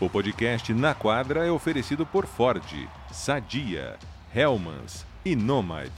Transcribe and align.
O 0.00 0.08
podcast 0.08 0.72
Na 0.72 0.94
Quadra 0.94 1.44
é 1.44 1.50
oferecido 1.50 2.06
por 2.06 2.24
Ford, 2.24 2.88
Sadia, 3.12 3.98
Hellmans 4.32 5.04
e 5.24 5.34
Nomad. 5.34 5.90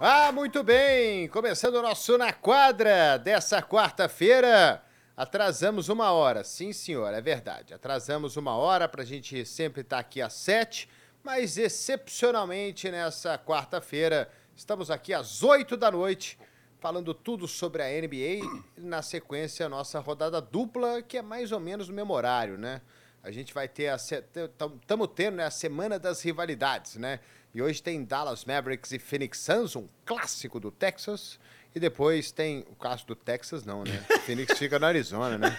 Ah, 0.00 0.32
muito 0.32 0.64
bem! 0.64 1.28
Começando 1.28 1.76
o 1.76 1.82
nosso 1.82 2.18
Na 2.18 2.32
Quadra 2.32 3.16
dessa 3.16 3.62
quarta-feira. 3.62 4.82
Atrasamos 5.16 5.88
uma 5.88 6.10
hora, 6.10 6.42
sim 6.42 6.72
senhor, 6.72 7.14
é 7.14 7.20
verdade. 7.20 7.74
Atrasamos 7.74 8.36
uma 8.36 8.56
hora 8.56 8.88
para 8.88 9.02
a 9.02 9.06
gente 9.06 9.46
sempre 9.46 9.82
estar 9.82 9.98
tá 9.98 10.00
aqui 10.00 10.20
às 10.20 10.32
sete, 10.32 10.88
mas 11.22 11.56
excepcionalmente 11.56 12.90
nessa 12.90 13.38
quarta-feira 13.38 14.28
estamos 14.56 14.90
aqui 14.90 15.14
às 15.14 15.44
oito 15.44 15.76
da 15.76 15.92
noite 15.92 16.36
falando 16.82 17.14
tudo 17.14 17.46
sobre 17.46 17.80
a 17.80 17.86
NBA. 17.86 18.44
Na 18.76 19.00
sequência, 19.00 19.64
a 19.64 19.68
nossa 19.68 20.00
rodada 20.00 20.40
dupla, 20.40 21.00
que 21.00 21.16
é 21.16 21.22
mais 21.22 21.52
ou 21.52 21.60
menos 21.60 21.88
no 21.88 21.94
mesmo 21.94 22.12
horário, 22.12 22.58
né? 22.58 22.82
A 23.22 23.30
gente 23.30 23.54
vai 23.54 23.68
ter 23.68 23.86
a. 23.86 23.94
Estamos 23.94 25.08
tendo 25.14 25.36
né, 25.36 25.44
a 25.44 25.50
semana 25.50 25.96
das 25.96 26.20
rivalidades, 26.20 26.96
né? 26.96 27.20
E 27.54 27.62
hoje 27.62 27.80
tem 27.80 28.02
Dallas 28.02 28.44
Mavericks 28.44 28.90
e 28.90 28.98
Phoenix 28.98 29.38
Suns, 29.38 29.76
um 29.76 29.86
clássico 30.04 30.58
do 30.58 30.72
Texas. 30.72 31.38
E 31.72 31.78
depois 31.78 32.32
tem. 32.32 32.66
O 32.68 32.74
caso 32.74 33.06
do 33.06 33.14
Texas, 33.14 33.64
não, 33.64 33.84
né? 33.84 34.04
Phoenix 34.26 34.58
fica 34.58 34.76
no 34.80 34.86
Arizona, 34.86 35.38
né? 35.38 35.56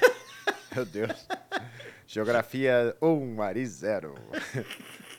Meu 0.76 0.86
Deus. 0.86 1.26
Geografia 2.05 2.98
1, 3.02 3.08
um, 3.08 3.42
Ari 3.42 3.66
0. 3.66 4.14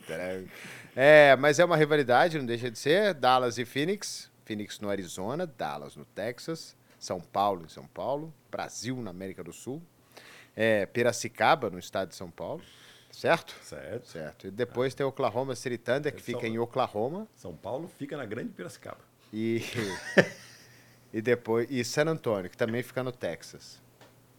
é, 0.95 1.35
mas 1.37 1.59
é 1.59 1.65
uma 1.65 1.79
rivalidade, 1.79 2.37
não 2.37 2.45
deixa 2.45 2.71
de 2.71 2.79
ser. 2.79 3.15
Dallas 3.15 3.57
e 3.57 3.65
Phoenix. 3.65 4.34
Phoenix 4.45 4.79
no 4.81 4.91
Arizona, 4.91 5.47
Dallas 5.47 5.97
no 5.97 6.05
Texas, 6.05 6.77
São 6.99 7.21
Paulo 7.21 7.65
em 7.65 7.69
São 7.69 7.87
Paulo, 7.87 8.33
Brasil 8.51 8.97
na 8.97 9.11
América 9.11 9.43
do 9.43 9.53
Sul, 9.53 9.83
é, 10.55 10.87
Piracicaba 10.87 11.71
no 11.71 11.79
estado 11.79 12.11
de 12.11 12.15
São 12.15 12.31
Paulo, 12.31 12.63
certo? 13.11 13.55
Certo. 13.63 14.09
Certo. 14.09 14.47
E 14.47 14.51
depois 14.51 14.93
ah. 14.93 14.97
tem 14.99 15.07
Oklahoma 15.07 15.55
City 15.55 15.79
Thunder, 15.79 16.15
que 16.15 16.23
fica 16.23 16.47
em 16.47 16.59
Oklahoma. 16.59 17.27
São 17.35 17.57
Paulo 17.57 17.89
fica 17.89 18.17
na 18.17 18.25
Grande 18.25 18.51
Piracicaba. 18.51 19.01
E, 19.33 19.63
e 21.13 21.21
depois 21.21 21.67
e 21.71 21.85
San 21.85 22.07
Antonio, 22.07 22.51
que 22.51 22.57
também 22.57 22.83
fica 22.83 23.03
no 23.03 23.13
Texas. 23.13 23.83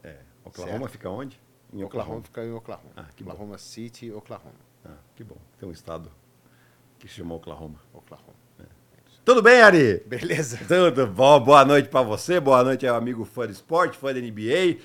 É. 0.03 0.19
Oklahoma 0.43 0.79
certo? 0.79 0.91
fica 0.91 1.09
onde? 1.09 1.41
Em 1.73 1.83
Oklahoma. 1.83 2.19
Oklahoma 2.19 2.23
fica 2.23 2.43
em 2.45 2.53
Oklahoma. 2.53 2.91
Ah, 2.95 3.05
Oklahoma 3.19 3.51
bom. 3.53 3.57
City, 3.57 4.11
Oklahoma. 4.11 4.55
Ah, 4.85 4.97
que 5.15 5.23
bom. 5.23 5.37
Tem 5.59 5.67
um 5.67 5.71
estado 5.71 6.11
que 6.99 7.07
se 7.07 7.15
chama 7.15 7.35
Oklahoma. 7.35 7.79
Oklahoma. 7.91 8.44
Tudo 9.25 9.41
bem, 9.41 9.59
Ari? 9.59 10.03
Beleza. 10.05 10.59
Tudo 10.67 11.07
bom. 11.07 11.39
Boa 11.39 11.65
noite 11.65 11.89
para 11.89 12.03
você, 12.03 12.39
boa 12.39 12.63
noite 12.63 12.85
ao 12.85 12.95
amigo 12.95 13.25
fã 13.25 13.47
de 13.47 13.53
esporte, 13.53 13.97
fã 13.97 14.13
da 14.13 14.19
NBA. 14.19 14.77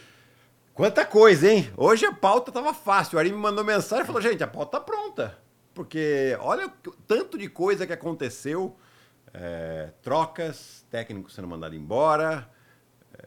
Quanta 0.73 1.05
coisa, 1.05 1.53
hein? 1.53 1.71
Hoje 1.77 2.07
a 2.07 2.13
pauta 2.15 2.51
tava 2.51 2.73
fácil. 2.73 3.17
O 3.17 3.19
Ari 3.19 3.31
me 3.31 3.37
mandou 3.37 3.63
mensagem 3.63 4.03
e 4.03 4.07
falou: 4.07 4.23
gente, 4.23 4.43
a 4.43 4.47
pauta 4.47 4.79
tá 4.79 4.81
pronta. 4.81 5.37
Porque 5.75 6.35
olha 6.41 6.69
o 6.69 6.71
tanto 7.07 7.37
de 7.37 7.51
coisa 7.51 7.87
que 7.87 7.93
aconteceu. 7.93 8.75
É, 9.35 9.91
trocas, 10.01 10.87
técnico 10.91 11.31
sendo 11.31 11.47
mandado 11.47 11.77
embora, 11.77 12.49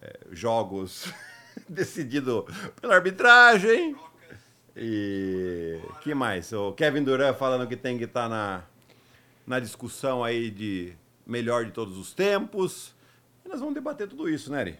é, 0.01 0.19
jogos 0.31 1.13
decidido 1.69 2.47
pela 2.81 2.95
arbitragem. 2.95 3.95
E 4.75 5.79
que 6.01 6.15
mais? 6.15 6.51
O 6.53 6.73
Kevin 6.73 7.03
Durant 7.03 7.37
falando 7.37 7.67
que 7.67 7.77
tem 7.77 7.99
que 7.99 8.05
estar 8.05 8.23
tá 8.23 8.29
na, 8.29 8.63
na 9.45 9.59
discussão 9.59 10.23
aí 10.23 10.49
de 10.49 10.97
melhor 11.25 11.65
de 11.65 11.71
todos 11.71 11.97
os 11.97 12.13
tempos. 12.13 12.95
E 13.45 13.49
nós 13.49 13.59
vamos 13.59 13.75
debater 13.75 14.07
tudo 14.07 14.29
isso, 14.29 14.51
né, 14.51 14.59
Ari? 14.59 14.79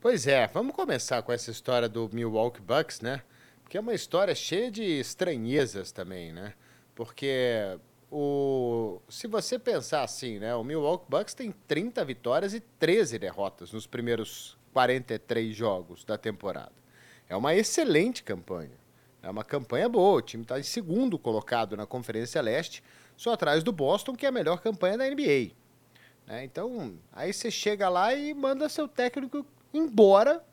Pois 0.00 0.26
é, 0.26 0.46
vamos 0.46 0.74
começar 0.74 1.22
com 1.22 1.32
essa 1.32 1.50
história 1.50 1.88
do 1.88 2.08
Milwaukee 2.12 2.60
Bucks, 2.60 3.00
né? 3.00 3.22
Que 3.68 3.76
é 3.76 3.80
uma 3.80 3.94
história 3.94 4.34
cheia 4.34 4.70
de 4.70 4.82
estranhezas 4.82 5.90
também, 5.92 6.32
né? 6.32 6.54
Porque 6.94 7.78
o 8.10 9.00
se 9.08 9.26
você 9.26 9.58
pensar 9.58 10.02
assim, 10.02 10.38
né, 10.38 10.54
o 10.54 10.64
Milwaukee 10.64 11.06
Bucks 11.08 11.34
tem 11.34 11.52
30 11.66 12.04
vitórias 12.04 12.54
e 12.54 12.60
13 12.60 13.18
derrotas 13.18 13.72
nos 13.72 13.86
primeiros 13.86 14.56
43 14.72 15.54
jogos 15.54 16.04
da 16.04 16.16
temporada. 16.16 16.72
É 17.28 17.36
uma 17.36 17.54
excelente 17.54 18.22
campanha. 18.22 18.78
É 19.22 19.28
uma 19.28 19.44
campanha 19.44 19.88
boa. 19.88 20.18
O 20.18 20.22
time 20.22 20.44
está 20.44 20.58
em 20.58 20.62
segundo 20.62 21.18
colocado 21.18 21.76
na 21.76 21.86
Conferência 21.86 22.40
Leste, 22.40 22.82
só 23.16 23.32
atrás 23.32 23.62
do 23.62 23.72
Boston, 23.72 24.14
que 24.14 24.24
é 24.24 24.28
a 24.28 24.32
melhor 24.32 24.60
campanha 24.60 24.96
da 24.96 25.10
NBA. 25.10 25.50
Né? 26.28 26.44
Então, 26.44 26.98
aí 27.10 27.32
você 27.32 27.50
chega 27.50 27.88
lá 27.88 28.14
e 28.14 28.34
manda 28.34 28.68
seu 28.68 28.86
técnico 28.86 29.44
embora, 29.72 30.44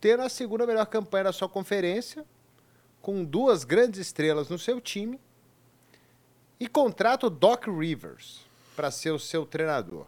tendo 0.00 0.22
a 0.22 0.30
segunda 0.30 0.66
melhor 0.66 0.86
campanha 0.86 1.24
da 1.24 1.32
sua 1.32 1.48
conferência, 1.48 2.24
com 3.02 3.22
duas 3.22 3.64
grandes 3.64 4.00
estrelas 4.00 4.48
no 4.48 4.58
seu 4.58 4.80
time, 4.80 5.20
e 6.58 6.66
contrata 6.66 7.26
o 7.26 7.30
Doc 7.30 7.66
Rivers 7.66 8.40
para 8.74 8.90
ser 8.90 9.10
o 9.10 9.18
seu 9.18 9.44
treinador. 9.44 10.06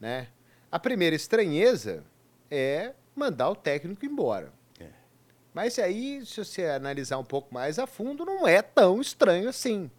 Né? 0.00 0.28
A 0.70 0.78
primeira 0.78 1.14
estranheza 1.14 2.04
é 2.50 2.94
mandar 3.14 3.50
o 3.50 3.56
técnico 3.56 4.04
embora. 4.04 4.52
É. 4.80 4.88
Mas 5.54 5.78
aí, 5.78 6.24
se 6.26 6.44
você 6.44 6.66
analisar 6.66 7.18
um 7.18 7.24
pouco 7.24 7.54
mais 7.54 7.78
a 7.78 7.86
fundo, 7.86 8.24
não 8.24 8.46
é 8.46 8.60
tão 8.60 9.00
estranho 9.00 9.48
assim 9.48 9.90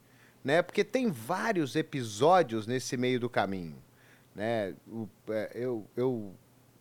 né? 0.43 0.61
Porque 0.61 0.83
tem 0.83 1.09
vários 1.09 1.75
episódios 1.75 2.67
nesse 2.67 2.97
meio 2.97 3.19
do 3.19 3.29
caminho, 3.29 3.77
né? 4.35 4.75
O, 4.87 5.07
é, 5.29 5.51
eu, 5.55 5.87
eu 5.95 6.33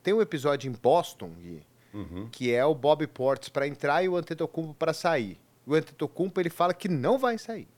tem 0.02 0.12
um 0.12 0.20
episódio 0.20 0.68
em 0.68 0.72
Boston 0.72 1.30
Gui, 1.30 1.62
uhum. 1.94 2.28
que 2.30 2.52
é 2.52 2.64
o 2.64 2.74
Bob 2.74 3.06
Portes 3.06 3.48
para 3.48 3.68
entrar 3.68 4.02
e 4.02 4.08
o 4.08 4.16
Antetokounmpo 4.16 4.74
para 4.74 4.92
sair. 4.92 5.38
O 5.64 5.74
Antetokounmpo 5.74 6.40
ele 6.40 6.50
fala 6.50 6.74
que 6.74 6.88
não 6.88 7.18
vai 7.18 7.38
sair. 7.38 7.68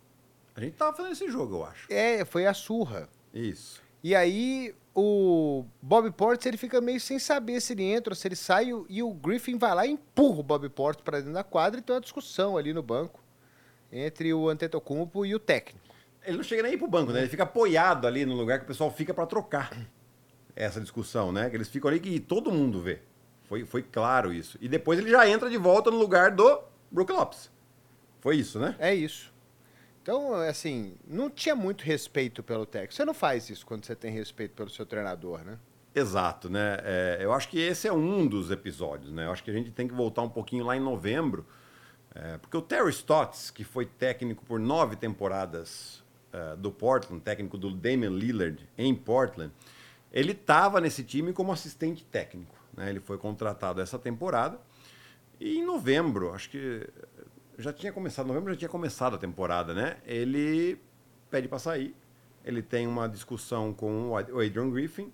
A 0.56 0.60
gente 0.60 0.74
tava 0.74 0.96
fazendo 0.96 1.12
esse 1.12 1.28
jogo, 1.28 1.56
eu 1.56 1.64
acho. 1.64 1.92
É, 1.92 2.24
foi 2.24 2.46
a 2.46 2.54
surra. 2.54 3.08
Isso. 3.32 3.82
E 4.02 4.14
aí 4.14 4.74
o 4.94 5.64
Bob 5.82 6.10
Portes 6.12 6.46
ele 6.46 6.56
fica 6.56 6.80
meio 6.80 7.00
sem 7.00 7.18
saber 7.18 7.60
se 7.60 7.72
ele 7.72 7.82
entra 7.82 8.12
ou 8.12 8.16
se 8.16 8.28
ele 8.28 8.36
sai 8.36 8.70
e 8.88 9.02
o 9.02 9.12
Griffin 9.12 9.58
vai 9.58 9.74
lá 9.74 9.86
e 9.86 9.90
empurra 9.90 10.38
o 10.38 10.42
Bob 10.42 10.68
Portes 10.68 11.02
para 11.02 11.18
dentro 11.18 11.34
da 11.34 11.42
quadra 11.42 11.80
e 11.80 11.82
tem 11.82 11.94
uma 11.94 12.00
discussão 12.00 12.56
ali 12.56 12.72
no 12.72 12.82
banco 12.82 13.23
entre 13.92 14.32
o 14.32 14.48
Antetokounmpo 14.48 15.24
e 15.24 15.34
o 15.34 15.38
técnico. 15.38 15.84
Ele 16.24 16.36
não 16.36 16.44
chega 16.44 16.62
nem 16.62 16.78
pro 16.78 16.86
banco, 16.86 17.12
né? 17.12 17.20
Ele 17.20 17.28
fica 17.28 17.42
apoiado 17.42 18.06
ali 18.06 18.24
no 18.24 18.34
lugar 18.34 18.58
que 18.58 18.64
o 18.64 18.68
pessoal 18.68 18.90
fica 18.90 19.12
para 19.12 19.26
trocar 19.26 19.70
essa 20.56 20.80
discussão, 20.80 21.30
né? 21.30 21.50
Que 21.50 21.56
eles 21.56 21.68
ficam 21.68 21.90
ali 21.90 22.00
que 22.00 22.18
todo 22.18 22.50
mundo 22.50 22.80
vê. 22.80 23.00
Foi, 23.44 23.64
foi 23.64 23.82
claro 23.82 24.32
isso. 24.32 24.56
E 24.60 24.68
depois 24.68 24.98
ele 24.98 25.10
já 25.10 25.28
entra 25.28 25.50
de 25.50 25.58
volta 25.58 25.90
no 25.90 25.98
lugar 25.98 26.30
do 26.30 26.62
Brook 26.90 27.12
Lopes. 27.12 27.50
Foi 28.20 28.36
isso, 28.36 28.58
né? 28.58 28.74
É 28.78 28.94
isso. 28.94 29.32
Então, 30.02 30.34
assim, 30.34 30.96
não 31.06 31.30
tinha 31.30 31.54
muito 31.54 31.82
respeito 31.82 32.42
pelo 32.42 32.66
técnico. 32.66 32.94
Você 32.94 33.04
não 33.04 33.14
faz 33.14 33.48
isso 33.50 33.64
quando 33.64 33.84
você 33.84 33.94
tem 33.94 34.12
respeito 34.12 34.54
pelo 34.54 34.70
seu 34.70 34.84
treinador, 34.84 35.44
né? 35.44 35.58
Exato, 35.94 36.50
né? 36.50 36.78
É, 36.82 37.18
eu 37.20 37.32
acho 37.32 37.48
que 37.48 37.58
esse 37.58 37.86
é 37.86 37.92
um 37.92 38.26
dos 38.26 38.50
episódios, 38.50 39.12
né? 39.12 39.26
Eu 39.26 39.30
acho 39.30 39.44
que 39.44 39.50
a 39.50 39.54
gente 39.54 39.70
tem 39.70 39.86
que 39.86 39.94
voltar 39.94 40.22
um 40.22 40.28
pouquinho 40.28 40.64
lá 40.64 40.76
em 40.76 40.80
novembro 40.80 41.46
é, 42.14 42.38
porque 42.38 42.56
o 42.56 42.62
Terry 42.62 42.90
Stotts, 42.90 43.50
que 43.50 43.64
foi 43.64 43.86
técnico 43.86 44.44
por 44.44 44.60
nove 44.60 44.94
temporadas 44.94 46.02
uh, 46.32 46.56
do 46.56 46.70
Portland, 46.70 47.20
técnico 47.22 47.58
do 47.58 47.70
Damian 47.72 48.10
Lillard 48.10 48.68
em 48.78 48.94
Portland, 48.94 49.52
ele 50.12 50.30
estava 50.30 50.80
nesse 50.80 51.02
time 51.02 51.32
como 51.32 51.52
assistente 51.52 52.04
técnico. 52.04 52.54
Né? 52.76 52.90
Ele 52.90 53.00
foi 53.00 53.18
contratado 53.18 53.80
essa 53.80 53.98
temporada 53.98 54.60
e 55.40 55.58
em 55.58 55.64
novembro, 55.64 56.32
acho 56.32 56.50
que 56.50 56.88
já 57.58 57.72
tinha 57.72 57.92
começado, 57.92 58.26
novembro 58.26 58.52
já 58.52 58.58
tinha 58.58 58.68
começado 58.68 59.16
a 59.16 59.18
temporada, 59.18 59.74
né? 59.74 59.96
Ele 60.06 60.80
pede 61.30 61.48
para 61.48 61.58
sair. 61.58 61.94
Ele 62.44 62.62
tem 62.62 62.86
uma 62.86 63.08
discussão 63.08 63.72
com 63.72 64.10
o 64.10 64.16
Adrian 64.16 64.70
Griffin 64.70 65.12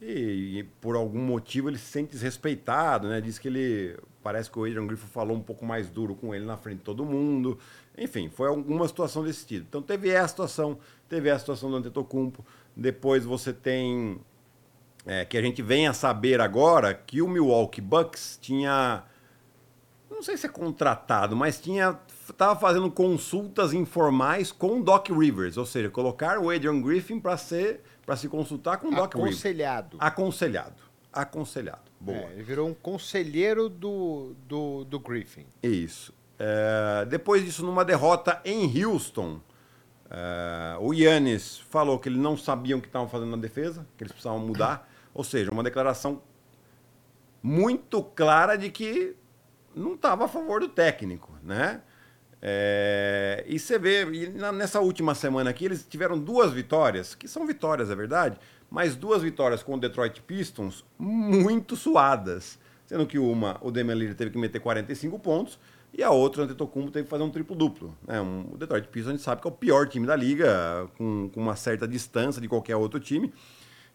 e, 0.00 0.58
e, 0.58 0.62
por 0.80 0.94
algum 0.94 1.20
motivo 1.20 1.68
ele 1.68 1.78
se 1.78 1.86
sente 1.86 2.12
desrespeitado, 2.12 3.08
né? 3.08 3.20
Diz 3.20 3.38
que 3.38 3.48
ele 3.48 3.98
parece 4.22 4.50
que 4.50 4.58
o 4.58 4.64
Adrian 4.64 4.86
Griffin 4.86 5.06
falou 5.06 5.36
um 5.36 5.42
pouco 5.42 5.64
mais 5.64 5.88
duro 5.88 6.14
com 6.14 6.34
ele 6.34 6.44
na 6.44 6.56
frente 6.56 6.78
de 6.78 6.84
todo 6.84 7.04
mundo. 7.04 7.58
Enfim, 7.96 8.28
foi 8.28 8.48
alguma 8.48 8.86
situação 8.86 9.24
desse 9.24 9.46
tipo. 9.46 9.66
Então 9.68 9.82
teve 9.82 10.10
essa 10.10 10.28
situação, 10.28 10.78
teve 11.08 11.30
a 11.30 11.38
situação 11.38 11.70
do 11.70 11.76
Antetokounmpo. 11.76 12.44
Depois 12.76 13.24
você 13.24 13.52
tem 13.52 14.20
é, 15.06 15.24
que 15.24 15.36
a 15.38 15.42
gente 15.42 15.62
vem 15.62 15.86
a 15.88 15.92
saber 15.92 16.40
agora 16.40 16.94
que 16.94 17.22
o 17.22 17.28
Milwaukee 17.28 17.80
Bucks 17.80 18.38
tinha 18.40 19.04
não 20.10 20.22
sei 20.22 20.36
se 20.36 20.46
é 20.46 20.48
contratado, 20.48 21.36
mas 21.36 21.60
tinha 21.60 21.98
estava 22.28 22.58
fazendo 22.58 22.90
consultas 22.90 23.72
informais 23.72 24.50
com 24.50 24.80
o 24.80 24.82
Doc 24.82 25.08
Rivers, 25.10 25.56
ou 25.56 25.64
seja, 25.64 25.88
colocar 25.90 26.38
o 26.38 26.50
Adrian 26.50 26.80
Griffin 26.80 27.20
para 27.20 27.36
ser 27.36 27.82
para 28.04 28.16
se 28.16 28.28
consultar 28.28 28.78
com 28.78 28.88
o 28.88 28.90
Doc 28.90 29.14
Rivers. 29.14 29.34
Aconselhado. 29.34 29.96
Aconselhado. 30.00 30.87
Aconselhado. 31.12 31.90
Boa. 32.00 32.18
É, 32.18 32.32
ele 32.32 32.42
virou 32.42 32.68
um 32.68 32.74
conselheiro 32.74 33.68
do, 33.68 34.34
do, 34.46 34.84
do 34.84 35.00
Griffin. 35.00 35.46
Isso. 35.62 36.12
É, 36.38 37.04
depois 37.06 37.44
disso, 37.44 37.64
numa 37.64 37.84
derrota 37.84 38.40
em 38.44 38.84
Houston, 38.84 39.40
é, 40.10 40.76
o 40.80 40.92
Yannis 40.92 41.58
falou 41.58 41.98
que 41.98 42.08
eles 42.08 42.18
não 42.18 42.36
sabiam 42.36 42.78
o 42.78 42.82
que 42.82 42.88
estavam 42.88 43.08
fazendo 43.08 43.30
na 43.30 43.36
defesa, 43.36 43.86
que 43.96 44.04
eles 44.04 44.12
precisavam 44.12 44.40
mudar. 44.40 44.88
Ou 45.12 45.24
seja, 45.24 45.50
uma 45.50 45.62
declaração 45.62 46.22
muito 47.42 48.02
clara 48.02 48.56
de 48.56 48.70
que 48.70 49.16
não 49.74 49.94
estava 49.94 50.26
a 50.26 50.28
favor 50.28 50.60
do 50.60 50.68
técnico, 50.68 51.32
né? 51.42 51.82
É, 52.40 53.44
e 53.48 53.58
você 53.58 53.78
vê, 53.78 54.04
e 54.04 54.28
nessa 54.28 54.80
última 54.80 55.14
semana 55.14 55.50
aqui, 55.50 55.64
eles 55.64 55.84
tiveram 55.84 56.16
duas 56.18 56.52
vitórias, 56.52 57.14
que 57.14 57.26
são 57.26 57.44
vitórias, 57.46 57.90
é 57.90 57.96
verdade, 57.96 58.38
mas 58.70 58.96
duas 58.96 59.22
vitórias 59.22 59.62
com 59.62 59.74
o 59.74 59.80
Detroit 59.80 60.20
Pistons 60.22 60.84
muito 60.98 61.76
suadas. 61.76 62.58
Sendo 62.86 63.06
que 63.06 63.18
uma, 63.18 63.58
o 63.60 63.70
Damian 63.70 63.94
Lillard 63.94 64.16
teve 64.16 64.30
que 64.30 64.38
meter 64.38 64.60
45 64.60 65.18
pontos, 65.18 65.58
e 65.92 66.02
a 66.02 66.10
outra, 66.10 66.42
o 66.42 66.44
Antetokounmpo, 66.44 66.90
teve 66.90 67.04
que 67.04 67.10
fazer 67.10 67.22
um 67.22 67.30
triplo-duplo. 67.30 67.96
Né? 68.06 68.20
Um, 68.20 68.50
o 68.52 68.56
Detroit 68.56 68.88
Pistons, 68.88 69.08
a 69.08 69.12
gente 69.12 69.22
sabe 69.22 69.40
que 69.40 69.48
é 69.48 69.50
o 69.50 69.54
pior 69.54 69.88
time 69.88 70.06
da 70.06 70.14
liga, 70.14 70.88
com, 70.96 71.30
com 71.32 71.40
uma 71.40 71.56
certa 71.56 71.88
distância 71.88 72.40
de 72.40 72.48
qualquer 72.48 72.76
outro 72.76 73.00
time. 73.00 73.32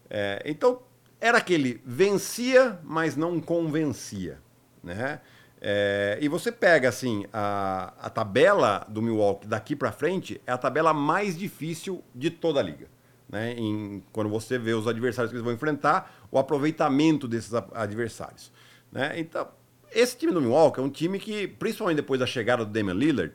É, 0.10 0.42
então, 0.46 0.82
era 1.20 1.38
aquele 1.38 1.82
vencia, 1.86 2.80
mas 2.84 3.16
não 3.16 3.40
convencia. 3.40 4.40
Né? 4.84 5.22
É, 5.62 6.18
e 6.20 6.28
você 6.28 6.52
pega 6.52 6.90
assim 6.90 7.26
a, 7.32 7.94
a 7.98 8.10
tabela 8.10 8.86
do 8.90 9.02
Milwaukee 9.02 9.48
daqui 9.48 9.76
para 9.76 9.94
frente 9.94 10.42
é 10.46 10.52
a 10.52 10.58
tabela 10.58 10.94
mais 10.94 11.38
difícil 11.38 12.04
de 12.14 12.30
toda 12.30 12.60
a 12.60 12.64
liga. 12.64 12.93
Né? 13.34 13.56
Em, 13.58 14.04
quando 14.12 14.30
você 14.30 14.60
vê 14.60 14.76
os 14.76 14.88
adversários 14.88 15.32
que 15.32 15.36
eles 15.36 15.44
vão 15.44 15.52
enfrentar, 15.52 16.16
o 16.30 16.38
aproveitamento 16.38 17.28
desses 17.28 17.52
adversários. 17.74 18.52
Né? 18.92 19.20
Então, 19.20 19.48
esse 19.92 20.16
time 20.16 20.32
do 20.32 20.40
Milwaukee 20.40 20.80
é 20.80 20.84
um 20.84 20.90
time 20.90 21.18
que, 21.18 21.48
principalmente 21.48 21.96
depois 21.96 22.20
da 22.20 22.28
chegada 22.28 22.64
do 22.64 22.72
Damian 22.72 22.94
Lillard, 22.94 23.34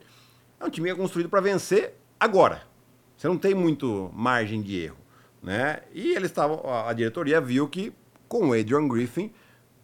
é 0.61 0.65
um 0.65 0.71
time 0.71 0.87
que 0.87 0.93
é 0.93 0.97
construído 0.97 1.29
para 1.29 1.41
vencer 1.41 1.95
agora. 2.21 2.63
Você 3.17 3.27
não 3.27 3.37
tem 3.37 3.57
muito 3.57 4.09
margem 4.15 4.63
de 4.63 4.85
erro. 4.85 4.99
Né? 5.43 5.81
E 5.93 6.13
eles 6.13 6.31
estavam, 6.31 6.63
a 6.87 6.93
diretoria 6.93 7.41
viu 7.41 7.67
que 7.69 7.93
com 8.29 8.51
o 8.51 8.53
Adrian 8.53 8.87
Griffin 8.87 9.33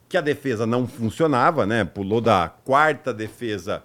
que 0.08 0.17
a 0.17 0.20
defesa 0.20 0.64
não 0.64 0.87
funcionava, 0.87 1.67
né? 1.67 1.84
Pulou 1.84 2.20
da 2.20 2.49
quarta 2.49 3.12
defesa 3.12 3.82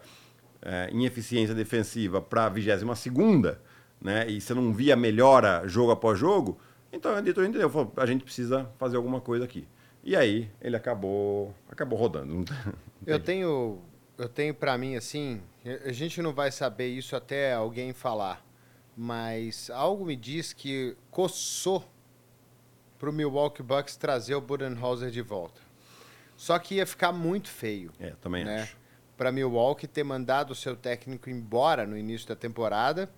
é, 0.62 0.90
em 0.92 1.06
eficiência 1.06 1.56
defensiva 1.56 2.22
para 2.22 2.46
a 2.46 2.50
vigésima 2.50 2.96
segunda, 2.96 3.60
né? 4.02 4.30
E 4.30 4.40
você 4.40 4.54
não 4.54 4.74
via 4.74 4.96
melhora 4.96 5.68
jogo 5.68 5.92
após 5.92 6.18
jogo. 6.18 6.58
Então 6.92 7.14
a 7.14 7.22
diretoria 7.22 7.50
entendeu, 7.50 7.70
falou, 7.70 7.92
a 7.98 8.06
gente 8.06 8.24
precisa 8.24 8.70
fazer 8.78 8.98
alguma 8.98 9.22
coisa 9.22 9.46
aqui. 9.46 9.68
E 10.04 10.16
aí 10.16 10.50
ele 10.62 10.76
acabou, 10.76 11.54
acabou 11.70 12.00
rodando. 12.00 12.46
eu 13.06 13.20
tenho, 13.20 13.80
eu 14.18 14.30
tenho 14.30 14.54
para 14.54 14.78
mim 14.78 14.96
assim, 14.96 15.42
a 15.86 15.92
gente 15.92 16.22
não 16.22 16.34
vai 16.34 16.52
saber 16.52 16.88
isso 16.88 17.16
até 17.16 17.54
alguém 17.54 17.94
falar, 17.94 18.44
mas 18.96 19.70
algo 19.70 20.06
me 20.06 20.16
diz 20.16 20.54
que 20.54 20.96
coçou 21.12 21.84
para 22.98 23.10
o 23.10 23.14
Milwaukee 23.14 23.64
Bucks 23.64 23.96
trazer 23.96 24.36
o 24.36 24.42
Budenholzer 24.42 25.10
de 25.10 25.22
volta. 25.22 25.62
Só 26.36 26.58
que 26.58 26.76
ia 26.76 26.86
ficar 26.86 27.12
muito 27.12 27.50
feio. 27.50 27.92
É, 28.00 28.12
também 28.22 28.46
né? 28.46 28.64
acho. 28.64 28.78
Para 29.18 29.32
Milwaukee 29.32 29.88
ter 29.88 30.04
mandado 30.04 30.52
o 30.52 30.56
seu 30.56 30.76
técnico 30.76 31.30
embora 31.30 31.86
no 31.86 31.98
início 31.98 32.28
da 32.28 32.36
temporada 32.36 33.10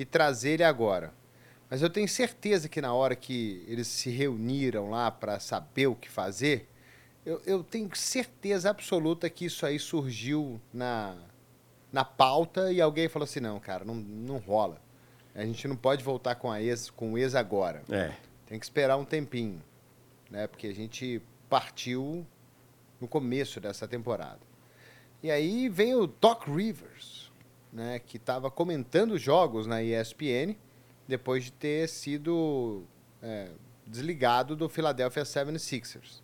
e 0.00 0.04
trazer 0.06 0.52
ele 0.52 0.64
agora. 0.64 1.12
Mas 1.68 1.82
eu 1.82 1.90
tenho 1.90 2.08
certeza 2.08 2.70
que 2.70 2.80
na 2.80 2.94
hora 2.94 3.14
que 3.14 3.62
eles 3.68 3.86
se 3.86 4.08
reuniram 4.08 4.88
lá 4.88 5.10
para 5.10 5.38
saber 5.38 5.88
o 5.88 5.94
que 5.94 6.08
fazer, 6.08 6.66
eu, 7.24 7.42
eu, 7.44 7.62
tenho 7.62 7.94
certeza 7.94 8.70
absoluta 8.70 9.28
que 9.28 9.44
isso 9.44 9.66
aí 9.66 9.78
surgiu 9.78 10.58
na, 10.72 11.18
na 11.92 12.02
pauta 12.02 12.72
e 12.72 12.80
alguém 12.80 13.10
falou 13.10 13.24
assim: 13.24 13.40
não, 13.40 13.60
cara, 13.60 13.84
não, 13.84 13.94
não 13.94 14.38
rola. 14.38 14.80
A 15.34 15.44
gente 15.44 15.68
não 15.68 15.76
pode 15.76 16.02
voltar 16.02 16.34
com, 16.36 16.50
a 16.50 16.62
ex, 16.62 16.88
com 16.88 17.12
o 17.12 17.18
ex 17.18 17.34
agora. 17.34 17.82
É. 17.90 18.14
Tem 18.46 18.58
que 18.58 18.64
esperar 18.64 18.96
um 18.96 19.04
tempinho. 19.04 19.62
Né? 20.30 20.46
Porque 20.46 20.66
a 20.66 20.74
gente 20.74 21.20
partiu 21.46 22.26
no 22.98 23.06
começo 23.06 23.60
dessa 23.60 23.86
temporada. 23.86 24.40
E 25.22 25.30
aí 25.30 25.68
vem 25.68 25.94
o 25.94 26.06
Doc 26.06 26.48
Rivers, 26.48 27.19
né, 27.72 27.98
que 27.98 28.16
estava 28.16 28.50
comentando 28.50 29.16
jogos 29.18 29.66
na 29.66 29.82
ESPN 29.82 30.56
depois 31.06 31.44
de 31.44 31.52
ter 31.52 31.88
sido 31.88 32.84
é, 33.22 33.48
desligado 33.86 34.54
do 34.54 34.68
Philadelphia 34.68 35.22
76ers. 35.22 36.20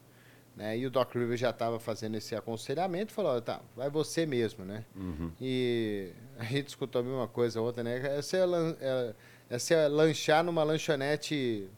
Né? 0.57 0.79
E 0.79 0.87
o 0.87 0.91
Doc 0.91 1.15
Rivers 1.15 1.41
já 1.41 1.51
estava 1.51 1.79
fazendo 1.79 2.17
esse 2.17 2.35
aconselhamento 2.35 3.13
e 3.13 3.15
falou, 3.15 3.41
tá, 3.43 3.61
vai 3.77 3.91
você 3.91 4.25
mesmo, 4.25 4.65
né? 4.65 4.85
Uhum. 4.97 5.31
E 5.39 6.13
a 6.39 6.45
gente 6.45 6.69
escutou 6.69 7.01
a 7.01 7.05
mesma 7.05 7.29
coisa 7.29 7.61
ontem, 7.61 7.83
né? 7.83 8.17
É 8.17 8.23
você, 8.23 8.39
é, 8.81 9.15
é 9.51 9.59
você 9.59 9.89
lanchar 9.89 10.43
numa 10.43 10.65
lanchonete 10.65 11.69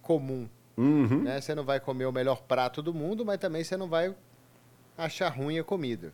comum. 0.00 0.48
Uhum. 0.76 1.22
Né? 1.22 1.38
Você 1.38 1.54
não 1.54 1.64
vai 1.64 1.78
comer 1.78 2.06
o 2.06 2.12
melhor 2.12 2.40
prato 2.42 2.80
do 2.80 2.94
mundo, 2.94 3.26
mas 3.26 3.38
também 3.38 3.62
você 3.62 3.76
não 3.76 3.88
vai 3.88 4.14
achar 4.96 5.28
ruim 5.28 5.58
a 5.58 5.64
comida. 5.64 6.12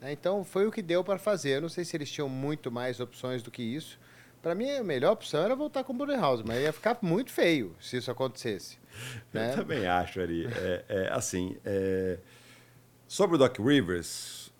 Né? 0.00 0.12
Então 0.12 0.44
foi 0.44 0.66
o 0.66 0.70
que 0.70 0.82
deu 0.82 1.02
para 1.02 1.18
fazer. 1.18 1.56
Eu 1.56 1.62
não 1.62 1.68
sei 1.68 1.84
se 1.84 1.96
eles 1.96 2.10
tinham 2.10 2.28
muito 2.28 2.70
mais 2.70 3.00
opções 3.00 3.42
do 3.42 3.50
que 3.50 3.62
isso. 3.62 3.98
Para 4.40 4.54
mim, 4.54 4.70
a 4.70 4.84
melhor 4.84 5.12
opção 5.12 5.42
era 5.42 5.54
voltar 5.56 5.82
com 5.82 5.92
o 5.92 5.96
Budenholzer, 5.96 6.46
mas 6.46 6.62
ia 6.62 6.72
ficar 6.72 6.98
muito 7.02 7.32
feio 7.32 7.74
se 7.80 7.96
isso 7.96 8.10
acontecesse. 8.10 8.78
Né? 9.32 9.52
Eu 9.52 9.56
também 9.56 9.86
acho, 9.86 10.20
Ari. 10.20 10.46
É, 10.46 10.84
é 10.88 11.12
assim, 11.12 11.56
é... 11.64 12.18
sobre 13.06 13.36
o 13.36 13.38
Doc 13.38 13.58
Rivers, 13.58 14.52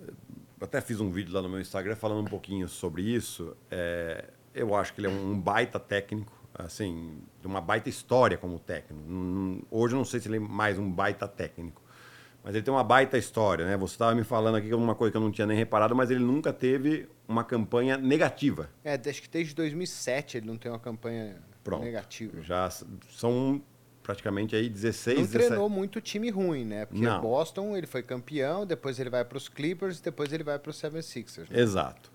até 0.60 0.80
fiz 0.80 1.00
um 1.00 1.10
vídeo 1.10 1.32
lá 1.32 1.40
no 1.40 1.48
meu 1.48 1.60
Instagram 1.60 1.94
falando 1.94 2.22
um 2.22 2.30
pouquinho 2.30 2.68
sobre 2.68 3.02
isso. 3.02 3.56
É... 3.70 4.24
Eu 4.52 4.74
acho 4.74 4.92
que 4.92 5.00
ele 5.00 5.06
é 5.06 5.10
um 5.10 5.38
baita 5.40 5.78
técnico, 5.78 6.32
assim, 6.52 7.22
de 7.40 7.46
uma 7.46 7.60
baita 7.60 7.88
história 7.88 8.36
como 8.36 8.58
técnico. 8.58 9.64
Hoje 9.70 9.94
eu 9.94 9.98
não 9.98 10.04
sei 10.04 10.18
se 10.18 10.26
ele 10.26 10.38
é 10.38 10.40
mais 10.40 10.76
um 10.76 10.90
baita 10.90 11.28
técnico. 11.28 11.80
Mas 12.48 12.54
ele 12.54 12.64
tem 12.64 12.72
uma 12.72 12.82
baita 12.82 13.18
história, 13.18 13.66
né? 13.66 13.76
Você 13.76 13.92
estava 13.92 14.14
me 14.14 14.24
falando 14.24 14.54
aqui 14.54 14.72
uma 14.72 14.94
coisa 14.94 15.10
que 15.10 15.18
eu 15.18 15.20
não 15.20 15.30
tinha 15.30 15.46
nem 15.46 15.54
reparado, 15.54 15.94
mas 15.94 16.10
ele 16.10 16.20
nunca 16.20 16.50
teve 16.50 17.06
uma 17.28 17.44
campanha 17.44 17.98
negativa. 17.98 18.70
É, 18.82 18.94
acho 18.94 19.20
que 19.20 19.28
desde 19.28 19.54
2007 19.54 20.38
ele 20.38 20.46
não 20.46 20.56
tem 20.56 20.72
uma 20.72 20.78
campanha 20.78 21.36
Pronto. 21.62 21.84
negativa. 21.84 22.40
Já 22.40 22.70
são 23.10 23.60
praticamente 24.02 24.56
aí 24.56 24.66
16, 24.66 25.18
Não 25.18 25.26
treinou 25.26 25.68
muito 25.68 26.00
time 26.00 26.30
ruim, 26.30 26.64
né? 26.64 26.86
Porque 26.86 27.04
não. 27.04 27.20
Boston 27.20 27.76
ele 27.76 27.86
foi 27.86 28.02
campeão, 28.02 28.64
depois 28.64 28.98
ele 28.98 29.10
vai 29.10 29.26
para 29.26 29.36
os 29.36 29.46
Clippers, 29.50 30.00
depois 30.00 30.32
ele 30.32 30.42
vai 30.42 30.58
para 30.58 30.70
os 30.70 30.80
76ers. 30.80 31.50
Né? 31.50 31.60
Exato. 31.60 32.10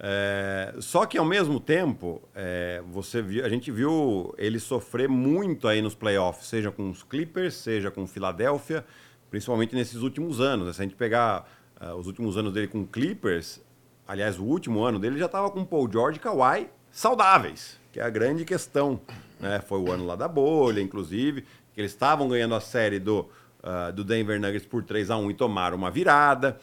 É, 0.00 0.74
só 0.80 1.06
que 1.06 1.16
ao 1.16 1.24
mesmo 1.24 1.60
tempo, 1.60 2.20
é, 2.34 2.82
você 2.90 3.22
viu, 3.22 3.44
a 3.44 3.48
gente 3.48 3.70
viu 3.70 4.34
ele 4.36 4.58
sofrer 4.58 5.08
muito 5.08 5.68
aí 5.68 5.80
nos 5.80 5.94
playoffs, 5.94 6.48
seja 6.48 6.72
com 6.72 6.90
os 6.90 7.04
Clippers, 7.04 7.54
seja 7.54 7.88
com 7.88 8.04
Filadélfia 8.04 8.84
principalmente 9.30 9.74
nesses 9.74 10.02
últimos 10.02 10.40
anos. 10.40 10.66
Né? 10.66 10.72
Se 10.72 10.82
a 10.82 10.84
gente 10.84 10.96
pegar 10.96 11.48
uh, 11.80 11.94
os 11.94 12.06
últimos 12.06 12.36
anos 12.36 12.52
dele 12.52 12.68
com 12.68 12.86
Clippers, 12.86 13.60
aliás, 14.06 14.38
o 14.38 14.44
último 14.44 14.82
ano 14.82 14.98
dele 14.98 15.18
já 15.18 15.26
estava 15.26 15.50
com 15.50 15.64
Paul 15.64 15.90
George 15.90 16.18
e 16.18 16.20
Kawhi 16.20 16.68
saudáveis, 16.90 17.78
que 17.92 18.00
é 18.00 18.02
a 18.02 18.10
grande 18.10 18.44
questão. 18.44 19.00
Né? 19.38 19.60
Foi 19.60 19.78
o 19.80 19.90
ano 19.90 20.06
lá 20.06 20.16
da 20.16 20.28
bolha, 20.28 20.80
inclusive, 20.80 21.42
que 21.72 21.80
eles 21.80 21.92
estavam 21.92 22.28
ganhando 22.28 22.54
a 22.54 22.60
série 22.60 22.98
do, 22.98 23.28
uh, 23.62 23.92
do 23.92 24.02
Denver 24.02 24.40
Nuggets 24.40 24.66
por 24.66 24.82
3 24.82 25.10
a 25.10 25.16
1 25.16 25.30
e 25.30 25.34
tomaram 25.34 25.76
uma 25.76 25.90
virada. 25.90 26.58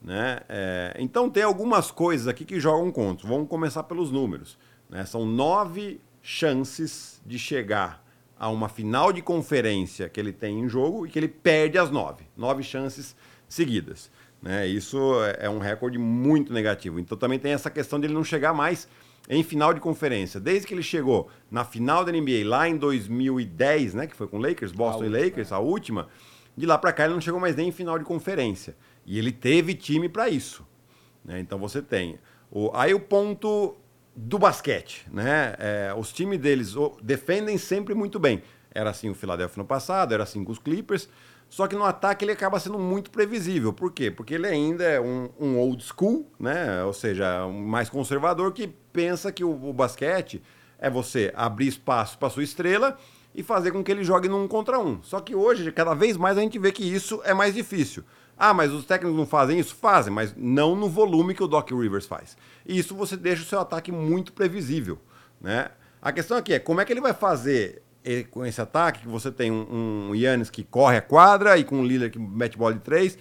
Né? 0.00 0.40
É, 0.48 0.96
então 0.98 1.30
tem 1.30 1.44
algumas 1.44 1.90
coisas 1.90 2.26
aqui 2.26 2.44
que 2.44 2.58
jogam 2.58 2.90
contra. 2.90 3.28
Vamos 3.28 3.48
começar 3.48 3.84
pelos 3.84 4.10
números. 4.10 4.58
Né? 4.90 5.04
São 5.04 5.24
nove 5.24 6.00
chances 6.20 7.20
de 7.24 7.38
chegar 7.38 8.01
a 8.42 8.48
uma 8.48 8.68
final 8.68 9.12
de 9.12 9.22
conferência 9.22 10.08
que 10.08 10.18
ele 10.18 10.32
tem 10.32 10.58
em 10.58 10.68
jogo 10.68 11.06
e 11.06 11.08
que 11.08 11.16
ele 11.16 11.28
perde 11.28 11.78
as 11.78 11.92
nove. 11.92 12.24
Nove 12.36 12.64
chances 12.64 13.14
seguidas. 13.48 14.10
Né? 14.42 14.66
Isso 14.66 14.98
é 15.38 15.48
um 15.48 15.60
recorde 15.60 15.96
muito 15.96 16.52
negativo. 16.52 16.98
Então 16.98 17.16
também 17.16 17.38
tem 17.38 17.52
essa 17.52 17.70
questão 17.70 18.00
de 18.00 18.06
ele 18.08 18.14
não 18.14 18.24
chegar 18.24 18.52
mais 18.52 18.88
em 19.28 19.44
final 19.44 19.72
de 19.72 19.78
conferência. 19.78 20.40
Desde 20.40 20.66
que 20.66 20.74
ele 20.74 20.82
chegou 20.82 21.30
na 21.48 21.64
final 21.64 22.04
da 22.04 22.10
NBA 22.10 22.44
lá 22.44 22.68
em 22.68 22.76
2010, 22.76 23.94
né, 23.94 24.08
que 24.08 24.16
foi 24.16 24.26
com 24.26 24.38
Lakers, 24.38 24.72
Boston 24.72 25.04
e 25.04 25.08
Lakers, 25.08 25.52
a 25.52 25.60
última, 25.60 26.08
de 26.56 26.66
lá 26.66 26.76
para 26.76 26.92
cá 26.92 27.04
ele 27.04 27.14
não 27.14 27.20
chegou 27.20 27.38
mais 27.38 27.54
nem 27.54 27.68
em 27.68 27.72
final 27.72 27.96
de 27.96 28.04
conferência. 28.04 28.74
E 29.06 29.20
ele 29.20 29.30
teve 29.30 29.72
time 29.72 30.08
para 30.08 30.28
isso. 30.28 30.66
Né? 31.24 31.38
Então 31.38 31.60
você 31.60 31.80
tem. 31.80 32.18
O, 32.50 32.72
aí 32.74 32.92
o 32.92 32.98
ponto 32.98 33.76
do 34.14 34.38
basquete, 34.38 35.06
né? 35.10 35.54
É, 35.58 35.94
os 35.96 36.12
times 36.12 36.38
deles 36.38 36.74
defendem 37.02 37.56
sempre 37.58 37.94
muito 37.94 38.18
bem. 38.18 38.42
Era 38.74 38.90
assim 38.90 39.10
o 39.10 39.14
Philadelphia 39.14 39.62
no 39.62 39.66
passado, 39.66 40.12
era 40.12 40.22
assim 40.22 40.44
com 40.44 40.52
os 40.52 40.58
Clippers. 40.58 41.08
Só 41.48 41.66
que 41.66 41.76
no 41.76 41.84
ataque 41.84 42.24
ele 42.24 42.32
acaba 42.32 42.58
sendo 42.58 42.78
muito 42.78 43.10
previsível. 43.10 43.74
Por 43.74 43.92
quê? 43.92 44.10
Porque 44.10 44.34
ele 44.34 44.46
ainda 44.46 44.84
é 44.84 44.98
um, 44.98 45.28
um 45.38 45.58
old 45.58 45.84
school, 45.84 46.26
né? 46.40 46.82
Ou 46.82 46.94
seja, 46.94 47.44
um 47.44 47.66
mais 47.66 47.90
conservador 47.90 48.52
que 48.52 48.66
pensa 48.66 49.30
que 49.30 49.44
o, 49.44 49.50
o 49.68 49.72
basquete 49.72 50.42
é 50.78 50.88
você 50.88 51.30
abrir 51.36 51.68
espaço 51.68 52.16
para 52.18 52.30
sua 52.30 52.42
estrela 52.42 52.96
e 53.34 53.42
fazer 53.42 53.70
com 53.70 53.84
que 53.84 53.92
ele 53.92 54.02
jogue 54.02 54.28
num 54.28 54.48
contra 54.48 54.78
um. 54.78 55.02
Só 55.02 55.20
que 55.20 55.34
hoje, 55.34 55.70
cada 55.72 55.94
vez 55.94 56.16
mais, 56.16 56.38
a 56.38 56.40
gente 56.40 56.58
vê 56.58 56.72
que 56.72 56.82
isso 56.82 57.20
é 57.24 57.34
mais 57.34 57.54
difícil. 57.54 58.02
Ah, 58.44 58.52
mas 58.52 58.72
os 58.72 58.84
técnicos 58.84 59.16
não 59.16 59.24
fazem 59.24 59.56
isso? 59.56 59.72
Fazem, 59.72 60.12
mas 60.12 60.34
não 60.36 60.74
no 60.74 60.88
volume 60.88 61.32
que 61.32 61.44
o 61.44 61.46
Doc 61.46 61.70
Rivers 61.70 62.06
faz. 62.06 62.36
E 62.66 62.76
isso 62.76 62.92
você 62.92 63.16
deixa 63.16 63.44
o 63.44 63.46
seu 63.46 63.60
ataque 63.60 63.92
muito 63.92 64.32
previsível. 64.32 64.98
Né? 65.40 65.70
A 66.02 66.10
questão 66.10 66.36
aqui 66.36 66.52
é 66.52 66.58
como 66.58 66.80
é 66.80 66.84
que 66.84 66.92
ele 66.92 67.00
vai 67.00 67.14
fazer 67.14 67.84
com 68.32 68.44
esse 68.44 68.60
ataque, 68.60 69.02
que 69.02 69.06
você 69.06 69.30
tem 69.30 69.52
um, 69.52 70.08
um 70.10 70.14
Yannis 70.16 70.50
que 70.50 70.64
corre 70.64 70.96
a 70.96 71.00
quadra 71.00 71.56
e 71.56 71.62
com 71.62 71.76
um 71.76 71.84
Lillard 71.84 72.10
que 72.10 72.18
mete 72.18 72.58
bola 72.58 72.74
de 72.74 72.80
três, 72.80 73.16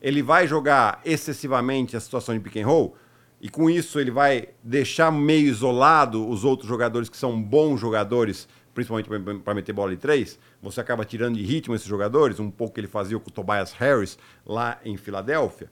ele 0.00 0.22
vai 0.22 0.48
jogar 0.48 1.02
excessivamente 1.04 1.94
a 1.94 2.00
situação 2.00 2.34
de 2.34 2.40
pick 2.40 2.56
and 2.56 2.66
roll 2.66 2.96
e 3.42 3.50
com 3.50 3.68
isso 3.68 4.00
ele 4.00 4.10
vai 4.10 4.48
deixar 4.62 5.12
meio 5.12 5.48
isolado 5.48 6.26
os 6.26 6.46
outros 6.46 6.66
jogadores 6.66 7.10
que 7.10 7.16
são 7.18 7.42
bons 7.42 7.78
jogadores, 7.78 8.48
principalmente 8.74 9.08
para 9.42 9.54
meter 9.54 9.72
bola 9.72 9.90
de 9.90 9.96
três. 9.96 10.38
Você 10.62 10.80
acaba 10.80 11.04
tirando 11.04 11.36
de 11.36 11.42
ritmo 11.42 11.74
esses 11.74 11.86
jogadores, 11.86 12.40
um 12.40 12.50
pouco 12.50 12.74
que 12.74 12.80
ele 12.80 12.88
fazia 12.88 13.18
com 13.18 13.28
o 13.28 13.32
Tobias 13.32 13.72
Harris 13.72 14.18
lá 14.46 14.78
em 14.84 14.96
Filadélfia. 14.96 15.70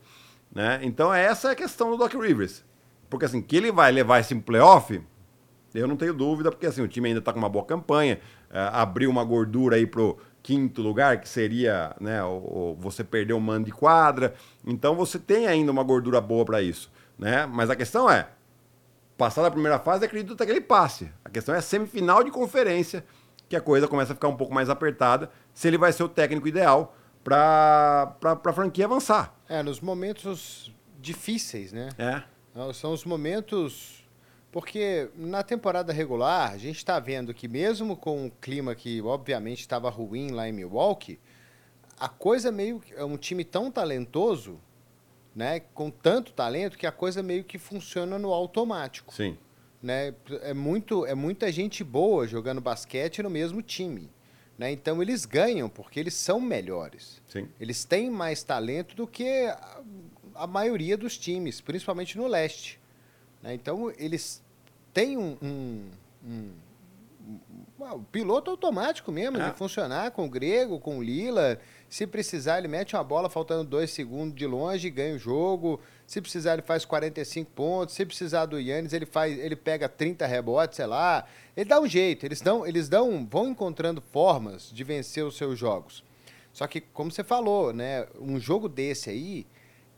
Né? 0.52 0.80
Então 0.82 1.12
essa 1.12 1.48
é 1.48 1.52
a 1.52 1.56
questão 1.56 1.90
do 1.90 1.96
Doc 1.96 2.12
Rivers. 2.14 2.64
Porque 3.08 3.24
assim, 3.24 3.42
que 3.42 3.56
ele 3.56 3.72
vai 3.72 3.90
levar 3.90 4.20
esse 4.20 4.34
playoff, 4.34 5.00
eu 5.74 5.86
não 5.86 5.96
tenho 5.96 6.14
dúvida, 6.14 6.50
porque 6.50 6.66
assim, 6.66 6.82
o 6.82 6.88
time 6.88 7.08
ainda 7.08 7.20
está 7.20 7.32
com 7.32 7.38
uma 7.38 7.48
boa 7.48 7.64
campanha, 7.64 8.20
uh, 8.50 8.74
abriu 8.74 9.10
uma 9.10 9.24
gordura 9.24 9.76
aí 9.76 9.86
pro 9.86 10.18
quinto 10.42 10.82
lugar, 10.82 11.20
que 11.20 11.28
seria 11.28 11.94
né, 12.00 12.22
o, 12.24 12.28
o 12.72 12.76
você 12.78 13.04
perder 13.04 13.32
o 13.32 13.40
mando 13.40 13.66
de 13.66 13.72
quadra. 13.72 14.34
Então 14.66 14.94
você 14.94 15.18
tem 15.18 15.46
ainda 15.46 15.70
uma 15.70 15.82
gordura 15.82 16.20
boa 16.20 16.44
para 16.44 16.62
isso. 16.62 16.90
Né? 17.18 17.46
Mas 17.46 17.68
a 17.68 17.76
questão 17.76 18.10
é, 18.10 18.28
passar 19.20 19.42
da 19.42 19.50
primeira 19.50 19.78
fase, 19.78 20.06
acredito 20.06 20.32
até 20.32 20.46
que 20.46 20.50
ele 20.50 20.62
passe. 20.62 21.12
A 21.22 21.28
questão 21.28 21.54
é 21.54 21.58
a 21.58 21.62
semifinal 21.62 22.24
de 22.24 22.30
conferência, 22.30 23.04
que 23.50 23.54
a 23.54 23.60
coisa 23.60 23.86
começa 23.86 24.12
a 24.12 24.14
ficar 24.14 24.28
um 24.28 24.36
pouco 24.36 24.54
mais 24.54 24.70
apertada, 24.70 25.30
se 25.52 25.68
ele 25.68 25.76
vai 25.76 25.92
ser 25.92 26.02
o 26.04 26.08
técnico 26.08 26.48
ideal 26.48 26.96
para 27.22 28.16
a 28.24 28.52
franquia 28.54 28.86
avançar. 28.86 29.34
É, 29.46 29.62
nos 29.62 29.78
momentos 29.78 30.74
difíceis, 30.98 31.70
né? 31.70 31.90
É. 31.98 32.22
São 32.72 32.94
os 32.94 33.04
momentos 33.04 34.02
porque 34.50 35.10
na 35.14 35.42
temporada 35.42 35.92
regular, 35.92 36.50
a 36.50 36.56
gente 36.56 36.78
está 36.78 36.98
vendo 36.98 37.34
que 37.34 37.46
mesmo 37.46 37.96
com 37.96 38.26
o 38.26 38.30
clima 38.30 38.74
que 38.74 39.02
obviamente 39.02 39.60
estava 39.60 39.90
ruim 39.90 40.30
lá 40.30 40.48
em 40.48 40.52
Milwaukee, 40.52 41.20
a 41.98 42.08
coisa 42.08 42.50
meio 42.50 42.80
é 42.96 43.04
um 43.04 43.18
time 43.18 43.44
tão 43.44 43.70
talentoso, 43.70 44.58
né, 45.34 45.60
com 45.60 45.90
tanto 45.90 46.32
talento 46.32 46.76
que 46.76 46.86
a 46.86 46.92
coisa 46.92 47.22
meio 47.22 47.44
que 47.44 47.58
funciona 47.58 48.18
no 48.18 48.32
automático. 48.32 49.14
Sim. 49.14 49.36
Né? 49.82 50.14
É 50.42 50.52
muito 50.52 51.06
é 51.06 51.14
muita 51.14 51.50
gente 51.50 51.82
boa 51.82 52.26
jogando 52.26 52.60
basquete 52.60 53.22
no 53.22 53.30
mesmo 53.30 53.62
time. 53.62 54.10
Né? 54.58 54.72
Então 54.72 55.00
eles 55.00 55.24
ganham 55.24 55.68
porque 55.68 55.98
eles 55.98 56.14
são 56.14 56.40
melhores. 56.40 57.22
Sim. 57.26 57.48
Eles 57.58 57.84
têm 57.84 58.10
mais 58.10 58.42
talento 58.42 58.94
do 58.94 59.06
que 59.06 59.46
a, 59.46 59.80
a 60.34 60.46
maioria 60.46 60.96
dos 60.96 61.16
times, 61.16 61.60
principalmente 61.60 62.16
no 62.16 62.26
leste. 62.26 62.80
Né? 63.42 63.54
Então, 63.54 63.92
eles 63.98 64.42
têm 64.92 65.16
um, 65.16 65.36
um, 65.42 65.90
um, 66.24 66.52
um, 67.80 68.04
piloto 68.04 68.50
automático 68.50 69.10
mesmo, 69.10 69.38
é. 69.38 69.50
de 69.50 69.56
funcionar 69.56 70.10
com 70.10 70.26
o 70.26 70.28
Grego, 70.28 70.78
com 70.78 70.98
o 70.98 71.02
Lila. 71.02 71.58
Se 71.90 72.06
precisar, 72.06 72.58
ele 72.58 72.68
mete 72.68 72.94
uma 72.94 73.02
bola 73.02 73.28
faltando 73.28 73.64
dois 73.64 73.90
segundos 73.90 74.36
de 74.36 74.46
longe 74.46 74.86
e 74.86 74.90
ganha 74.90 75.16
o 75.16 75.18
jogo. 75.18 75.80
Se 76.06 76.20
precisar, 76.20 76.52
ele 76.52 76.62
faz 76.62 76.84
45 76.84 77.50
pontos. 77.50 77.96
Se 77.96 78.06
precisar 78.06 78.46
do 78.46 78.60
Yannis, 78.60 78.92
ele, 78.92 79.04
faz, 79.04 79.36
ele 79.36 79.56
pega 79.56 79.88
30 79.88 80.24
rebotes, 80.24 80.76
sei 80.76 80.86
lá. 80.86 81.26
Ele 81.56 81.68
dá 81.68 81.80
um 81.80 81.88
jeito. 81.88 82.24
Eles, 82.24 82.40
dão, 82.40 82.64
eles 82.64 82.88
dão, 82.88 83.26
vão 83.28 83.48
encontrando 83.48 84.00
formas 84.00 84.70
de 84.70 84.84
vencer 84.84 85.24
os 85.24 85.36
seus 85.36 85.58
jogos. 85.58 86.04
Só 86.52 86.68
que, 86.68 86.80
como 86.80 87.10
você 87.10 87.24
falou, 87.24 87.72
né, 87.72 88.06
um 88.20 88.38
jogo 88.38 88.68
desse 88.68 89.10
aí 89.10 89.44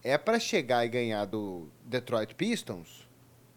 é 0.03 0.17
para 0.17 0.41
chegar 0.41 0.87
e 0.87 0.89
ganhar 0.89 1.27
do 1.27 1.69
Detroit 1.85 2.35
Pistons 2.35 3.07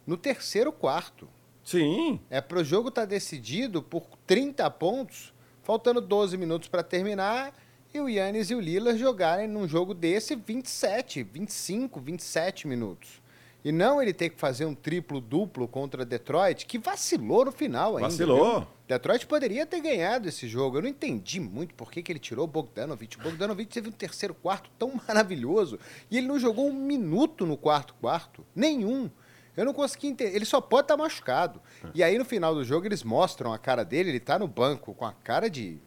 no 0.06 0.18
terceiro 0.18 0.74
quarto. 0.74 1.30
Sim. 1.63 2.20
É 2.30 2.42
para 2.42 2.60
o 2.60 2.63
jogo 2.65 2.89
estar 2.89 3.04
tá 3.04 3.08
decidido 3.08 3.82
por 3.82 4.06
30 4.27 4.70
pontos, 4.72 5.34
faltando 5.63 6.01
12 6.01 6.36
minutos 6.38 6.68
para 6.68 6.84
terminar, 6.84 7.54
e 7.96 8.02
o 8.02 8.10
Yannis 8.10 8.50
e 8.50 8.56
o 8.56 8.60
Lillard 8.60 9.00
jogarem 9.00 9.48
num 9.48 9.68
jogo 9.68 9.94
desse 9.94 10.36
27, 10.36 11.24
25, 11.24 12.02
27 12.02 12.68
minutos. 12.68 13.22
E 13.64 13.72
não 13.72 14.02
ele 14.02 14.14
ter 14.14 14.30
que 14.30 14.40
fazer 14.40 14.66
um 14.66 14.75
triplo-duplo 14.75 15.68
contra 15.68 16.06
Detroit, 16.06 16.66
que 16.66 16.78
vacilou 16.78 17.46
no 17.46 17.52
final 17.52 17.96
ainda. 17.96 18.10
Vacilou. 18.10 18.60
Viu? 18.60 18.68
Detroit 18.88 19.25
poderia 19.25 19.66
ter 19.66 19.80
ganhado 19.80 20.28
esse 20.28 20.48
jogo. 20.48 20.78
Eu 20.78 20.84
não 20.84 20.90
entendi 20.90 21.40
muito 21.40 21.74
por 21.74 21.90
que, 21.90 22.04
que 22.04 22.12
ele 22.12 22.20
tirou 22.20 22.44
o 22.44 22.48
Bogdanovich. 22.48 23.18
O 23.18 23.22
Bogdanovich 23.22 23.72
teve 23.72 23.90
um 23.90 23.94
terceiro 23.94 24.36
quarto 24.36 24.70
tão 24.78 25.02
maravilhoso 25.08 25.80
e 26.12 26.18
ele 26.18 26.28
não 26.28 26.38
jogou 26.38 26.68
um 26.70 26.74
minuto 26.74 27.46
no 27.46 27.58
quarto 27.58 27.96
quarto. 27.96 28.46
Nenhum. 28.54 29.10
Eu 29.58 29.66
não 29.66 29.74
consegui 29.74 30.08
entender. 30.08 30.36
Ele 30.36 30.46
só 30.46 30.60
pode 30.60 30.84
estar 30.84 30.98
tá 30.98 31.02
machucado. 31.02 31.62
E 31.94 32.04
aí, 32.04 32.18
no 32.18 32.25
final 32.25 32.54
do 32.54 32.64
jogo, 32.64 32.86
eles 32.86 33.04
mostram 33.04 33.54
a 33.54 33.58
cara 33.58 33.86
dele. 33.86 34.10
Ele 34.10 34.20
tá 34.20 34.38
no 34.38 34.50
banco 34.50 34.94
com 34.94 35.06
a 35.06 35.14
cara 35.14 35.50
de 35.50 35.80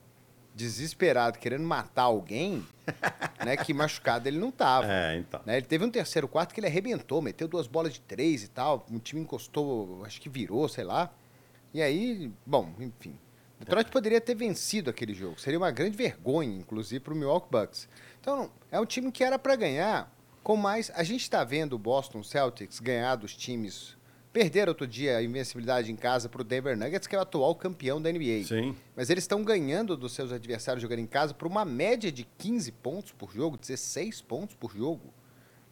desesperado, 0.59 1.39
querendo 1.39 1.63
matar 1.63 2.03
alguém, 2.03 2.67
né? 3.45 3.57
Que 3.57 3.73
machucado 3.73 4.29
ele 4.29 4.39
não 4.39 4.51
tava. 4.51 4.87
É, 4.93 5.17
então. 5.17 5.41
Né, 5.47 5.59
ele 5.59 5.67
teve 5.67 5.85
um 5.85 5.91
terceiro 5.91 6.27
quarto 6.27 6.53
que 6.53 6.61
ele 6.61 6.67
arrebentou, 6.67 7.23
meteu 7.23 7.47
duas 7.47 7.67
bolas 7.67 7.93
de 7.93 8.01
três 8.01 8.43
e 8.43 8.49
tal. 8.49 8.85
O 8.91 8.99
time 8.99 9.21
encostou, 9.21 10.05
acho 10.05 10.21
que 10.21 10.29
virou, 10.29 10.69
sei 10.69 10.85
lá. 10.85 11.11
E 11.73 11.81
aí, 11.81 12.31
bom, 12.45 12.73
enfim. 12.81 13.17
Detroit 13.59 13.91
poderia 13.91 14.21
ter 14.21 14.35
vencido 14.35 14.89
aquele 14.89 15.15
jogo. 15.15 15.41
Seria 15.41 15.59
uma 15.59 15.71
grande 15.71 15.97
vergonha, 15.97 16.57
inclusive, 16.57 17.01
para 17.01 17.13
o 17.13 17.17
Milwaukee 17.17 17.51
Bucks. 17.51 17.89
Então, 18.21 18.51
é 18.71 18.81
um 18.81 18.87
time 18.87 19.11
que 19.11 19.25
era 19.25 19.39
para 19.39 19.57
ganhar 19.57 20.13
com 20.43 20.57
mais, 20.57 20.91
a 20.95 21.03
gente 21.03 21.21
está 21.21 21.45
vendo 21.45 21.75
o 21.75 21.79
Boston 21.79 22.23
Celtics 22.23 22.81
ganhar 22.81 23.17
dos 23.17 23.37
times. 23.37 23.98
Perder 24.39 24.69
outro 24.69 24.87
dia 24.87 25.17
a 25.17 25.23
invencibilidade 25.23 25.91
em 25.91 25.97
casa 25.97 26.29
para 26.29 26.41
o 26.41 26.45
Denver 26.45 26.79
Nuggets, 26.79 27.09
que 27.09 27.17
é 27.17 27.19
o 27.19 27.23
atual 27.23 27.57
campeão 27.57 28.01
da 28.01 28.09
NBA. 28.09 28.45
Sim. 28.45 28.77
Mas 28.95 29.11
eles 29.11 29.25
estão 29.25 29.43
ganhando 29.43 29.97
dos 29.97 30.13
seus 30.13 30.31
adversários 30.31 30.81
jogando 30.81 31.01
em 31.01 31.09
casa 31.09 31.35
por 31.35 31.49
uma 31.49 31.65
média 31.65 32.13
de 32.13 32.23
15 32.39 32.71
pontos 32.71 33.11
por 33.11 33.33
jogo, 33.35 33.57
16 33.57 34.21
pontos 34.21 34.55
por 34.55 34.73
jogo. 34.77 35.13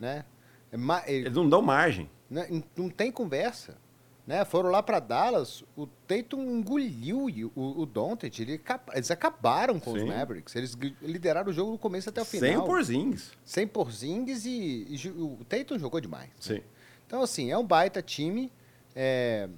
Né? 0.01 0.25
É 0.73 1.13
eles 1.13 1.33
não 1.33 1.49
dão 1.49 1.63
margem. 1.63 2.11
Né? 2.29 2.49
Não 2.77 2.89
tem 2.89 3.13
conversa. 3.13 3.79
Né? 4.27 4.45
Foram 4.45 4.71
lá 4.71 4.83
para 4.83 4.99
Dallas, 4.99 5.63
o 5.77 5.87
Tatum 5.87 6.43
engoliu 6.59 7.27
o, 7.55 7.83
o 7.83 7.87
Doncic, 7.87 8.41
ele, 8.41 8.61
eles 8.93 9.11
acabaram 9.13 9.79
com 9.79 9.93
Sim. 9.93 9.99
os 9.99 10.05
Mavericks, 10.05 10.57
eles 10.57 10.77
lideraram 11.01 11.51
o 11.51 11.53
jogo 11.53 11.71
do 11.71 11.79
começo 11.79 12.09
até 12.09 12.21
o 12.21 12.25
final. 12.25 12.51
Sem 12.51 12.61
porzingis. 12.67 13.33
Sem 13.45 13.69
porzingis 13.69 14.45
e, 14.45 14.87
e, 14.91 15.09
o 15.11 15.39
Tatum 15.49 15.79
jogou 15.79 16.01
demais. 16.01 16.31
Né? 16.31 16.35
Sim. 16.41 16.55
Né? 16.55 16.63
Então, 17.07 17.23
assim, 17.23 17.51
é 17.51 17.59
um 17.59 17.65
baita 17.65 18.03
time 18.03 18.53
é, 18.95 19.49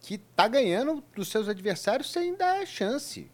que 0.00 0.18
tá 0.18 0.46
ganhando 0.46 1.02
dos 1.14 1.28
seus 1.28 1.48
adversários 1.48 2.10
sem 2.10 2.34
dar 2.34 2.66
chance. 2.66 3.30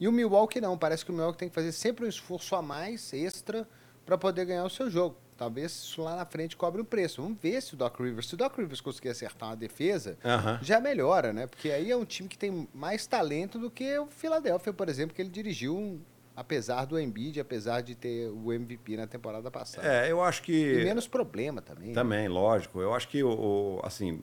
E 0.00 0.08
o 0.08 0.12
Milwaukee 0.12 0.60
não, 0.60 0.76
parece 0.76 1.04
que 1.04 1.10
o 1.10 1.14
Milwaukee 1.14 1.38
tem 1.38 1.48
que 1.48 1.54
fazer 1.54 1.72
sempre 1.72 2.04
um 2.04 2.08
esforço 2.08 2.56
a 2.56 2.62
mais, 2.62 3.12
extra, 3.12 3.68
para 4.04 4.18
poder 4.18 4.44
ganhar 4.44 4.64
o 4.64 4.70
seu 4.70 4.90
jogo. 4.90 5.16
Talvez 5.36 5.72
isso 5.72 6.02
lá 6.02 6.14
na 6.14 6.24
frente 6.24 6.56
cobre 6.56 6.80
um 6.80 6.84
preço. 6.84 7.20
Vamos 7.20 7.38
ver 7.40 7.60
se 7.60 7.74
o 7.74 7.76
Doc 7.76 7.98
Rivers, 7.98 8.28
se 8.28 8.34
o 8.34 8.36
Doc 8.36 8.56
Rivers 8.56 8.80
conseguir 8.80 9.08
acertar 9.08 9.48
uma 9.48 9.56
defesa, 9.56 10.16
já 10.62 10.78
melhora, 10.78 11.32
né? 11.32 11.46
Porque 11.46 11.70
aí 11.70 11.90
é 11.90 11.96
um 11.96 12.04
time 12.04 12.28
que 12.28 12.38
tem 12.38 12.68
mais 12.72 13.06
talento 13.06 13.58
do 13.58 13.70
que 13.70 13.98
o 13.98 14.06
Philadelphia, 14.06 14.72
por 14.72 14.88
exemplo, 14.88 15.14
que 15.14 15.22
ele 15.22 15.30
dirigiu 15.30 16.00
apesar 16.36 16.84
do 16.84 16.98
Embiid, 16.98 17.40
apesar 17.40 17.80
de 17.80 17.94
ter 17.94 18.28
o 18.28 18.52
MVP 18.52 18.96
na 18.96 19.06
temporada 19.06 19.50
passada. 19.50 19.86
É, 19.86 20.10
eu 20.10 20.22
acho 20.22 20.42
que 20.42 20.52
e 20.52 20.84
menos 20.84 21.06
problema 21.06 21.62
também. 21.62 21.88
Né? 21.88 21.94
Também, 21.94 22.22
né? 22.22 22.28
lógico. 22.28 22.80
Eu 22.80 22.92
acho 22.94 23.08
que 23.08 23.22
o, 23.22 23.28
o 23.28 23.80
assim, 23.84 24.20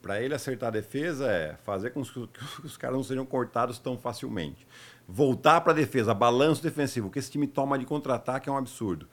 para 0.00 0.20
ele 0.20 0.34
acertar 0.34 0.68
a 0.68 0.72
defesa 0.72 1.30
é 1.30 1.54
fazer 1.62 1.90
com 1.90 2.02
que 2.02 2.28
os 2.64 2.76
caras 2.76 2.96
não 2.96 3.04
sejam 3.04 3.24
cortados 3.24 3.78
tão 3.78 3.96
facilmente. 3.96 4.66
Voltar 5.06 5.60
para 5.60 5.72
a 5.72 5.76
defesa, 5.76 6.12
balanço 6.12 6.62
defensivo, 6.62 7.10
que 7.10 7.18
esse 7.18 7.30
time 7.30 7.46
toma 7.46 7.78
de 7.78 7.84
contra-ataque 7.86 8.48
é 8.48 8.52
um 8.52 8.56
absurdo. 8.56 9.08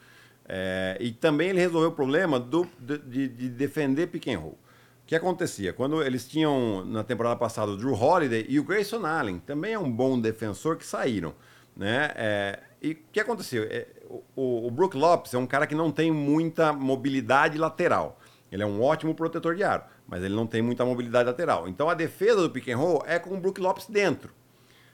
É, 0.48 0.98
e 1.00 1.12
também 1.12 1.50
ele 1.50 1.60
resolveu 1.60 1.90
o 1.90 1.94
problema 1.94 2.40
do, 2.40 2.68
de, 2.80 3.28
de, 3.28 3.50
defender 3.50 4.08
pick 4.08 4.28
and 4.30 4.40
roll. 4.40 4.58
O 5.04 5.06
que 5.06 5.16
acontecia? 5.16 5.74
Quando 5.74 6.02
eles 6.02 6.28
tinham, 6.28 6.84
na 6.86 7.04
temporada 7.04 7.36
passada, 7.36 7.72
o 7.72 7.78
Drew 7.78 7.94
Holiday 7.94 8.46
e 8.50 8.60
o 8.60 8.64
Grayson 8.64 9.06
Allen, 9.06 9.40
também 9.40 9.74
é 9.74 9.80
um 9.80 9.92
bom 9.92 10.20
defensor, 10.20 10.78
que 10.78 10.86
saíram. 10.86 11.36
Né? 11.80 12.12
É, 12.14 12.60
e 12.82 12.92
o 12.92 12.98
que 13.10 13.22
aconteceu? 13.22 13.64
É, 13.64 13.88
o, 14.36 14.68
o 14.68 14.70
Brook 14.70 14.98
Lopes 14.98 15.34
é 15.34 15.38
um 15.38 15.48
cara 15.48 15.66
que 15.66 15.74
não 15.74 15.92
tem 15.92 16.12
muita 16.12 16.74
mobilidade 16.74 17.58
lateral. 17.58 18.20
Ele 18.52 18.62
é 18.62 18.66
um 18.66 18.84
ótimo 18.84 19.16
protetor 19.16 19.56
de 19.56 19.64
aro, 19.64 19.84
mas 20.06 20.22
ele 20.22 20.36
não 20.36 20.46
tem 20.46 20.62
muita 20.62 20.84
mobilidade 20.84 21.30
lateral. 21.30 21.70
Então 21.70 21.90
a 21.90 21.94
defesa 21.94 22.42
do 22.42 22.50
pick 22.50 22.68
and 22.68 22.76
roll 22.76 23.02
é 23.08 23.18
com 23.18 23.34
o 23.34 23.40
Brook 23.40 23.62
Lopes 23.62 23.86
dentro. 23.88 24.34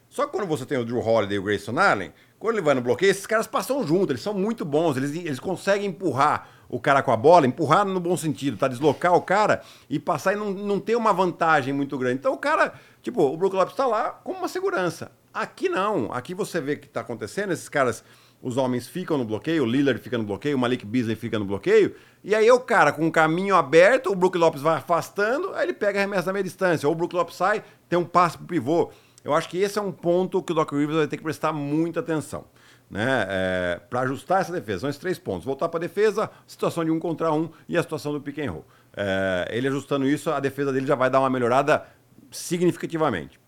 Só 0.07 0.27
que 0.27 0.31
quando 0.31 0.45
você 0.47 0.63
tem 0.63 0.77
o 0.77 0.85
Drew 0.85 0.99
Holiday 0.99 1.37
e 1.37 1.39
o 1.39 1.43
Grayson 1.43 1.79
Allen, 1.79 2.13
quando 2.37 2.57
ele 2.57 2.63
vai 2.63 2.75
no 2.75 2.81
bloqueio, 2.81 3.09
esses 3.09 3.25
caras 3.25 3.47
passam 3.47 3.85
junto, 3.85 4.11
eles 4.11 4.21
são 4.21 4.35
muito 4.35 4.63
bons, 4.63 4.95
eles, 4.95 5.15
eles 5.15 5.39
conseguem 5.39 5.87
empurrar 5.87 6.47
o 6.69 6.79
cara 6.79 7.01
com 7.01 7.11
a 7.11 7.17
bola, 7.17 7.47
empurrar 7.47 7.83
no 7.83 7.99
bom 7.99 8.15
sentido, 8.15 8.57
tá? 8.57 8.67
Deslocar 8.67 9.15
o 9.15 9.21
cara 9.23 9.63
e 9.89 9.97
passar 9.97 10.33
e 10.33 10.35
não, 10.35 10.51
não 10.51 10.79
ter 10.79 10.95
uma 10.95 11.11
vantagem 11.11 11.73
muito 11.73 11.97
grande. 11.97 12.19
Então 12.19 12.33
o 12.33 12.37
cara, 12.37 12.75
tipo, 13.01 13.23
o 13.23 13.35
Brook 13.35 13.55
Lopes 13.55 13.75
tá 13.75 13.87
lá 13.87 14.11
como 14.11 14.37
uma 14.37 14.47
segurança. 14.47 15.11
Aqui 15.35 15.67
não, 15.67 16.13
aqui 16.13 16.33
você 16.33 16.61
vê 16.61 16.75
o 16.75 16.79
que 16.79 16.87
tá 16.87 17.01
acontecendo, 17.01 17.51
esses 17.51 17.67
caras, 17.67 18.05
os 18.41 18.55
homens 18.55 18.87
ficam 18.87 19.17
no 19.17 19.25
bloqueio, 19.25 19.63
o 19.63 19.65
Lillard 19.65 19.99
fica 20.01 20.17
no 20.17 20.23
bloqueio, 20.23 20.55
o 20.55 20.59
Malik 20.59 20.85
Beasley 20.85 21.17
fica 21.17 21.37
no 21.37 21.43
bloqueio, 21.43 21.93
e 22.23 22.33
aí 22.33 22.49
o 22.49 22.59
cara 22.61 22.93
com 22.93 23.05
o 23.05 23.11
caminho 23.11 23.53
aberto, 23.53 24.09
o 24.09 24.15
Brook 24.15 24.37
Lopes 24.37 24.61
vai 24.61 24.77
afastando, 24.77 25.53
aí 25.53 25.65
ele 25.65 25.73
pega 25.73 25.99
a 25.99 26.01
remessa 26.03 26.27
da 26.27 26.31
meia 26.31 26.41
distância, 26.41 26.87
ou 26.87 26.93
o 26.93 26.97
Brook 26.97 27.13
Lopes 27.13 27.35
sai, 27.35 27.65
tem 27.89 27.99
um 27.99 28.05
passe 28.05 28.37
pro 28.37 28.47
pivô. 28.47 28.91
Eu 29.25 29.33
acho 29.33 29.49
que 29.49 29.57
esse 29.57 29.77
é 29.77 29.81
um 29.81 29.91
ponto 29.91 30.41
que 30.41 30.53
o 30.53 30.55
Doc 30.55 30.71
Rivers 30.71 30.99
vai 30.99 31.07
ter 31.07 31.17
que 31.17 31.23
prestar 31.23 31.51
muita 31.51 31.99
atenção. 31.99 32.45
né, 32.89 33.25
é, 33.29 33.81
para 33.89 34.01
ajustar 34.01 34.41
essa 34.41 34.51
defesa. 34.51 34.81
São 34.81 34.89
esses 34.89 34.99
três 34.99 35.17
pontos. 35.17 35.45
Voltar 35.45 35.69
para 35.69 35.79
a 35.79 35.81
defesa, 35.81 36.29
situação 36.45 36.85
de 36.85 36.91
um 36.91 36.99
contra 36.99 37.31
um 37.31 37.49
e 37.67 37.77
a 37.77 37.81
situação 37.81 38.13
do 38.13 38.21
pick 38.21 38.39
and 38.39 38.51
roll. 38.51 38.65
É, 38.95 39.47
ele 39.51 39.67
ajustando 39.67 40.07
isso, 40.07 40.29
a 40.31 40.39
defesa 40.39 40.71
dele 40.71 40.85
já 40.85 40.95
vai 40.95 41.09
dar 41.09 41.19
uma 41.19 41.29
melhorada 41.29 41.85
significativamente. 42.31 43.39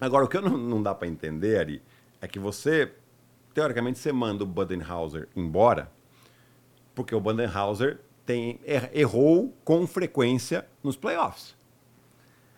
Agora, 0.00 0.24
o 0.24 0.28
que 0.28 0.40
não, 0.40 0.56
não 0.56 0.82
dá 0.82 0.94
para 0.94 1.08
entender, 1.08 1.58
Ari, 1.58 1.82
é 2.20 2.28
que 2.28 2.38
você, 2.38 2.92
teoricamente, 3.54 3.98
você 3.98 4.12
manda 4.12 4.44
o 4.44 4.46
Budenhauser 4.46 5.28
embora, 5.34 5.90
porque 6.94 7.14
o 7.14 7.20
Budenhauser 7.20 8.00
tem, 8.24 8.60
er, 8.64 8.90
errou 8.92 9.56
com 9.64 9.86
frequência 9.86 10.66
nos 10.82 10.96
playoffs. 10.96 11.56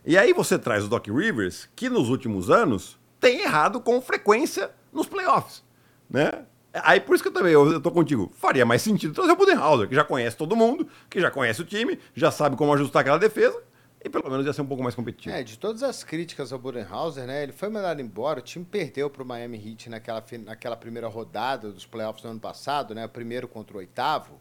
E 0.04 0.16
aí 0.16 0.33
você 0.33 0.59
traz 0.59 0.85
o 0.85 0.88
Doc 0.88 1.07
Rivers, 1.07 1.68
que 1.76 1.90
nos 1.90 2.09
últimos 2.09 2.50
anos 2.50 2.99
tem 3.21 3.42
errado 3.42 3.80
com 3.80 4.00
frequência 4.00 4.71
nos 4.92 5.07
playoffs. 5.07 5.62
Né? 6.09 6.30
Aí 6.73 7.00
por 7.00 7.14
isso 7.14 7.23
que 7.23 7.28
eu 7.28 7.33
também 7.33 7.52
eu, 7.52 7.71
eu 7.73 7.80
tô 7.80 7.90
contigo. 7.90 8.33
Faria 8.37 8.64
mais 8.64 8.80
sentido 8.80 9.12
trazer 9.12 9.33
o 9.33 9.37
Budenhauser, 9.37 9.88
que 9.88 9.95
já 9.95 10.04
conhece 10.04 10.37
todo 10.37 10.57
mundo, 10.57 10.88
que 11.11 11.21
já 11.21 11.30
conhece 11.30 11.61
o 11.61 11.64
time, 11.64 11.99
já 12.14 12.30
sabe 12.30 12.57
como 12.57 12.73
ajustar 12.73 13.00
aquela 13.00 13.18
defesa, 13.18 13.61
e 14.00 14.09
pelo 14.09 14.31
menos 14.31 14.47
ia 14.47 14.52
ser 14.52 14.62
um 14.62 14.67
pouco 14.67 14.83
mais 14.83 14.95
competitivo. 14.95 15.35
É, 15.35 15.43
de 15.43 15.59
todas 15.59 15.83
as 15.83 16.05
críticas 16.05 16.52
ao 16.52 16.59
Budenhauser, 16.59 17.26
né? 17.26 17.43
Ele 17.43 17.52
foi 17.52 17.69
mandado 17.69 18.00
embora, 18.00 18.38
o 18.38 18.43
time 18.43 18.64
perdeu 18.64 19.11
para 19.11 19.23
o 19.23 19.26
Miami 19.26 19.57
Heat 19.57 19.90
naquela, 19.90 20.25
naquela 20.45 20.76
primeira 20.76 21.09
rodada 21.09 21.73
dos 21.73 21.85
playoffs 21.85 22.23
do 22.23 22.28
ano 22.28 22.40
passado, 22.40 22.95
né? 22.95 23.05
O 23.05 23.09
primeiro 23.09 23.49
contra 23.49 23.76
o 23.76 23.81
oitavo, 23.81 24.40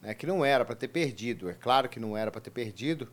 né? 0.00 0.14
Que 0.14 0.26
não 0.26 0.44
era 0.44 0.64
para 0.64 0.74
ter 0.74 0.88
perdido. 0.88 1.50
É 1.50 1.54
claro 1.54 1.88
que 1.88 2.00
não 2.00 2.16
era 2.16 2.30
para 2.30 2.40
ter 2.40 2.50
perdido. 2.50 3.08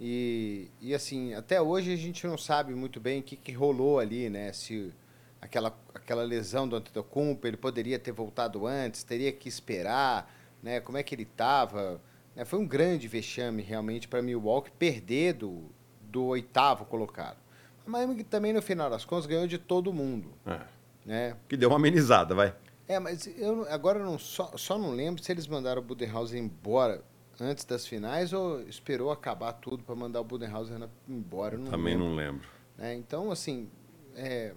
E, 0.00 0.68
e 0.80 0.94
assim, 0.94 1.34
até 1.34 1.60
hoje 1.60 1.92
a 1.92 1.96
gente 1.96 2.26
não 2.26 2.36
sabe 2.36 2.74
muito 2.74 2.98
bem 2.98 3.20
o 3.20 3.22
que, 3.22 3.36
que 3.36 3.52
rolou 3.52 4.00
ali, 4.00 4.28
né? 4.28 4.52
Se 4.52 4.92
aquela, 5.40 5.78
aquela 5.94 6.24
lesão 6.24 6.68
do 6.68 6.74
Antetokounmpo, 6.74 7.46
ele 7.46 7.56
poderia 7.56 8.00
ter 8.00 8.10
voltado 8.10 8.66
antes, 8.66 9.04
teria 9.04 9.30
que 9.30 9.48
esperar, 9.48 10.34
né? 10.60 10.80
Como 10.80 10.98
é 10.98 11.04
que 11.04 11.14
ele 11.14 11.22
estava? 11.22 12.00
É, 12.36 12.44
foi 12.44 12.58
um 12.58 12.66
grande 12.66 13.08
vexame 13.08 13.62
realmente 13.62 14.08
para 14.08 14.22
Milwaukee 14.22 14.70
perder 14.70 15.34
do, 15.34 15.64
do 16.02 16.24
oitavo 16.26 16.84
colocado. 16.84 17.36
A 17.86 17.90
Miami 17.90 18.22
também, 18.24 18.52
no 18.52 18.62
final 18.62 18.88
das 18.88 19.04
contas, 19.04 19.26
ganhou 19.26 19.46
de 19.46 19.58
todo 19.58 19.92
mundo. 19.92 20.32
É. 20.46 20.60
Né? 21.04 21.36
Que 21.48 21.56
deu 21.56 21.68
uma 21.68 21.76
amenizada, 21.76 22.34
vai. 22.34 22.54
É, 22.86 22.98
mas 22.98 23.26
eu 23.38 23.66
agora 23.70 23.98
não, 24.00 24.18
só, 24.18 24.52
só 24.56 24.76
não 24.76 24.90
lembro 24.92 25.22
se 25.22 25.30
eles 25.30 25.46
mandaram 25.46 25.80
o 25.80 25.84
Budenholzer 25.84 26.40
embora 26.40 27.02
antes 27.40 27.64
das 27.64 27.86
finais 27.86 28.32
ou 28.32 28.60
esperou 28.62 29.10
acabar 29.10 29.52
tudo 29.54 29.82
para 29.82 29.94
mandar 29.94 30.20
o 30.20 30.24
Budenholzer 30.24 30.76
embora. 31.08 31.56
Não 31.56 31.70
também 31.70 31.94
lembro. 31.94 32.08
não 32.08 32.14
lembro. 32.14 32.48
É, 32.78 32.94
então, 32.94 33.30
assim, 33.30 33.68
é, 34.14 34.54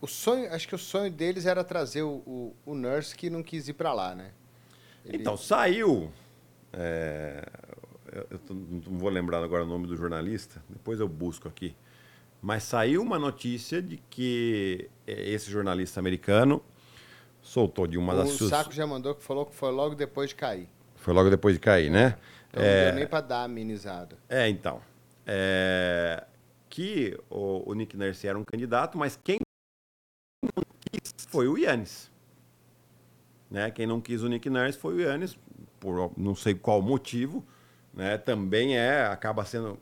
o 0.00 0.06
sonho, 0.06 0.52
acho 0.52 0.68
que 0.68 0.74
o 0.74 0.78
sonho 0.78 1.10
deles 1.10 1.46
era 1.46 1.64
trazer 1.64 2.02
o, 2.02 2.22
o, 2.26 2.56
o 2.66 2.74
Nurse 2.74 3.14
que 3.16 3.30
não 3.30 3.42
quis 3.42 3.68
ir 3.68 3.72
para 3.72 3.92
lá, 3.92 4.14
né? 4.14 4.32
Ele... 5.04 5.18
Então, 5.18 5.36
saiu. 5.36 6.10
É, 6.72 7.46
eu 8.30 8.38
tô, 8.38 8.54
não 8.54 8.98
vou 8.98 9.10
lembrar 9.10 9.42
agora 9.42 9.64
o 9.64 9.66
nome 9.66 9.86
do 9.86 9.96
jornalista, 9.96 10.62
depois 10.68 11.00
eu 11.00 11.08
busco 11.08 11.48
aqui. 11.48 11.76
Mas 12.40 12.62
saiu 12.64 13.00
uma 13.02 13.18
notícia 13.18 13.80
de 13.80 13.96
que 14.10 14.90
é, 15.06 15.30
esse 15.30 15.50
jornalista 15.50 15.98
americano 15.98 16.62
soltou 17.40 17.86
de 17.86 17.96
uma 17.96 18.12
o 18.12 18.16
das 18.18 18.30
suas. 18.30 18.42
O 18.42 18.48
Saco 18.50 18.72
já 18.72 18.86
mandou 18.86 19.14
que 19.14 19.22
falou 19.22 19.46
que 19.46 19.54
foi 19.54 19.70
logo 19.70 19.94
depois 19.94 20.30
de 20.30 20.34
cair. 20.34 20.68
Foi 20.96 21.12
logo 21.14 21.30
depois 21.30 21.54
de 21.54 21.60
cair, 21.60 21.90
né? 21.90 22.18
Então 22.50 22.62
é... 22.62 22.76
não 22.76 22.84
deu 22.90 22.94
nem 22.96 23.06
para 23.06 23.20
dar 23.20 23.44
amenizada. 23.44 24.16
É, 24.28 24.48
então. 24.48 24.80
É... 25.26 26.24
Que 26.68 27.18
o, 27.30 27.70
o 27.70 27.74
Nick 27.74 27.96
Nurse 27.96 28.26
era 28.26 28.38
um 28.38 28.44
candidato, 28.44 28.98
mas 28.98 29.18
quem 29.22 29.38
não 30.42 30.64
quis 30.80 31.14
foi 31.28 31.48
o 31.48 31.56
Yannis. 31.56 32.10
Né? 33.54 33.70
Quem 33.70 33.86
não 33.86 34.00
quis 34.00 34.20
o 34.24 34.28
Nick 34.28 34.50
Nurse 34.50 34.76
foi 34.76 34.94
o 34.94 35.00
Yannis, 35.00 35.38
por 35.78 36.10
não 36.16 36.34
sei 36.34 36.54
qual 36.54 36.82
motivo. 36.82 37.44
Né? 37.94 38.18
Também 38.18 38.76
é, 38.76 39.04
acaba 39.06 39.44
sendo 39.44 39.78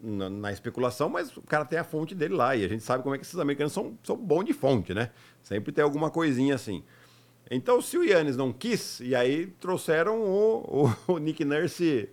na, 0.00 0.30
na, 0.30 0.52
especulação, 0.52 1.08
mas 1.08 1.36
o 1.36 1.42
cara 1.42 1.64
tem 1.64 1.76
a 1.76 1.82
fonte 1.82 2.14
dele 2.14 2.34
lá. 2.34 2.54
E 2.54 2.64
a 2.64 2.68
gente 2.68 2.84
sabe 2.84 3.02
como 3.02 3.16
é 3.16 3.18
que 3.18 3.24
esses 3.24 3.36
americanos 3.40 3.72
são, 3.72 3.98
são 4.04 4.16
bons 4.16 4.44
de 4.44 4.52
fonte, 4.52 4.94
né? 4.94 5.10
Sempre 5.42 5.72
tem 5.72 5.82
alguma 5.82 6.08
coisinha 6.08 6.54
assim. 6.54 6.84
Então, 7.50 7.82
se 7.82 7.98
o 7.98 8.04
Yannis 8.04 8.36
não 8.36 8.52
quis, 8.52 9.00
e 9.00 9.12
aí 9.12 9.46
trouxeram 9.58 10.20
o, 10.20 10.86
o, 11.08 11.14
o 11.14 11.18
Nick 11.18 11.44
Nurse 11.44 12.08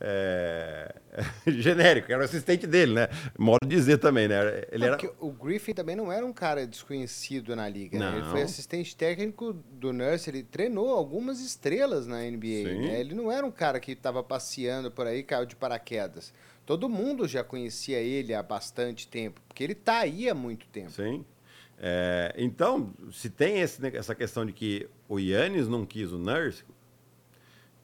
é, 0.00 0.94
genérico, 1.46 2.10
era 2.10 2.22
o 2.22 2.24
assistente 2.24 2.66
dele, 2.66 2.94
né? 2.94 3.08
Modo 3.38 3.66
de 3.66 3.74
dizer 3.74 3.98
também, 3.98 4.28
né? 4.28 4.64
Ele 4.70 4.84
era... 4.84 4.98
O 5.20 5.30
Griffin 5.30 5.72
também 5.72 5.94
não 5.94 6.10
era 6.10 6.24
um 6.24 6.32
cara 6.32 6.66
desconhecido 6.66 7.54
na 7.54 7.68
liga. 7.68 7.98
Né? 7.98 8.18
Ele 8.18 8.26
foi 8.26 8.42
assistente 8.42 8.96
técnico 8.96 9.52
do 9.72 9.92
Nurse, 9.92 10.28
ele 10.28 10.42
treinou 10.42 10.90
algumas 10.90 11.40
estrelas 11.40 12.06
na 12.06 12.18
NBA. 12.22 12.64
Né? 12.64 13.00
Ele 13.00 13.14
não 13.14 13.30
era 13.30 13.46
um 13.46 13.50
cara 13.50 13.78
que 13.78 13.92
estava 13.92 14.22
passeando 14.22 14.90
por 14.90 15.06
aí 15.06 15.22
caiu 15.22 15.46
de 15.46 15.56
paraquedas. 15.56 16.32
Todo 16.66 16.88
mundo 16.88 17.28
já 17.28 17.44
conhecia 17.44 17.98
ele 17.98 18.34
há 18.34 18.42
bastante 18.42 19.06
tempo, 19.06 19.40
porque 19.46 19.62
ele 19.62 19.74
está 19.74 19.98
aí 19.98 20.28
há 20.28 20.34
muito 20.34 20.66
tempo. 20.68 20.90
Sim. 20.90 21.24
É, 21.78 22.34
então, 22.38 22.94
se 23.12 23.28
tem 23.28 23.60
esse, 23.60 23.84
essa 23.94 24.14
questão 24.14 24.46
de 24.46 24.52
que 24.52 24.88
o 25.08 25.18
Yannis 25.18 25.68
não 25.68 25.84
quis 25.84 26.12
o 26.12 26.18
Nurse, 26.18 26.64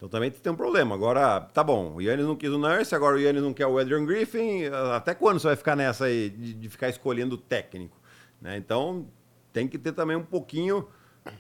então 0.01 0.09
também 0.09 0.31
tem 0.31 0.51
um 0.51 0.57
problema. 0.57 0.95
Agora, 0.95 1.43
tá 1.43 1.63
bom, 1.63 1.97
o 1.97 2.01
Yannis 2.01 2.25
não 2.25 2.35
quis 2.35 2.49
o 2.49 2.57
Nurse, 2.57 2.95
agora 2.95 3.17
o 3.17 3.21
Yannis 3.21 3.43
não 3.43 3.53
quer 3.53 3.67
o 3.67 3.79
Adrian 3.79 4.07
Griffin. 4.07 4.65
Até 4.95 5.15
quando 5.15 5.39
você 5.39 5.49
vai 5.49 5.57
ficar 5.57 5.77
nessa 5.77 6.07
aí 6.07 6.31
de, 6.31 6.55
de 6.55 6.69
ficar 6.71 6.89
escolhendo 6.89 7.35
o 7.35 7.39
técnico? 7.39 8.01
Né? 8.41 8.57
Então 8.57 9.07
tem 9.53 9.69
que 9.69 9.77
ter 9.77 9.93
também 9.93 10.17
um 10.17 10.25
pouquinho 10.25 10.89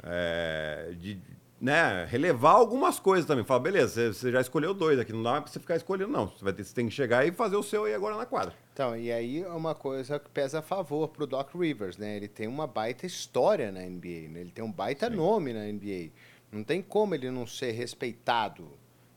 é, 0.03 0.93
de 0.95 1.19
né, 1.59 2.05
relevar 2.05 2.53
algumas 2.53 3.01
coisas 3.01 3.25
também. 3.25 3.47
Fala, 3.47 3.61
beleza, 3.61 4.13
você, 4.13 4.31
já 4.31 4.43
escolheu 4.43 4.75
dois 4.75 4.99
aqui, 4.99 5.11
não 5.11 5.23
dá 5.23 5.41
pra 5.41 5.51
você 5.51 5.59
ficar 5.59 5.77
escolhendo, 5.77 6.13
não. 6.13 6.29
Você, 6.29 6.45
vai 6.45 6.53
ter, 6.53 6.63
você 6.63 6.75
tem 6.75 6.87
que 6.87 6.95
chegar 6.95 7.27
e 7.27 7.33
fazer 7.33 7.57
o 7.57 7.63
seu 7.63 7.85
aí 7.85 7.95
agora 7.95 8.15
na 8.15 8.27
quadra. 8.27 8.53
Então, 8.75 8.95
e 8.95 9.11
aí 9.11 9.43
é 9.43 9.49
uma 9.49 9.75
coisa 9.75 10.19
que 10.19 10.29
pesa 10.29 10.59
a 10.59 10.63
favor 10.63 11.09
pro 11.09 11.27
Doc 11.27 11.55
Rivers, 11.55 11.97
né? 11.97 12.15
Ele 12.15 12.29
tem 12.29 12.47
uma 12.47 12.67
baita 12.67 13.07
história 13.07 13.73
na 13.73 13.81
NBA, 13.81 14.29
né? 14.29 14.41
Ele 14.43 14.51
tem 14.51 14.63
um 14.63 14.71
baita 14.71 15.09
Sim. 15.09 15.17
nome 15.17 15.55
na 15.55 15.65
NBA. 15.65 16.11
Não 16.51 16.65
tem 16.65 16.83
como 16.83 17.15
ele 17.15 17.31
não 17.31 17.47
ser 17.47 17.73
respeitado. 17.73 18.69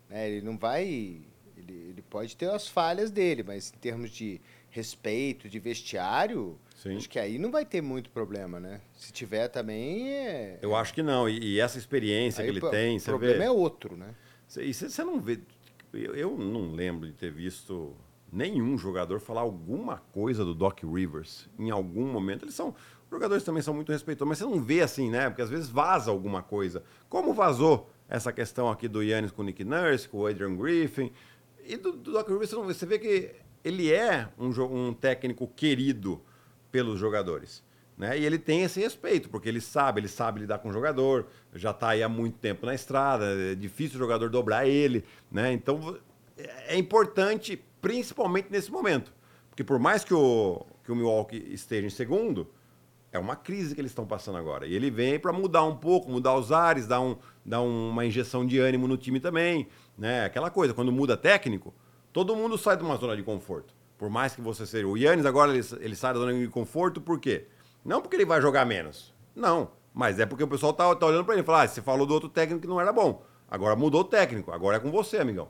Né? 0.10 0.30
Ele 0.30 0.46
não 0.46 0.58
vai. 0.58 0.86
Ele, 0.86 1.74
ele 1.90 2.02
pode 2.10 2.36
ter 2.36 2.50
as 2.50 2.68
falhas 2.68 3.10
dele, 3.10 3.44
mas 3.44 3.74
em 3.76 3.80
termos 3.80 4.12
de 4.12 4.40
respeito, 4.70 5.48
de 5.48 5.60
vestiário, 5.60 6.58
Sim. 6.76 6.98
acho 6.98 7.08
que 7.08 7.20
aí 7.20 7.38
não 7.38 7.52
vai 7.52 7.64
ter 7.64 7.82
muito 7.82 8.10
problema, 8.10 8.60
né? 8.60 8.82
Se 8.94 9.14
tiver 9.14 9.48
também. 9.48 10.10
É... 10.10 10.60
Eu 10.62 10.76
acho 10.76 10.94
que 10.94 11.04
não. 11.04 11.30
E, 11.30 11.54
e 11.54 11.60
essa 11.60 11.78
experiência 11.78 12.44
aí 12.44 12.52
que 12.52 12.58
ele 12.58 12.72
tem. 12.72 12.98
O 12.98 13.02
problema 13.02 13.38
vê... 13.38 13.46
é 13.46 13.52
outro, 13.52 13.96
né? 13.96 14.16
E 14.58 14.74
você 14.74 15.04
não 15.04 15.20
vê. 15.20 15.40
Eu, 15.94 16.16
eu 16.16 16.38
não 16.38 16.72
lembro 16.72 17.08
de 17.08 17.14
ter 17.14 17.32
visto 17.32 17.96
nenhum 18.34 18.78
jogador 18.78 19.20
falar 19.20 19.42
alguma 19.42 19.98
coisa 20.12 20.44
do 20.44 20.54
Doc 20.54 20.84
Rivers 20.84 21.48
em 21.58 21.70
algum 21.70 22.06
momento. 22.06 22.46
Eles 22.46 22.56
são 22.56 22.74
jogadores 23.10 23.44
também 23.44 23.62
são 23.62 23.74
muito 23.74 23.92
respeitosos, 23.92 24.28
mas 24.28 24.38
você 24.40 24.44
não 24.44 24.62
vê 24.62 24.82
assim, 24.82 25.10
né? 25.10 25.30
Porque 25.30 25.44
às 25.44 25.50
vezes 25.50 25.70
vaza 25.70 26.10
alguma 26.10 26.42
coisa. 26.42 26.84
Como 27.08 27.34
vazou 27.34 27.90
essa 28.10 28.34
questão 28.34 28.70
aqui 28.70 28.88
do 28.88 29.04
Yannis 29.04 29.32
com 29.32 29.44
o 29.44 29.46
Nick 29.46 29.64
Nurse, 29.64 30.10
com 30.10 30.20
o 30.20 30.28
Adrian 30.28 30.56
Griffin. 30.56 31.12
E 31.66 31.78
do, 31.78 31.94
do 31.94 32.12
Doc 32.12 32.28
Rivers, 32.28 32.52
você, 32.52 32.86
vê, 32.86 32.98
que 33.00 33.32
ele 33.64 33.94
é 33.94 34.28
um, 34.38 34.50
um 34.88 34.94
técnico 34.94 35.48
querido 35.48 36.22
pelos 36.72 37.00
jogadores. 37.00 37.64
Né? 37.98 38.20
E 38.20 38.26
ele 38.26 38.40
tem 38.40 38.64
esse 38.64 38.80
respeito, 38.80 39.30
porque 39.30 39.48
ele 39.48 39.62
sabe, 39.62 40.02
ele 40.02 40.08
sabe 40.08 40.42
lidar 40.42 40.58
com 40.58 40.70
o 40.70 40.74
jogador, 40.74 41.28
já 41.54 41.70
está 41.70 41.90
aí 41.90 42.02
há 42.02 42.10
muito 42.10 42.38
tempo 42.40 42.66
na 42.66 42.74
estrada, 42.74 43.26
é 43.26 43.56
difícil 43.56 43.96
o 43.98 44.00
jogador 44.00 44.30
dobrar 44.30 44.68
ele. 44.68 45.06
Né? 45.32 45.54
Então 45.54 45.98
é 46.68 46.78
importante, 46.78 47.64
principalmente 47.84 48.48
nesse 48.50 48.72
momento. 48.72 49.14
Porque 49.50 49.64
por 49.64 49.78
mais 49.78 50.04
que 50.06 50.14
o, 50.14 50.66
que 50.84 50.92
o 50.92 50.96
Milwaukee 50.96 51.50
esteja 51.52 51.86
em 51.86 51.90
segundo, 51.90 52.50
é 53.12 53.20
uma 53.20 53.36
crise 53.36 53.76
que 53.76 53.82
eles 53.82 53.92
estão 53.92 54.08
passando 54.08 54.38
agora. 54.38 54.66
E 54.66 54.74
ele 54.74 54.90
vem 54.90 55.20
para 55.20 55.34
mudar 55.34 55.64
um 55.64 55.76
pouco, 55.76 56.10
mudar 56.10 56.34
os 56.34 56.52
ares, 56.52 56.88
dar, 56.88 57.02
um, 57.02 57.18
dar 57.46 57.62
uma 57.62 58.06
injeção 58.06 58.48
de 58.48 58.58
ânimo 58.58 58.88
no 58.88 58.98
time 58.98 59.20
também. 59.20 59.68
Né? 59.98 60.24
Aquela 60.24 60.50
coisa, 60.50 60.74
quando 60.74 60.92
muda 60.94 61.18
técnico, 61.18 61.74
todo 62.14 62.36
mundo 62.36 62.58
sai 62.58 62.78
de 62.78 62.84
uma 62.84 62.96
zona 62.96 63.18
de 63.18 63.22
conforto. 63.22 63.76
Por 63.98 64.10
mais 64.10 64.34
que 64.34 64.42
você 64.42 64.66
seja. 64.66 64.88
O 64.88 64.98
Yannis 64.98 65.26
agora 65.26 65.54
ele, 65.54 65.64
ele 65.82 65.96
sai 65.96 66.14
da 66.14 66.20
zona 66.20 66.34
de 66.34 66.48
conforto 66.48 67.02
por 67.02 67.20
quê? 67.20 67.48
Não 67.84 68.02
porque 68.02 68.16
ele 68.16 68.26
vai 68.26 68.42
jogar 68.42 68.66
menos. 68.66 69.14
Não. 69.36 69.72
Mas 69.94 70.20
é 70.20 70.26
porque 70.26 70.44
o 70.44 70.48
pessoal 70.48 70.74
tá, 70.74 70.96
tá 70.96 71.06
olhando 71.06 71.26
para 71.26 71.36
ele 71.36 71.44
e 71.44 71.46
fala: 71.46 71.64
ah, 71.64 71.68
você 71.68 71.82
falou 71.82 72.08
do 72.08 72.14
outro 72.14 72.30
técnico 72.30 72.62
que 72.62 72.68
não 72.68 72.80
era 72.80 72.94
bom. 72.94 73.24
Agora 73.48 73.76
mudou 73.76 74.02
o 74.02 74.06
técnico, 74.06 74.52
agora 74.52 74.78
é 74.78 74.80
com 74.80 74.90
você, 74.90 75.18
amigão. 75.18 75.50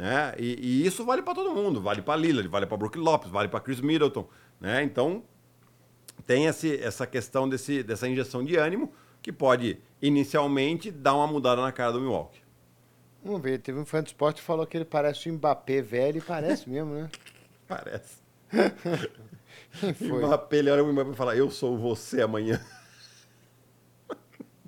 Né? 0.00 0.34
E, 0.38 0.56
e 0.58 0.86
isso 0.86 1.04
vale 1.04 1.20
para 1.20 1.34
todo 1.34 1.54
mundo. 1.54 1.78
Vale 1.78 2.00
para 2.00 2.18
Lillard, 2.18 2.48
vale 2.48 2.64
para 2.64 2.76
Brook 2.78 2.96
Lopes, 2.96 3.30
vale 3.30 3.48
para 3.48 3.60
Chris 3.60 3.82
Middleton. 3.82 4.26
Né? 4.58 4.82
Então, 4.82 5.22
tem 6.26 6.46
esse, 6.46 6.74
essa 6.82 7.06
questão 7.06 7.46
desse, 7.46 7.82
dessa 7.82 8.08
injeção 8.08 8.42
de 8.42 8.56
ânimo 8.56 8.90
que 9.20 9.30
pode 9.30 9.78
inicialmente 10.00 10.90
dar 10.90 11.14
uma 11.14 11.26
mudada 11.26 11.60
na 11.60 11.70
cara 11.70 11.92
do 11.92 12.00
Milwaukee. 12.00 12.40
Vamos 13.22 13.42
ver, 13.42 13.58
teve 13.58 13.78
um 13.78 13.84
fã 13.84 14.02
de 14.02 14.08
esporte 14.08 14.40
que 14.40 14.46
falou 14.46 14.66
que 14.66 14.74
ele 14.74 14.86
parece 14.86 15.28
o 15.28 15.34
Mbappé 15.34 15.82
velho 15.82 16.16
e 16.16 16.22
parece 16.22 16.70
mesmo, 16.70 16.94
né? 16.94 17.10
Parece. 17.68 18.20
Quem 19.80 19.92
foi? 19.92 20.24
Mbappé, 20.24 20.56
ele 20.56 20.70
olha 20.70 20.82
o 20.82 20.90
Mbappé 20.90 21.10
e 21.10 21.14
fala, 21.14 21.36
eu 21.36 21.50
sou 21.50 21.76
você 21.76 22.22
amanhã. 22.22 22.58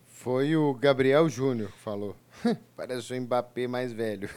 Foi 0.06 0.54
o 0.54 0.74
Gabriel 0.74 1.26
Júnior 1.26 1.72
que 1.72 1.78
falou. 1.78 2.14
parece 2.76 3.14
o 3.14 3.20
Mbappé 3.22 3.66
mais 3.66 3.94
velho. 3.94 4.28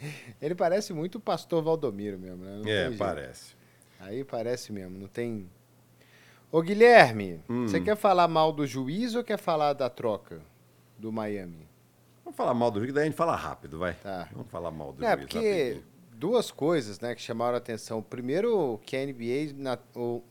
Ele 0.40 0.54
parece 0.54 0.92
muito 0.92 1.16
o 1.16 1.20
pastor 1.20 1.62
Valdomiro 1.62 2.18
mesmo, 2.18 2.44
né? 2.44 2.60
Não 2.62 2.70
É, 2.70 2.90
parece. 2.96 3.54
Aí 3.98 4.24
parece 4.24 4.72
mesmo, 4.72 4.98
não 4.98 5.06
tem. 5.08 5.48
Ô 6.50 6.60
Guilherme, 6.62 7.40
Hum. 7.48 7.68
você 7.68 7.80
quer 7.80 7.96
falar 7.96 8.26
mal 8.26 8.52
do 8.52 8.66
juiz 8.66 9.14
ou 9.14 9.22
quer 9.22 9.38
falar 9.38 9.72
da 9.72 9.88
troca 9.88 10.40
do 10.98 11.12
Miami? 11.12 11.68
Vamos 12.24 12.36
falar 12.36 12.54
mal 12.54 12.70
do 12.70 12.78
juiz, 12.80 12.88
que 12.88 12.94
daí 12.94 13.04
a 13.04 13.06
gente 13.06 13.16
fala 13.16 13.36
rápido, 13.36 13.78
vai. 13.78 13.94
Tá. 13.94 14.28
Vamos 14.32 14.50
falar 14.50 14.70
mal 14.70 14.92
do 14.92 15.04
É, 15.04 15.10
juiz 15.16 15.20
porque 15.26 15.38
rapidinho. 15.38 15.84
duas 16.12 16.50
coisas, 16.50 16.98
né, 17.00 17.14
que 17.14 17.20
chamaram 17.22 17.54
a 17.54 17.58
atenção. 17.58 18.02
Primeiro, 18.02 18.80
que 18.84 18.96
a 18.96 19.02
NBA, 19.06 19.52
na- 19.56 19.78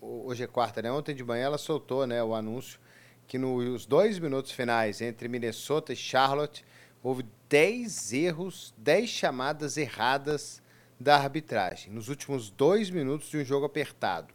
hoje 0.02 0.44
é 0.44 0.48
quarta, 0.48 0.82
né? 0.82 0.92
Ontem 0.92 1.14
de 1.16 1.24
manhã 1.24 1.46
ela 1.46 1.58
soltou, 1.58 2.06
né, 2.08 2.22
o 2.24 2.34
anúncio 2.36 2.80
que 3.28 3.38
nos 3.38 3.86
dois 3.86 4.18
minutos 4.18 4.52
finais 4.52 5.02
entre 5.02 5.28
Minnesota 5.28 5.94
e 5.94 5.96
Charlotte 5.96 6.66
houve 7.04 7.26
10 7.48 8.14
erros, 8.14 8.74
10 8.78 9.10
chamadas 9.10 9.78
erradas 9.78 10.62
da 11.00 11.16
arbitragem 11.16 11.94
nos 11.94 12.10
últimos 12.10 12.50
dois 12.50 12.90
minutos 12.90 13.30
de 13.30 13.38
um 13.38 13.46
jogo 13.46 13.66
apertado. 13.66 14.34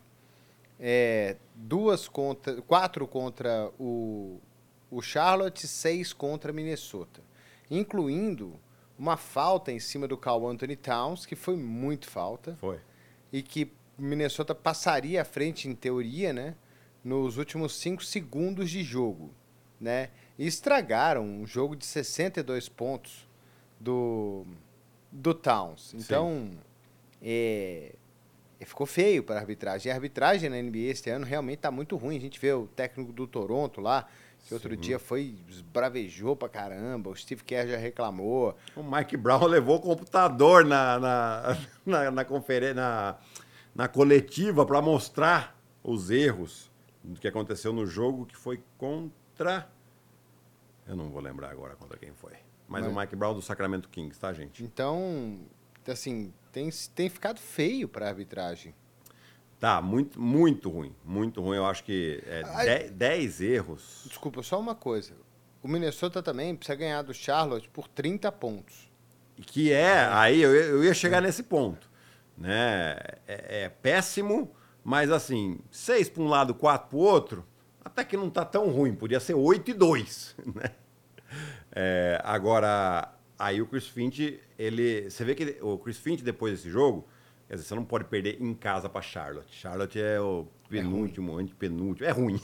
É, 0.81 1.37
duas 1.55 2.09
contra, 2.09 2.61
quatro 2.63 3.07
contra 3.07 3.71
o, 3.79 4.41
o 4.91 5.01
Charlotte, 5.03 5.69
seis 5.69 6.13
contra 6.13 6.53
Minnesota, 6.53 7.21
incluindo 7.71 8.59
uma 8.99 9.17
falta 9.17 9.71
em 9.71 9.79
cima 9.79 10.09
do 10.09 10.17
Carl 10.17 10.47
Anthony 10.49 10.77
Towns, 10.77 11.27
que 11.27 11.37
foi 11.37 11.57
muito 11.57 12.09
falta, 12.09 12.57
Foi. 12.61 12.81
e 13.33 13.43
que 13.43 13.71
Minnesota 13.99 14.55
passaria 14.55 15.23
à 15.23 15.25
frente, 15.25 15.69
em 15.69 15.75
teoria, 15.75 16.33
né, 16.33 16.55
nos 17.03 17.37
últimos 17.37 17.77
cinco 17.77 18.05
segundos 18.05 18.71
de 18.71 18.83
jogo. 18.83 19.33
Né, 19.81 20.11
e 20.39 20.47
estragaram 20.47 21.25
um 21.25 21.47
jogo 21.47 21.77
de 21.77 21.87
62 21.87 22.69
pontos 22.69 23.29
do, 23.79 24.45
do 25.11 25.33
Towns. 25.35 25.95
Então, 25.95 26.51
é, 27.23 27.95
e 28.61 28.65
ficou 28.65 28.87
feio 28.87 29.23
para 29.23 29.37
a 29.37 29.39
arbitragem. 29.41 29.89
E 29.89 29.93
a 29.93 29.95
arbitragem 29.95 30.49
na 30.49 30.61
NBA 30.61 30.91
este 30.91 31.11
ano 31.11 31.25
realmente 31.25 31.59
está 31.59 31.71
muito 31.71 31.97
ruim. 31.97 32.17
A 32.17 32.21
gente 32.21 32.41
vê 32.41 32.53
o 32.53 32.67
técnico 32.67 33.13
do 33.13 33.27
Toronto 33.27 33.81
lá, 33.81 34.09
que 34.47 34.55
outro 34.55 34.75
Sim. 34.75 34.81
dia 34.81 34.99
foi, 34.99 35.37
esbravejou 35.49 36.35
pra 36.35 36.49
caramba. 36.49 37.11
O 37.11 37.17
Steve 37.17 37.45
Kerr 37.45 37.69
já 37.69 37.77
reclamou. 37.77 38.57
O 38.75 38.83
Mike 38.83 39.17
Brown 39.17 39.45
levou 39.47 39.77
o 39.77 39.81
computador 39.81 40.65
na, 40.65 40.99
na, 40.99 41.59
na, 41.85 42.11
na 42.11 42.25
conferência, 42.25 42.75
na, 42.75 43.17
na 43.75 43.89
coletiva 43.89 44.65
para 44.65 44.81
mostrar 44.81 45.57
os 45.83 46.11
erros 46.11 46.71
do 47.03 47.21
que 47.21 47.29
aconteceu 47.29 47.73
no 47.73 47.87
jogo 47.87 48.25
que 48.25 48.37
foi 48.37 48.63
contra. 48.79 49.69
Eu 50.87 50.97
não 50.97 51.09
vou 51.11 51.21
lembrar 51.21 51.51
agora 51.51 51.75
contra 51.77 51.99
quem 51.99 52.13
foi. 52.13 52.33
Mas, 52.69 52.85
Mas- 52.85 52.93
o 52.93 52.99
Mike 52.99 53.17
Brown 53.17 53.35
do 53.35 53.43
Sacramento 53.43 53.89
Kings, 53.89 54.19
tá, 54.19 54.33
gente? 54.33 54.63
Então, 54.63 55.39
assim, 55.87 56.33
tem, 56.53 56.71
tem 56.95 57.09
ficado 57.09 57.39
feio 57.41 57.89
para 57.89 58.07
a 58.07 58.09
arbitragem. 58.09 58.75
Tá, 59.61 59.81
muito, 59.81 60.21
muito 60.21 60.69
ruim. 60.69 60.95
Muito 61.05 61.41
ruim. 61.41 61.57
Eu 61.57 61.67
acho 61.67 61.85
que 61.85 62.23
Ai. 62.55 62.91
10 62.91 63.41
erros. 63.41 64.05
Desculpa, 64.07 64.43
só 64.43 64.61
uma 64.61 64.75
coisa. 64.75 65.15
O 65.63 65.69
Minnesota 65.69 66.23
também 66.23 66.55
precisa 66.55 66.77
ganhar 66.77 67.03
do 67.03 67.15
Charlotte 67.15 67.69
por 67.71 67.89
30 67.89 68.31
pontos. 68.31 68.91
Que 69.39 69.73
é, 69.73 70.07
aí 70.11 70.43
eu, 70.43 70.55
ia- 70.55 70.63
eu 70.67 70.85
ia 70.85 70.93
chegar 70.95 71.23
nesse 71.23 71.43
ponto. 71.43 71.89
Né? 72.37 72.97
É, 73.27 73.65
é 73.65 73.69
péssimo, 73.69 74.51
mas 74.83 75.11
assim, 75.11 75.59
6 75.71 76.09
para 76.11 76.23
um 76.23 76.29
lado, 76.29 76.55
4 76.55 76.89
para 76.91 76.97
o 76.99 77.01
outro, 77.01 77.47
até 77.85 78.05
que 78.05 78.17
não 78.17 78.31
tá 78.31 78.45
tão 78.45 78.69
ruim. 78.71 78.95
Podia 78.95 79.21
ser 79.21 79.35
8 79.35 79.71
e 79.71 79.75
2. 79.75 80.37
Né? 80.55 80.71
É, 81.73 82.21
agora, 82.23 83.13
aí 83.37 83.61
o 83.61 83.67
Chris 83.67 83.89
Finch, 83.89 84.41
ele. 84.57 85.11
Você 85.11 85.25
vê 85.25 85.35
que 85.35 85.59
o 85.61 85.77
Chris 85.79 85.99
Finch, 85.99 86.23
depois 86.23 86.53
desse 86.53 86.71
jogo, 86.71 87.09
quer 87.49 87.55
dizer, 87.55 87.67
você 87.67 87.75
não 87.75 87.85
pode 87.85 88.05
perder 88.05 88.41
em 88.41 88.55
casa 88.55 88.89
para 88.89 89.03
Charlotte. 89.03 89.53
Charlotte 89.53 90.01
é 90.01 90.21
o 90.21 90.47
penúltimo, 90.69 91.37
antepenúltimo. 91.37 92.07
É 92.07 92.13
ruim. 92.13 92.41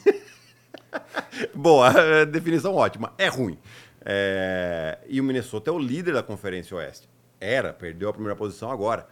Boa, 1.55 1.93
é, 1.93 2.27
definição 2.27 2.75
ótima. 2.75 3.13
É 3.17 3.29
ruim. 3.29 3.57
É, 4.05 4.99
e 5.07 5.21
o 5.21 5.25
Minnesota 5.25 5.71
é 5.71 5.73
o 5.73 5.79
líder 5.79 6.15
da 6.15 6.23
Conferência 6.23 6.77
Oeste. 6.77 7.09
Era, 7.41 7.73
perdeu 7.73 8.09
a 8.09 8.13
primeira 8.13 8.35
posição 8.35 8.71
agora 8.71 9.07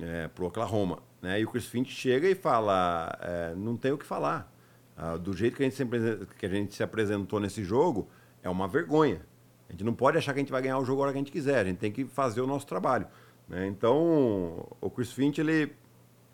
é, 0.00 0.28
pro 0.28 0.46
Oklahoma. 0.46 1.02
Né? 1.22 1.40
E 1.40 1.44
o 1.44 1.48
Chris 1.48 1.66
Finch 1.66 1.90
chega 1.90 2.28
e 2.28 2.34
fala: 2.34 3.16
é, 3.22 3.54
não 3.54 3.76
tem 3.76 3.92
o 3.92 3.98
que 3.98 4.04
falar. 4.04 4.53
Ah, 4.96 5.16
do 5.16 5.32
jeito 5.32 5.56
que 5.56 5.62
a, 5.62 5.68
gente 5.68 5.76
se 5.76 6.26
que 6.38 6.46
a 6.46 6.48
gente 6.48 6.74
se 6.74 6.82
apresentou 6.82 7.40
nesse 7.40 7.64
jogo, 7.64 8.08
é 8.42 8.48
uma 8.48 8.68
vergonha. 8.68 9.20
A 9.68 9.72
gente 9.72 9.84
não 9.84 9.94
pode 9.94 10.18
achar 10.18 10.32
que 10.32 10.38
a 10.38 10.42
gente 10.42 10.52
vai 10.52 10.62
ganhar 10.62 10.78
o 10.78 10.84
jogo 10.84 11.00
a 11.00 11.04
hora 11.04 11.12
que 11.12 11.18
a 11.18 11.20
gente 11.20 11.32
quiser. 11.32 11.58
A 11.58 11.64
gente 11.64 11.78
tem 11.78 11.90
que 11.90 12.04
fazer 12.04 12.40
o 12.40 12.46
nosso 12.46 12.66
trabalho. 12.66 13.06
né? 13.48 13.66
Então, 13.66 14.66
o 14.80 14.90
Chris 14.90 15.12
Finch, 15.12 15.40
ele, 15.40 15.72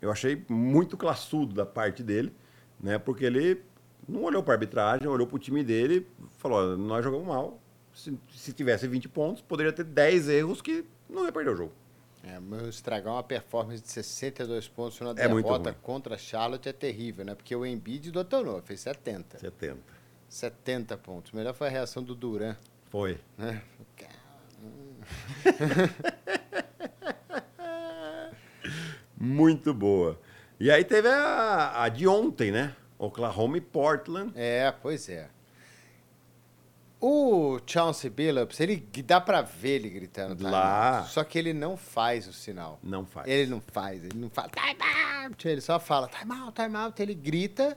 eu 0.01 0.11
achei 0.11 0.45
muito 0.49 0.95
classudo 0.97 1.55
da 1.55 1.65
parte 1.65 2.03
dele, 2.03 2.33
né? 2.79 2.99
porque 2.99 3.25
ele 3.25 3.61
não 4.07 4.23
olhou 4.23 4.43
para 4.43 4.53
a 4.53 4.55
arbitragem, 4.55 5.07
olhou 5.07 5.25
para 5.25 5.35
o 5.35 5.39
time 5.39 5.63
dele 5.63 6.07
falou: 6.37 6.73
"Ó, 6.73 6.77
nós 6.77 7.03
jogamos 7.03 7.27
mal. 7.27 7.59
Se, 7.93 8.17
se 8.29 8.53
tivesse 8.53 8.87
20 8.87 9.09
pontos, 9.09 9.41
poderia 9.41 9.73
ter 9.73 9.83
10 9.83 10.29
erros 10.29 10.61
que 10.61 10.85
não 11.09 11.25
ia 11.25 11.31
perder 11.31 11.51
o 11.51 11.55
jogo. 11.55 11.73
É, 12.23 12.39
mas 12.39 12.67
estragar 12.67 13.13
uma 13.13 13.23
performance 13.23 13.81
de 13.81 13.89
62 13.89 14.67
pontos 14.67 14.99
na 14.99 15.09
É 15.11 15.13
derrota 15.27 15.73
contra 15.73 16.17
Charlotte 16.17 16.69
é 16.69 16.73
terrível, 16.73 17.25
né? 17.25 17.33
Porque 17.33 17.55
o 17.55 17.65
Embiid 17.65 18.11
detonou, 18.11 18.61
fez 18.61 18.81
70. 18.81 19.39
70. 19.39 19.77
70 20.29 20.97
pontos. 20.97 21.31
Melhor 21.31 21.53
foi 21.53 21.67
a 21.67 21.69
reação 21.71 22.03
do 22.03 22.13
Duran. 22.13 22.55
Foi. 22.89 23.19
Né? 23.37 23.61
Muito 29.17 29.73
boa. 29.73 30.19
E 30.59 30.69
aí 30.69 30.83
teve 30.83 31.07
a, 31.07 31.83
a 31.83 31.89
de 31.89 32.07
ontem, 32.07 32.51
né? 32.51 32.75
Oklahoma 32.97 33.57
e 33.57 33.61
Portland. 33.61 34.31
É, 34.35 34.71
pois 34.71 35.09
é. 35.09 35.27
O 37.03 37.59
Chauncey 37.65 38.11
Billups, 38.11 38.59
ele 38.59 38.77
dá 39.03 39.19
pra 39.19 39.41
ver 39.41 39.77
ele 39.77 39.89
gritando 39.89 40.35
time 40.35 40.51
Lá. 40.51 40.99
out, 40.99 41.09
Só 41.09 41.23
que 41.23 41.39
ele 41.39 41.51
não 41.51 41.75
faz 41.75 42.27
o 42.27 42.33
sinal. 42.33 42.79
Não 42.83 43.07
faz. 43.07 43.27
Ele 43.27 43.49
não 43.49 43.59
faz, 43.59 44.03
ele 44.03 44.15
não 44.19 44.29
fala 44.29 44.49
time 44.49 44.77
out, 45.25 45.47
ele 45.47 45.61
só 45.61 45.79
fala 45.79 46.07
time 46.07 46.31
out, 46.31 46.53
time 46.53 46.75
out, 46.75 47.01
ele 47.01 47.15
grita 47.15 47.75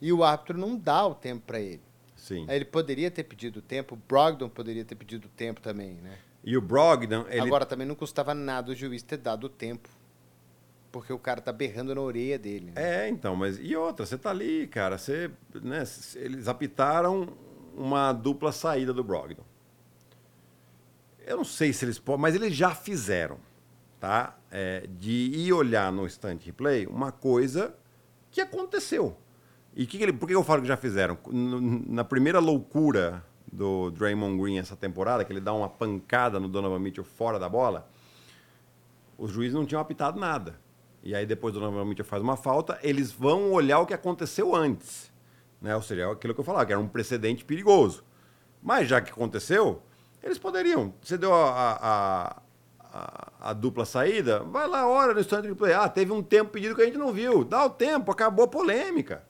e 0.00 0.12
o 0.12 0.24
árbitro 0.24 0.58
não 0.58 0.76
dá 0.76 1.06
o 1.06 1.14
tempo 1.14 1.44
pra 1.46 1.60
ele. 1.60 1.80
Sim. 2.16 2.44
Aí 2.48 2.56
Ele 2.56 2.64
poderia 2.64 3.10
ter 3.10 3.22
pedido 3.22 3.62
tempo, 3.62 3.94
o 3.94 3.98
Brogdon 4.08 4.48
poderia 4.48 4.84
ter 4.84 4.96
pedido 4.96 5.28
tempo 5.28 5.60
também, 5.60 5.94
né? 5.94 6.18
E 6.42 6.56
o 6.56 6.60
Brogdon, 6.60 7.26
ele 7.28 7.40
Agora 7.40 7.64
também 7.64 7.86
não 7.86 7.94
custava 7.94 8.34
nada 8.34 8.72
o 8.72 8.74
juiz 8.74 9.02
ter 9.02 9.16
dado 9.16 9.44
o 9.44 9.48
tempo. 9.48 9.88
Porque 10.90 11.12
o 11.12 11.18
cara 11.18 11.40
tá 11.40 11.52
berrando 11.52 11.94
na 11.94 12.00
orelha 12.00 12.38
dele. 12.38 12.72
né? 12.74 13.04
É, 13.06 13.08
então, 13.08 13.36
mas 13.36 13.58
e 13.60 13.76
outra, 13.76 14.04
você 14.04 14.18
tá 14.18 14.30
ali, 14.30 14.66
cara, 14.66 14.98
você, 14.98 15.30
né, 15.54 15.84
eles 16.16 16.48
apitaram 16.48 17.28
uma 17.80 18.12
dupla 18.12 18.52
saída 18.52 18.92
do 18.92 19.02
Brogdon. 19.02 19.44
Eu 21.26 21.38
não 21.38 21.44
sei 21.44 21.72
se 21.72 21.84
eles 21.84 21.98
podem, 21.98 22.20
mas 22.20 22.34
eles 22.34 22.54
já 22.54 22.74
fizeram, 22.74 23.38
tá? 23.98 24.36
É, 24.50 24.86
de 24.98 25.10
ir 25.10 25.52
olhar 25.52 25.90
no 25.90 26.04
instant 26.04 26.44
replay 26.44 26.86
uma 26.86 27.10
coisa 27.10 27.74
que 28.30 28.40
aconteceu. 28.40 29.16
E 29.74 29.86
que 29.86 29.96
que 29.96 30.04
ele, 30.04 30.12
por 30.12 30.26
que 30.26 30.34
eu 30.34 30.44
falo 30.44 30.60
que 30.60 30.68
já 30.68 30.76
fizeram? 30.76 31.16
Na 31.32 32.04
primeira 32.04 32.38
loucura 32.38 33.24
do 33.50 33.90
Draymond 33.92 34.40
Green 34.40 34.58
essa 34.58 34.76
temporada, 34.76 35.24
que 35.24 35.32
ele 35.32 35.40
dá 35.40 35.54
uma 35.54 35.68
pancada 35.68 36.38
no 36.38 36.48
Donovan 36.48 36.80
Mitchell 36.80 37.04
fora 37.04 37.38
da 37.38 37.48
bola, 37.48 37.88
os 39.16 39.30
juízes 39.30 39.54
não 39.54 39.64
tinham 39.64 39.80
apitado 39.80 40.18
nada. 40.18 40.60
E 41.02 41.14
aí 41.14 41.24
depois 41.24 41.56
o 41.56 41.60
Donovan 41.60 41.86
Mitchell 41.86 42.04
faz 42.04 42.22
uma 42.22 42.36
falta, 42.36 42.78
eles 42.82 43.10
vão 43.10 43.52
olhar 43.52 43.78
o 43.78 43.86
que 43.86 43.94
aconteceu 43.94 44.54
antes. 44.54 45.09
Né? 45.60 45.74
Ou 45.74 45.82
seja, 45.82 46.02
é 46.02 46.10
aquilo 46.10 46.34
que 46.34 46.40
eu 46.40 46.44
falava, 46.44 46.66
que 46.66 46.72
era 46.72 46.80
um 46.80 46.88
precedente 46.88 47.44
perigoso. 47.44 48.04
Mas 48.62 48.88
já 48.88 49.00
que 49.00 49.10
aconteceu, 49.10 49.82
eles 50.22 50.38
poderiam. 50.38 50.94
Você 51.02 51.16
deu 51.16 51.34
a, 51.34 51.78
a, 51.80 52.42
a, 52.80 53.50
a 53.50 53.52
dupla 53.52 53.84
saída, 53.84 54.40
vai 54.40 54.66
lá, 54.66 54.86
hora 54.86 55.14
no 55.14 55.20
instante 55.20 55.48
de 55.48 55.54
play. 55.54 55.72
Ah, 55.72 55.88
teve 55.88 56.12
um 56.12 56.22
tempo 56.22 56.50
pedido 56.50 56.74
que 56.74 56.82
a 56.82 56.86
gente 56.86 56.98
não 56.98 57.12
viu. 57.12 57.44
Dá 57.44 57.64
o 57.64 57.70
tempo, 57.70 58.10
acabou 58.10 58.44
a 58.44 58.48
polêmica. 58.48 59.22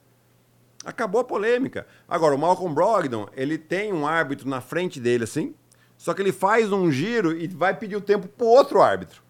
Acabou 0.84 1.20
a 1.20 1.24
polêmica. 1.24 1.86
Agora, 2.08 2.34
o 2.34 2.38
Malcolm 2.38 2.74
Brogdon, 2.74 3.28
ele 3.34 3.58
tem 3.58 3.92
um 3.92 4.06
árbitro 4.06 4.48
na 4.48 4.60
frente 4.60 4.98
dele, 4.98 5.24
assim, 5.24 5.54
só 5.96 6.14
que 6.14 6.22
ele 6.22 6.32
faz 6.32 6.72
um 6.72 6.90
giro 6.90 7.36
e 7.36 7.46
vai 7.48 7.76
pedir 7.76 7.96
o 7.96 8.00
tempo 8.00 8.26
pro 8.26 8.46
outro 8.46 8.80
árbitro, 8.80 9.22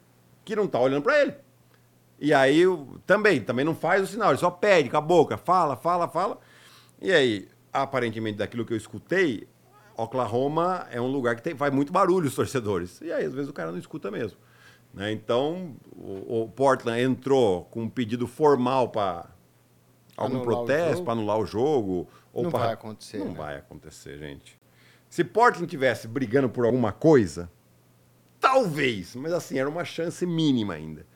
que 0.45 0.55
não 0.55 0.69
tá 0.69 0.79
olhando 0.79 1.03
para 1.03 1.21
ele. 1.21 1.35
E 2.21 2.33
aí, 2.33 2.63
também, 3.05 3.41
também 3.41 3.65
não 3.65 3.75
faz 3.75 4.03
o 4.03 4.07
sinal, 4.07 4.31
ele 4.31 4.39
só 4.39 4.51
pede 4.51 4.89
com 4.89 4.97
a 4.97 5.01
boca, 5.01 5.37
fala, 5.37 5.75
fala, 5.75 6.07
fala. 6.07 6.39
E 7.01 7.13
aí, 7.13 7.49
aparentemente, 7.73 8.39
daquilo 8.39 8.65
que 8.65 8.73
eu 8.73 8.77
escutei, 8.77 9.47
Oklahoma 9.97 10.87
é 10.91 11.01
um 11.01 11.07
lugar 11.11 11.37
que 11.37 11.43
tem, 11.43 11.55
faz 11.57 11.73
muito 11.73 11.93
barulho 11.93 12.27
os 12.29 12.35
torcedores. 12.35 13.01
E 13.01 13.13
aí, 13.13 13.25
às 13.25 13.33
vezes, 13.33 13.49
o 13.51 13.53
cara 13.53 13.71
não 13.71 13.79
escuta 13.79 14.11
mesmo. 14.11 14.39
Né? 14.93 15.13
Então, 15.13 15.77
o, 15.97 16.43
o 16.43 16.49
Portland 16.49 17.01
entrou 17.01 17.65
com 17.67 17.83
um 17.83 17.89
pedido 17.89 18.27
formal 18.27 18.89
para 18.89 19.31
algum 20.17 20.37
Anular 20.41 20.57
protesto, 20.59 21.03
para 21.05 21.13
anular 21.13 21.39
o 21.39 21.47
jogo. 21.47 22.09
Ou 22.33 22.45
Não 22.45 22.51
pra- 22.51 22.61
vai 22.61 22.73
acontecer, 22.75 23.19
Não 23.19 23.29
né? 23.29 23.35
vai 23.35 23.57
acontecer, 23.57 24.19
gente. 24.19 24.59
Se 25.09 25.25
Portland 25.25 25.69
tivesse 25.69 26.07
brigando 26.07 26.49
por 26.49 26.65
alguma 26.65 26.93
coisa, 26.93 27.51
talvez, 28.39 29.15
mas 29.17 29.33
assim, 29.33 29.59
era 29.59 29.69
uma 29.69 29.85
chance 29.85 30.25
mínima 30.27 30.75
ainda. 30.75 31.07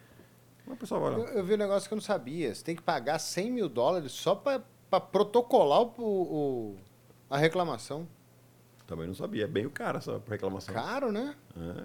Mas 0.66 0.76
o 0.76 0.80
pessoal 0.80 1.00
vai 1.00 1.12
Eu, 1.14 1.18
lá. 1.18 1.30
eu 1.30 1.44
vi 1.44 1.54
um 1.54 1.58
negócio 1.58 1.88
que 1.88 1.94
eu 1.94 1.96
não 1.96 2.02
sabia. 2.02 2.54
Você 2.54 2.64
tem 2.64 2.74
que 2.74 2.82
pagar 2.82 3.18
100 3.18 3.50
mil 3.52 3.68
dólares 3.68 4.12
só 4.12 4.34
pra, 4.34 4.62
pra 5.00 5.08
protocolar 5.10 5.82
o, 5.82 5.92
o- 5.98 6.76
a 7.30 7.36
reclamação. 7.38 8.06
Também 8.86 9.06
não 9.06 9.14
sabia. 9.14 9.44
É 9.44 9.46
bem 9.46 9.64
o 9.66 9.70
cara 9.70 9.98
essa 9.98 10.20
reclamação. 10.28 10.74
Caro, 10.74 11.10
né? 11.10 11.34
É. 11.56 11.84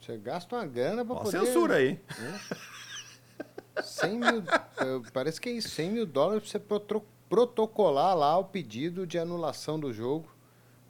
Você 0.00 0.16
gasta 0.18 0.56
uma 0.56 0.66
grana 0.66 1.04
pra 1.04 1.14
Ó 1.14 1.18
a 1.18 1.22
poder... 1.22 1.40
censura 1.44 1.76
aí. 1.76 2.00
100 3.82 4.18
mil, 4.18 4.44
parece 5.12 5.40
que 5.40 5.48
é 5.48 5.52
isso, 5.52 5.68
100 5.70 5.90
mil 5.90 6.06
dólares 6.06 6.42
pra 6.42 6.50
você 6.52 6.58
protro- 6.60 7.04
protocolar 7.28 8.16
lá 8.16 8.38
o 8.38 8.44
pedido 8.44 9.06
de 9.06 9.18
anulação 9.18 9.78
do 9.80 9.92
jogo 9.92 10.28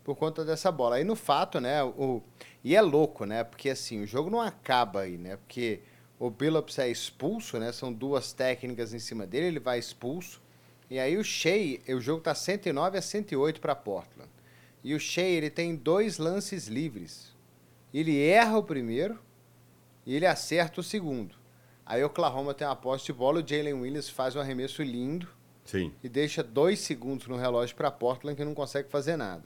por 0.02 0.14
conta 0.16 0.44
dessa 0.44 0.70
bola. 0.70 0.96
Aí 0.96 1.04
no 1.04 1.16
fato, 1.16 1.60
né, 1.60 1.82
o, 1.82 2.22
e 2.62 2.76
é 2.76 2.82
louco, 2.82 3.24
né, 3.24 3.42
porque 3.42 3.70
assim, 3.70 4.02
o 4.02 4.06
jogo 4.06 4.28
não 4.28 4.40
acaba 4.40 5.00
aí, 5.00 5.16
né, 5.16 5.36
porque 5.36 5.80
o 6.18 6.28
Billups 6.28 6.78
é 6.78 6.88
expulso, 6.90 7.58
né, 7.58 7.72
são 7.72 7.90
duas 7.92 8.32
técnicas 8.34 8.92
em 8.92 8.98
cima 8.98 9.26
dele, 9.26 9.46
ele 9.46 9.60
vai 9.60 9.78
expulso, 9.78 10.42
e 10.90 10.98
aí 10.98 11.16
o 11.16 11.24
Shea, 11.24 11.80
o 11.88 12.00
jogo 12.00 12.20
tá 12.20 12.34
109 12.34 12.98
a 12.98 13.02
108 13.02 13.60
para 13.60 13.74
Portland. 13.74 14.30
E 14.82 14.94
o 14.94 15.00
Shea, 15.00 15.24
ele 15.24 15.50
tem 15.50 15.74
dois 15.74 16.18
lances 16.18 16.66
livres. 16.66 17.34
Ele 17.92 18.20
erra 18.20 18.58
o 18.58 18.62
primeiro 18.62 19.18
e 20.04 20.14
ele 20.14 20.26
acerta 20.26 20.80
o 20.80 20.84
segundo. 20.84 21.34
Aí 21.86 22.02
o 22.02 22.06
Oklahoma 22.06 22.54
tem 22.54 22.66
uma 22.66 22.76
posse 22.76 23.06
de 23.06 23.12
bola, 23.12 23.40
o 23.40 23.46
Jalen 23.46 23.74
Williams 23.74 24.08
faz 24.08 24.34
um 24.36 24.40
arremesso 24.40 24.82
lindo 24.82 25.28
Sim. 25.64 25.92
e 26.02 26.08
deixa 26.08 26.42
dois 26.42 26.80
segundos 26.80 27.26
no 27.26 27.36
relógio 27.36 27.76
para 27.76 27.90
Portland 27.90 28.36
que 28.36 28.44
não 28.44 28.54
consegue 28.54 28.88
fazer 28.88 29.16
nada. 29.16 29.44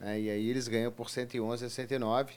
né? 0.00 0.20
e 0.20 0.30
aí 0.30 0.48
eles 0.48 0.66
ganham 0.66 0.90
por 0.90 1.10
111 1.10 1.64
a 1.64 1.70
109 1.70 2.34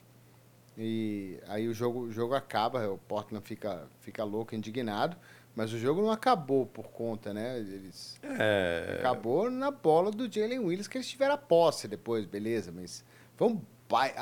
e 0.77 1.39
aí 1.47 1.67
o 1.67 1.73
jogo, 1.73 2.01
o 2.01 2.11
jogo 2.11 2.33
acaba, 2.33 2.87
o 2.89 2.97
Portland 2.97 3.45
fica, 3.45 3.87
fica 4.01 4.23
louco, 4.23 4.55
indignado, 4.55 5.17
mas 5.55 5.73
o 5.73 5.77
jogo 5.77 6.01
não 6.01 6.11
acabou 6.11 6.65
por 6.65 6.87
conta, 6.91 7.33
né? 7.33 7.59
Eles, 7.59 8.17
É, 8.23 8.97
Acabou 8.99 9.49
na 9.49 9.71
bola 9.71 10.11
do 10.11 10.31
Jalen 10.31 10.59
Williams, 10.59 10.87
que 10.87 10.97
eles 10.97 11.07
tiveram 11.09 11.35
a 11.35 11.37
posse 11.37 11.87
depois, 11.87 12.25
beleza, 12.25 12.71
mas 12.73 13.03
foi 13.35 13.47
um, 13.47 13.61
bai- 13.89 14.15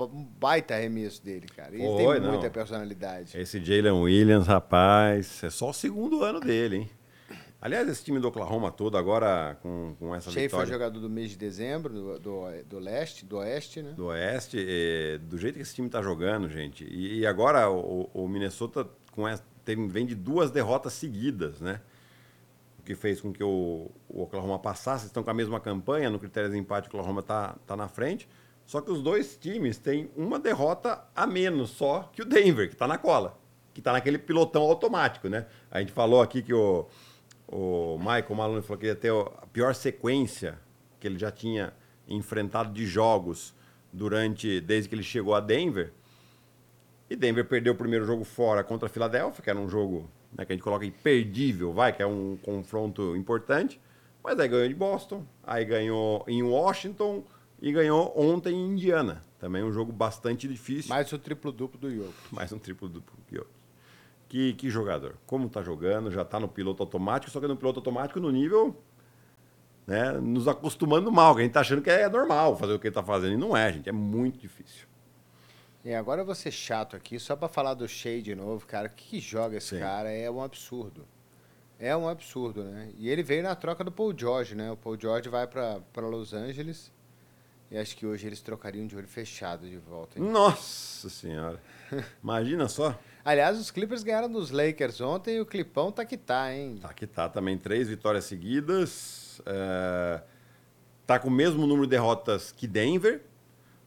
um 0.00 0.24
baita 0.24 0.74
arremesso 0.74 1.24
dele, 1.24 1.46
cara. 1.48 1.74
Ele 1.74 1.82
tem 1.96 2.20
não. 2.20 2.32
muita 2.32 2.48
personalidade. 2.50 3.38
Esse 3.38 3.62
Jalen 3.64 4.00
Williams, 4.02 4.46
rapaz, 4.46 5.42
é 5.42 5.50
só 5.50 5.70
o 5.70 5.72
segundo 5.74 6.22
ano 6.22 6.40
dele, 6.40 6.76
hein? 6.76 6.90
Aliás, 7.58 7.88
esse 7.88 8.04
time 8.04 8.20
do 8.20 8.28
Oklahoma 8.28 8.70
todo 8.70 8.96
agora 8.98 9.58
com, 9.62 9.96
com 9.98 10.14
essa 10.14 10.30
foi 10.30 10.42
vitória 10.42 10.66
jogador 10.70 11.00
do 11.00 11.08
mês 11.08 11.30
de 11.30 11.36
dezembro, 11.38 11.92
do, 11.92 12.18
do, 12.18 12.42
do 12.68 12.78
leste, 12.78 13.24
do 13.24 13.38
oeste, 13.38 13.82
né? 13.82 13.92
do 13.92 14.06
Oeste, 14.06 14.58
eh, 14.60 15.18
do 15.22 15.36
jeito 15.38 15.56
que 15.56 15.62
esse 15.62 15.74
time 15.74 15.88
tá 15.88 16.00
jogando, 16.02 16.48
gente. 16.50 16.84
E, 16.84 17.20
e 17.20 17.26
agora 17.26 17.68
o, 17.70 18.08
o 18.12 18.28
Minnesota 18.28 18.86
com 19.10 19.26
essa, 19.26 19.42
vem 19.74 20.06
de 20.06 20.14
duas 20.14 20.50
derrotas 20.50 20.92
seguidas, 20.92 21.60
né? 21.60 21.80
O 22.78 22.82
que 22.82 22.94
fez 22.94 23.20
com 23.20 23.32
que 23.32 23.42
o, 23.42 23.90
o 24.08 24.22
Oklahoma 24.22 24.58
passasse. 24.58 25.06
Estão 25.06 25.22
com 25.22 25.30
a 25.30 25.34
mesma 25.34 25.58
campanha, 25.58 26.08
no 26.10 26.18
critério 26.18 26.50
de 26.50 26.56
empate, 26.56 26.86
o 26.86 26.88
Oklahoma 26.88 27.22
tá, 27.22 27.56
tá 27.66 27.76
na 27.76 27.88
frente. 27.88 28.28
Só 28.66 28.80
que 28.80 28.90
os 28.90 29.00
dois 29.00 29.36
times 29.36 29.78
têm 29.78 30.10
uma 30.16 30.38
derrota 30.38 31.02
a 31.14 31.26
menos 31.26 31.70
só 31.70 32.10
que 32.12 32.22
o 32.22 32.24
Denver, 32.24 32.68
que 32.68 32.76
tá 32.76 32.86
na 32.86 32.98
cola. 32.98 33.38
Que 33.72 33.80
tá 33.80 33.92
naquele 33.92 34.18
pilotão 34.18 34.62
automático, 34.62 35.28
né? 35.28 35.46
A 35.70 35.80
gente 35.80 35.92
falou 35.92 36.20
aqui 36.20 36.42
que 36.42 36.52
o, 36.52 36.86
o 37.46 37.96
Michael 37.98 38.34
Malone 38.34 38.62
falou 38.62 38.78
que 38.78 38.86
ia 38.86 38.96
ter 38.96 39.12
a 39.12 39.46
pior 39.52 39.74
sequência 39.74 40.58
que 40.98 41.06
ele 41.06 41.18
já 41.18 41.30
tinha 41.30 41.72
enfrentado 42.08 42.72
de 42.72 42.86
jogos 42.86 43.54
durante 43.92 44.60
desde 44.60 44.88
que 44.88 44.94
ele 44.94 45.02
chegou 45.02 45.34
a 45.34 45.40
Denver. 45.40 45.92
E 47.08 47.14
Denver 47.14 47.44
perdeu 47.44 47.72
o 47.72 47.76
primeiro 47.76 48.04
jogo 48.04 48.24
fora 48.24 48.64
contra 48.64 48.86
a 48.86 48.88
Filadélfia, 48.88 49.42
que 49.42 49.50
era 49.50 49.58
um 49.58 49.68
jogo 49.68 50.10
né, 50.36 50.44
que 50.44 50.52
a 50.52 50.56
gente 50.56 50.62
coloca 50.62 50.84
imperdível, 50.84 51.72
vai, 51.72 51.92
que 51.92 52.02
é 52.02 52.06
um 52.06 52.36
confronto 52.42 53.16
importante. 53.16 53.80
Mas 54.22 54.40
aí 54.40 54.48
ganhou 54.48 54.68
de 54.68 54.74
Boston, 54.74 55.24
aí 55.44 55.64
ganhou 55.64 56.24
em 56.26 56.42
Washington 56.42 57.22
e 57.62 57.70
ganhou 57.70 58.12
ontem 58.16 58.54
em 58.54 58.72
Indiana. 58.72 59.22
Também 59.38 59.62
um 59.62 59.72
jogo 59.72 59.92
bastante 59.92 60.48
difícil. 60.48 60.88
Mais 60.88 61.12
o 61.12 61.18
triplo-duplo 61.18 61.78
do 61.78 61.90
Jokic. 61.90 62.14
Mais 62.34 62.52
um 62.52 62.58
triplo 62.58 62.88
duplo 62.88 63.16
que 63.28 63.38
outro. 63.38 63.54
Que, 64.28 64.54
que 64.54 64.68
jogador. 64.68 65.14
Como 65.24 65.48
tá 65.48 65.62
jogando, 65.62 66.10
já 66.10 66.24
tá 66.24 66.40
no 66.40 66.48
piloto 66.48 66.82
automático, 66.82 67.30
só 67.30 67.38
que 67.38 67.46
no 67.46 67.56
piloto 67.56 67.78
automático 67.78 68.18
no 68.18 68.32
nível. 68.32 68.76
Né, 69.86 70.10
nos 70.14 70.48
acostumando 70.48 71.12
mal, 71.12 71.32
que 71.36 71.42
a 71.42 71.44
gente 71.44 71.52
tá 71.52 71.60
achando 71.60 71.80
que 71.80 71.88
é 71.88 72.08
normal 72.08 72.56
fazer 72.56 72.72
o 72.72 72.78
que 72.80 72.88
ele 72.88 72.94
tá 72.94 73.04
fazendo. 73.04 73.34
E 73.34 73.36
não 73.36 73.56
é, 73.56 73.72
gente. 73.72 73.88
É 73.88 73.92
muito 73.92 74.36
difícil. 74.40 74.88
E 75.86 75.94
agora 75.94 76.22
eu 76.22 76.26
vou 76.26 76.34
ser 76.34 76.50
chato 76.50 76.96
aqui, 76.96 77.16
só 77.16 77.36
pra 77.36 77.46
falar 77.46 77.74
do 77.74 77.86
Shea 77.86 78.20
de 78.20 78.34
novo, 78.34 78.66
cara. 78.66 78.88
O 78.88 78.90
que, 78.90 79.20
joga 79.20 79.56
esse 79.56 79.76
Sim. 79.76 79.78
cara? 79.78 80.10
É 80.10 80.28
um 80.28 80.42
absurdo. 80.42 81.06
É 81.78 81.96
um 81.96 82.08
absurdo, 82.08 82.64
né? 82.64 82.90
E 82.98 83.08
ele 83.08 83.22
veio 83.22 83.44
na 83.44 83.54
troca 83.54 83.84
do 83.84 83.92
Paul 83.92 84.12
George, 84.18 84.56
né? 84.56 84.68
O 84.72 84.76
Paul 84.76 84.98
George 85.00 85.28
vai 85.28 85.46
pra 85.46 85.80
Los 86.08 86.34
Angeles. 86.34 86.92
E 87.70 87.78
acho 87.78 87.96
que 87.96 88.04
hoje 88.04 88.26
eles 88.26 88.40
trocariam 88.40 88.84
de 88.84 88.96
olho 88.96 89.06
fechado 89.06 89.68
de 89.68 89.76
volta. 89.76 90.18
hein? 90.18 90.24
Nossa 90.28 91.08
senhora. 91.08 91.62
Imagina 92.20 92.66
só. 92.66 92.98
Aliás, 93.24 93.56
os 93.56 93.70
Clippers 93.70 94.02
ganharam 94.02 94.28
dos 94.28 94.50
Lakers 94.50 95.00
ontem 95.00 95.36
e 95.36 95.40
o 95.40 95.46
Clipão 95.46 95.92
tá 95.92 96.04
que 96.04 96.16
tá, 96.16 96.52
hein? 96.52 96.78
Tá 96.82 96.92
que 96.92 97.06
tá 97.06 97.28
também 97.28 97.56
três 97.56 97.88
vitórias 97.88 98.24
seguidas. 98.24 99.40
É, 99.46 100.20
Tá 101.06 101.20
com 101.20 101.28
o 101.28 101.30
mesmo 101.30 101.64
número 101.68 101.86
de 101.86 101.90
derrotas 101.90 102.50
que 102.50 102.66
Denver, 102.66 103.22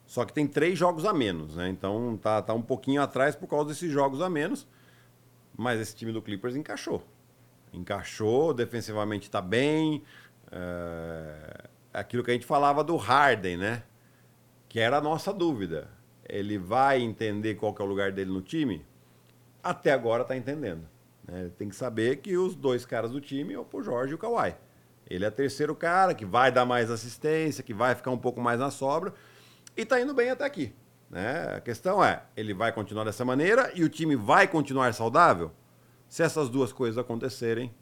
só 0.09 0.25
que 0.25 0.33
tem 0.33 0.47
três 0.47 0.75
jogos 0.75 1.05
a 1.05 1.13
menos, 1.13 1.55
né? 1.55 1.69
Então 1.69 2.17
tá, 2.17 2.41
tá 2.41 2.51
um 2.51 2.63
pouquinho 2.63 2.99
atrás 2.99 3.35
por 3.35 3.45
causa 3.47 3.67
desses 3.69 3.91
jogos 3.91 4.23
a 4.23 4.27
menos. 4.27 4.67
Mas 5.55 5.79
esse 5.79 5.95
time 5.95 6.11
do 6.11 6.19
Clippers 6.19 6.55
encaixou. 6.55 7.03
Encaixou, 7.71 8.51
defensivamente 8.51 9.29
tá 9.29 9.39
bem. 9.39 10.01
É, 10.51 11.69
Aquilo 11.93 12.23
que 12.23 12.31
a 12.31 12.33
gente 12.33 12.45
falava 12.47 12.83
do 12.83 12.95
Harden, 12.95 13.57
né? 13.57 13.83
Que 14.67 14.79
era 14.79 14.97
a 14.97 15.01
nossa 15.01 15.31
dúvida. 15.31 15.87
Ele 16.27 16.57
vai 16.57 16.99
entender 16.99 17.53
qual 17.53 17.71
que 17.71 17.79
é 17.79 17.85
o 17.85 17.87
lugar 17.87 18.11
dele 18.11 18.31
no 18.31 18.41
time? 18.41 18.83
Até 19.61 19.91
agora 19.91 20.23
tá 20.23 20.35
entendendo. 20.35 20.87
né? 21.27 21.41
Ele 21.41 21.49
tem 21.51 21.69
que 21.69 21.75
saber 21.75 22.15
que 22.15 22.35
os 22.35 22.55
dois 22.55 22.83
caras 22.83 23.11
do 23.11 23.21
time 23.21 23.53
é 23.53 23.59
o 23.59 23.81
Jorge 23.83 24.13
e 24.13 24.15
o 24.15 24.17
Kawhi. 24.17 24.55
Ele 25.07 25.23
é 25.23 25.29
terceiro 25.29 25.75
cara, 25.75 26.15
que 26.15 26.25
vai 26.25 26.51
dar 26.51 26.65
mais 26.65 26.89
assistência, 26.89 27.63
que 27.63 27.75
vai 27.75 27.93
ficar 27.93 28.09
um 28.09 28.17
pouco 28.17 28.41
mais 28.41 28.59
na 28.59 28.71
sobra. 28.71 29.13
E 29.79 29.85
tá 29.85 30.01
indo 30.01 30.13
bem 30.13 30.29
até 30.29 30.43
aqui. 30.43 30.73
Né? 31.09 31.55
A 31.55 31.61
questão 31.61 32.03
é, 32.03 32.21
ele 32.35 32.53
vai 32.53 32.73
continuar 32.73 33.05
dessa 33.05 33.23
maneira 33.23 33.71
e 33.73 33.81
o 33.81 33.87
time 33.87 34.13
vai 34.13 34.45
continuar 34.45 34.93
saudável? 34.93 35.53
Se 36.09 36.21
essas 36.21 36.49
duas 36.49 36.73
coisas 36.73 36.97
acontecerem, 36.97 37.73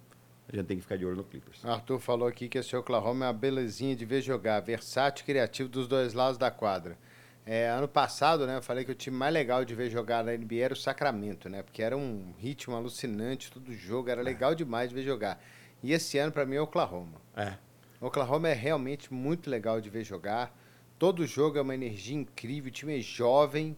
a 0.48 0.56
gente 0.56 0.68
tem 0.68 0.78
que 0.78 0.84
ficar 0.84 0.96
de 0.96 1.08
olho 1.08 1.16
no 1.16 1.24
Clippers. 1.24 1.66
Arthur 1.66 2.00
falou 2.00 2.28
aqui 2.28 2.48
que 2.48 2.60
esse 2.60 2.76
Oklahoma 2.76 3.26
é 3.26 3.28
uma 3.30 3.34
belezinha 3.34 3.96
de 3.96 4.06
ver 4.06 4.22
jogar, 4.22 4.60
versátil 4.60 5.24
e 5.24 5.26
criativo 5.26 5.68
dos 5.68 5.88
dois 5.88 6.14
lados 6.14 6.38
da 6.38 6.52
quadra. 6.52 7.00
É, 7.44 7.68
ano 7.68 7.88
passado, 7.88 8.46
né, 8.46 8.58
eu 8.58 8.62
falei 8.62 8.86
que 8.86 8.92
o 8.92 8.96
time 8.96 9.18
mais 9.18 9.34
legal 9.34 9.66
de 9.66 9.74
ver 9.74 9.90
jogar 9.90 10.24
na 10.24 10.34
NBA 10.34 10.58
era 10.58 10.74
o 10.74 10.78
Sacramento, 10.78 11.50
né? 11.50 11.64
Porque 11.64 11.82
era 11.82 11.98
um 11.98 12.32
ritmo 12.38 12.76
alucinante, 12.76 13.50
todo 13.50 13.74
jogo, 13.74 14.10
era 14.12 14.22
legal 14.22 14.54
demais 14.54 14.90
de 14.90 14.96
ver 14.96 15.04
jogar. 15.04 15.44
E 15.82 15.94
esse 15.94 16.20
ano, 16.20 16.32
para 16.32 16.46
mim, 16.46 16.58
é 16.58 16.62
Oklahoma. 16.62 17.20
É. 17.36 17.56
Oklahoma 18.00 18.50
é 18.50 18.54
realmente 18.54 19.12
muito 19.12 19.50
legal 19.50 19.82
de 19.82 19.90
ver 19.90 20.04
jogar. 20.04 20.56
Todo 20.98 21.26
jogo 21.28 21.58
é 21.58 21.62
uma 21.62 21.76
energia 21.76 22.16
incrível, 22.16 22.70
o 22.70 22.72
time 22.72 22.98
é 22.98 23.02
jovem, 23.02 23.78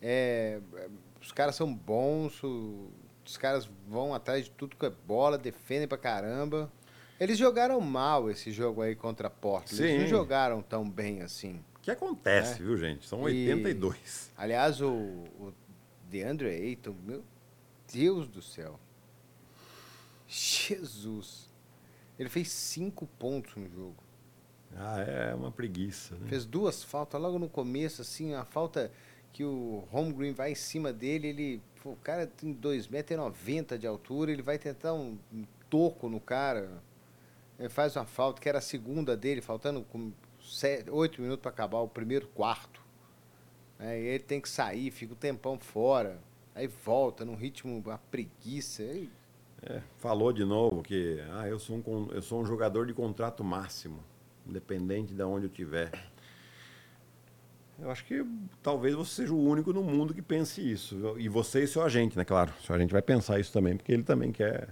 é, 0.00 0.60
é, 0.76 0.88
os 1.20 1.32
caras 1.32 1.56
são 1.56 1.72
bons, 1.74 2.42
o- 2.42 2.88
os 3.24 3.36
caras 3.36 3.68
vão 3.88 4.14
atrás 4.14 4.44
de 4.44 4.50
tudo 4.52 4.76
que 4.76 4.86
é 4.86 4.90
bola, 4.90 5.36
defendem 5.38 5.88
pra 5.88 5.98
caramba. 5.98 6.70
Eles 7.18 7.38
jogaram 7.38 7.80
mal 7.80 8.30
esse 8.30 8.50
jogo 8.52 8.82
aí 8.82 8.94
contra 8.96 9.26
a 9.28 9.30
Portland. 9.30 9.80
Eles 9.82 9.94
não 10.00 10.04
Sim. 10.06 10.08
jogaram 10.10 10.62
tão 10.62 10.88
bem 10.88 11.22
assim. 11.22 11.62
O 11.76 11.80
que 11.80 11.90
acontece, 11.90 12.54
É. 12.54 12.64
viu, 12.64 12.76
gente? 12.76 13.06
São 13.06 13.28
E- 13.28 13.48
82. 13.52 14.30
Aliás, 14.36 14.80
o, 14.80 14.90
o 14.92 15.52
DeAndre 16.08 16.48
Ayton, 16.48 16.94
meu 17.04 17.24
Deus 17.92 18.28
do 18.28 18.40
céu. 18.42 18.78
Jesus. 20.28 21.50
Ele 22.18 22.28
fez 22.28 22.50
cinco 22.50 23.06
pontos 23.18 23.54
no 23.56 23.68
jogo. 23.68 23.96
Ah, 24.76 25.00
é 25.00 25.34
uma 25.34 25.50
preguiça, 25.50 26.14
né? 26.16 26.26
Fez 26.28 26.44
duas 26.44 26.82
faltas 26.82 27.20
logo 27.20 27.38
no 27.38 27.48
começo, 27.48 28.02
assim, 28.02 28.34
a 28.34 28.44
falta 28.44 28.90
que 29.32 29.44
o 29.44 29.84
Holmgren 29.90 30.32
vai 30.32 30.52
em 30.52 30.54
cima 30.56 30.92
dele, 30.92 31.28
ele. 31.28 31.62
pô, 31.82 31.90
o 31.90 31.96
cara 31.96 32.26
tem 32.26 32.54
2,90 32.54 33.72
m 33.72 33.78
de 33.78 33.86
altura, 33.86 34.30
ele 34.30 34.42
vai 34.42 34.58
tentar 34.58 34.94
um, 34.94 35.18
um 35.32 35.44
toco 35.70 36.08
no 36.08 36.20
cara. 36.20 36.82
Ele 37.58 37.68
faz 37.68 37.96
uma 37.96 38.04
falta, 38.04 38.40
que 38.40 38.48
era 38.48 38.58
a 38.58 38.62
segunda 38.62 39.16
dele, 39.16 39.40
faltando 39.40 39.82
com 39.84 40.12
sete, 40.42 40.90
oito 40.90 41.20
minutos 41.22 41.42
para 41.42 41.50
acabar 41.50 41.78
o 41.78 41.88
primeiro 41.88 42.26
quarto. 42.28 42.82
Aí 43.78 44.00
ele 44.00 44.18
tem 44.22 44.40
que 44.40 44.48
sair, 44.48 44.90
fica 44.90 45.12
um 45.14 45.16
tempão 45.16 45.58
fora. 45.58 46.20
Aí 46.54 46.66
volta 46.66 47.24
num 47.24 47.34
ritmo, 47.34 47.82
uma 47.84 47.98
preguiça. 48.10 48.82
Aí, 48.82 49.10
É, 49.62 49.80
falou 49.98 50.32
de 50.32 50.44
novo 50.44 50.82
que 50.82 51.18
ah, 51.32 51.48
eu, 51.48 51.58
sou 51.58 51.76
um, 51.76 52.08
eu 52.12 52.20
sou 52.20 52.42
um 52.42 52.44
jogador 52.44 52.86
de 52.86 52.92
contrato 52.92 53.42
máximo, 53.44 54.00
independente 54.46 55.14
de 55.14 55.22
onde 55.22 55.46
eu 55.46 55.50
estiver. 55.50 55.90
Eu 57.78 57.90
acho 57.90 58.04
que 58.04 58.24
talvez 58.62 58.94
você 58.94 59.22
seja 59.22 59.32
o 59.32 59.42
único 59.42 59.72
no 59.72 59.82
mundo 59.82 60.14
que 60.14 60.22
pense 60.22 60.60
isso. 60.60 61.16
E 61.18 61.28
você 61.28 61.64
e 61.64 61.66
seu 61.66 61.82
agente, 61.82 62.16
né? 62.16 62.24
Claro, 62.24 62.52
seu 62.64 62.74
agente 62.74 62.92
vai 62.92 63.02
pensar 63.02 63.40
isso 63.40 63.52
também, 63.52 63.76
porque 63.76 63.92
ele 63.92 64.04
também 64.04 64.30
quer 64.30 64.68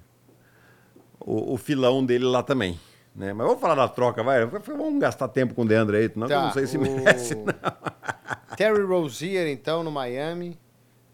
o, 1.18 1.54
o 1.54 1.56
filão 1.56 2.04
dele 2.04 2.24
lá 2.24 2.42
também. 2.42 2.78
Né? 3.14 3.32
Mas 3.32 3.46
vamos 3.46 3.60
falar 3.60 3.74
da 3.74 3.88
troca, 3.88 4.22
vai. 4.22 4.46
Vamos 4.46 5.00
gastar 5.00 5.28
tempo 5.28 5.54
com 5.54 5.62
o 5.62 5.66
Deandre 5.66 5.96
aí, 5.96 6.12
não, 6.14 6.28
tá, 6.28 6.42
não 6.42 6.52
sei 6.52 6.66
se 6.66 6.78
o... 6.78 6.80
merece, 6.80 7.34
não. 7.34 7.46
Terry 8.56 8.82
Rozier, 8.82 9.48
então, 9.48 9.82
no 9.82 9.90
Miami. 9.90 10.58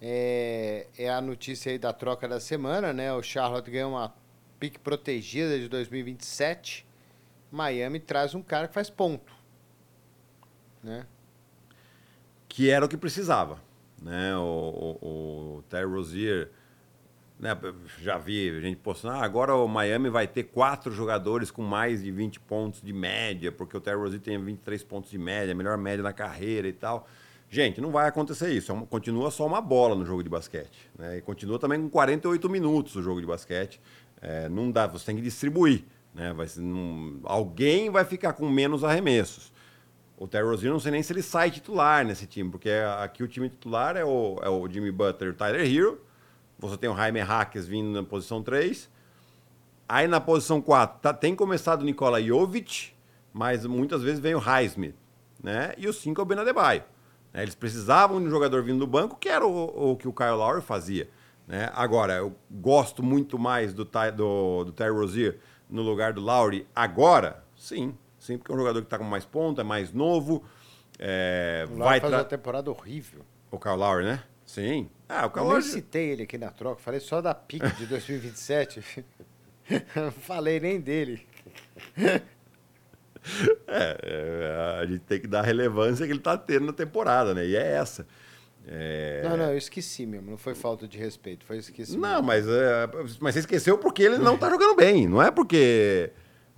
É, 0.00 0.86
é 0.98 1.08
a 1.08 1.22
notícia 1.22 1.72
aí 1.72 1.78
da 1.78 1.92
troca 1.92 2.28
da 2.28 2.38
semana, 2.38 2.92
né? 2.92 3.12
O 3.14 3.22
Charlotte 3.22 3.70
ganhou 3.70 3.92
uma 3.92 4.14
pique 4.60 4.78
protegida 4.78 5.58
de 5.58 5.68
2027. 5.68 6.86
Miami 7.50 8.00
traz 8.00 8.34
um 8.34 8.42
cara 8.42 8.68
que 8.68 8.74
faz 8.74 8.90
ponto. 8.90 9.32
Né? 10.82 11.06
Que 12.48 12.70
era 12.70 12.84
o 12.84 12.88
que 12.88 12.96
precisava. 12.96 13.60
Né? 14.00 14.36
O, 14.36 14.98
o, 15.00 15.56
o 15.58 15.62
Terry 15.68 15.86
Rozier 15.86 16.50
né, 17.38 17.56
já 18.00 18.16
vi 18.16 18.60
gente 18.60 18.76
postando, 18.76 19.14
ah, 19.14 19.22
agora 19.22 19.54
o 19.54 19.68
Miami 19.68 20.08
vai 20.08 20.26
ter 20.26 20.44
quatro 20.44 20.90
jogadores 20.90 21.50
com 21.50 21.62
mais 21.62 22.02
de 22.02 22.10
20 22.10 22.40
pontos 22.40 22.80
de 22.80 22.92
média, 22.92 23.52
porque 23.52 23.76
o 23.76 23.80
Terry 23.80 23.98
Rozier 23.98 24.20
tem 24.20 24.42
23 24.42 24.82
pontos 24.84 25.10
de 25.10 25.18
média, 25.18 25.54
melhor 25.54 25.76
média 25.76 26.02
na 26.02 26.12
carreira 26.12 26.66
e 26.66 26.72
tal. 26.72 27.06
Gente, 27.48 27.80
não 27.80 27.90
vai 27.90 28.08
acontecer 28.08 28.52
isso. 28.52 28.72
É 28.72 28.86
continua 28.86 29.30
só 29.30 29.46
uma 29.46 29.60
bola 29.60 29.94
no 29.94 30.04
jogo 30.04 30.22
de 30.22 30.28
basquete. 30.28 30.90
Né? 30.98 31.18
E 31.18 31.20
continua 31.20 31.58
também 31.58 31.80
com 31.80 31.88
48 31.88 32.48
minutos 32.48 32.96
o 32.96 33.02
jogo 33.02 33.20
de 33.20 33.26
basquete. 33.26 33.80
É, 34.20 34.48
não 34.48 34.70
dá, 34.70 34.86
você 34.86 35.06
tem 35.06 35.16
que 35.16 35.22
distribuir. 35.22 35.84
Né? 36.16 36.32
Vai, 36.32 36.46
alguém 37.24 37.90
vai 37.90 38.04
ficar 38.04 38.32
com 38.32 38.48
menos 38.48 38.82
arremessos. 38.82 39.52
O 40.16 40.26
Terry 40.26 40.46
Rozier 40.46 40.72
não 40.72 40.80
sei 40.80 40.92
nem 40.92 41.02
se 41.02 41.12
ele 41.12 41.20
sai 41.20 41.50
titular 41.50 42.02
nesse 42.02 42.26
time, 42.26 42.50
porque 42.50 42.70
aqui 43.00 43.22
o 43.22 43.28
time 43.28 43.50
titular 43.50 43.98
é 43.98 44.04
o, 44.04 44.38
é 44.42 44.48
o 44.48 44.66
Jimmy 44.66 44.90
Butler 44.90 45.30
e 45.30 45.32
o 45.34 45.36
Tyler 45.36 45.60
Hero 45.60 46.06
você 46.58 46.78
tem 46.78 46.88
o 46.88 46.96
Jaime 46.96 47.20
Hackes 47.20 47.66
vindo 47.66 47.90
na 47.90 48.02
posição 48.02 48.42
3. 48.42 48.88
Aí 49.86 50.08
na 50.08 50.20
posição 50.20 50.60
4 50.60 51.00
tá, 51.00 51.12
tem 51.12 51.34
começado 51.34 51.82
o 51.82 51.84
Nikola 51.84 52.22
Jovic, 52.22 52.92
mas 53.30 53.66
muitas 53.66 54.02
vezes 54.02 54.20
vem 54.20 54.34
o 54.34 54.38
Highsmith. 54.38 54.94
Né? 55.42 55.74
E 55.76 55.86
o 55.86 55.92
5 55.92 56.18
é 56.18 56.22
o 56.22 56.26
Benadebaio. 56.26 56.82
Né? 57.32 57.42
Eles 57.42 57.54
precisavam 57.54 58.18
de 58.20 58.26
um 58.26 58.30
jogador 58.30 58.62
vindo 58.62 58.78
do 58.78 58.86
banco, 58.86 59.16
que 59.16 59.28
era 59.28 59.46
o, 59.46 59.92
o 59.92 59.96
que 59.96 60.08
o 60.08 60.12
Kyle 60.12 60.30
Lowry 60.30 60.62
fazia. 60.62 61.10
Né? 61.46 61.70
Agora, 61.74 62.14
eu 62.14 62.34
gosto 62.50 63.02
muito 63.02 63.38
mais 63.38 63.74
do, 63.74 63.84
do, 63.84 64.64
do 64.64 64.72
Terry 64.72 64.90
Rozier 64.90 65.38
no 65.68 65.82
lugar 65.82 66.12
do 66.12 66.20
Lowry 66.20 66.66
agora? 66.74 67.44
Sim. 67.56 67.96
Sim, 68.18 68.38
porque 68.38 68.50
é 68.50 68.54
um 68.54 68.58
jogador 68.58 68.80
que 68.80 68.86
está 68.86 68.98
com 68.98 69.04
mais 69.04 69.24
ponta, 69.24 69.60
é 69.60 69.64
mais 69.64 69.92
novo. 69.92 70.44
É, 70.98 71.66
o 71.70 71.76
vai 71.76 72.00
faz 72.00 72.12
uma 72.12 72.24
temporada 72.24 72.70
horrível. 72.70 73.20
O 73.50 73.58
Kyle 73.58 73.76
Lowry, 73.76 74.04
né? 74.04 74.22
Sim. 74.44 74.88
Ah, 75.08 75.26
o 75.26 75.30
Kyle 75.30 75.44
Eu 75.44 75.52
nem 75.52 75.62
citei 75.62 76.10
ele 76.10 76.22
aqui 76.24 76.38
na 76.38 76.50
troca, 76.50 76.80
falei 76.80 77.00
só 77.00 77.20
da 77.20 77.34
pique 77.34 77.68
de 77.76 77.86
2027. 77.86 79.04
Não 79.94 80.10
falei 80.10 80.60
nem 80.60 80.80
dele. 80.80 81.26
É, 83.66 83.98
é, 84.02 84.80
a 84.80 84.86
gente 84.86 85.00
tem 85.00 85.20
que 85.20 85.26
dar 85.26 85.40
a 85.40 85.42
relevância 85.42 86.06
que 86.06 86.12
ele 86.12 86.20
está 86.20 86.38
tendo 86.38 86.66
na 86.66 86.72
temporada, 86.72 87.34
né? 87.34 87.44
E 87.44 87.56
é 87.56 87.72
essa. 87.72 88.06
É... 88.68 89.22
Não, 89.22 89.36
não, 89.36 89.50
eu 89.52 89.58
esqueci 89.58 90.04
mesmo. 90.04 90.30
Não 90.30 90.38
foi 90.38 90.54
falta 90.54 90.88
de 90.88 90.98
respeito, 90.98 91.44
foi 91.44 91.58
esqueci. 91.58 91.96
Não, 91.96 92.20
mas, 92.20 92.46
é, 92.48 92.88
mas 93.20 93.34
você 93.34 93.40
esqueceu 93.40 93.78
porque 93.78 94.02
ele 94.02 94.18
não 94.18 94.34
está 94.34 94.50
jogando 94.50 94.74
bem. 94.74 95.06
Não 95.06 95.22
é 95.22 95.30
porque. 95.30 96.10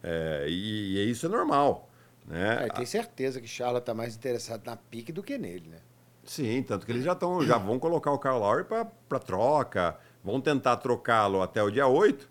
É, 0.02 0.46
e, 0.48 0.96
e, 0.96 1.10
isso 1.10 1.26
é 1.26 1.28
normal. 1.28 1.90
Né? 2.26 2.66
É, 2.66 2.68
tem 2.68 2.86
certeza 2.86 3.40
que 3.40 3.48
Charla 3.48 3.78
está 3.78 3.92
mais 3.94 4.14
interessado 4.14 4.64
na 4.64 4.76
pique 4.76 5.12
do 5.12 5.22
que 5.22 5.36
nele, 5.36 5.68
né? 5.68 5.78
Sim, 6.24 6.62
tanto 6.62 6.84
que 6.84 6.92
eles 6.92 7.02
já, 7.02 7.14
tão, 7.14 7.42
já 7.42 7.56
vão 7.56 7.78
colocar 7.78 8.12
o 8.12 8.18
Kyle 8.18 8.34
Lowry 8.34 8.64
para 8.64 9.18
troca, 9.18 9.98
vão 10.22 10.40
tentar 10.42 10.76
trocá-lo 10.76 11.40
até 11.40 11.62
o 11.62 11.70
dia 11.70 11.86
8. 11.86 12.28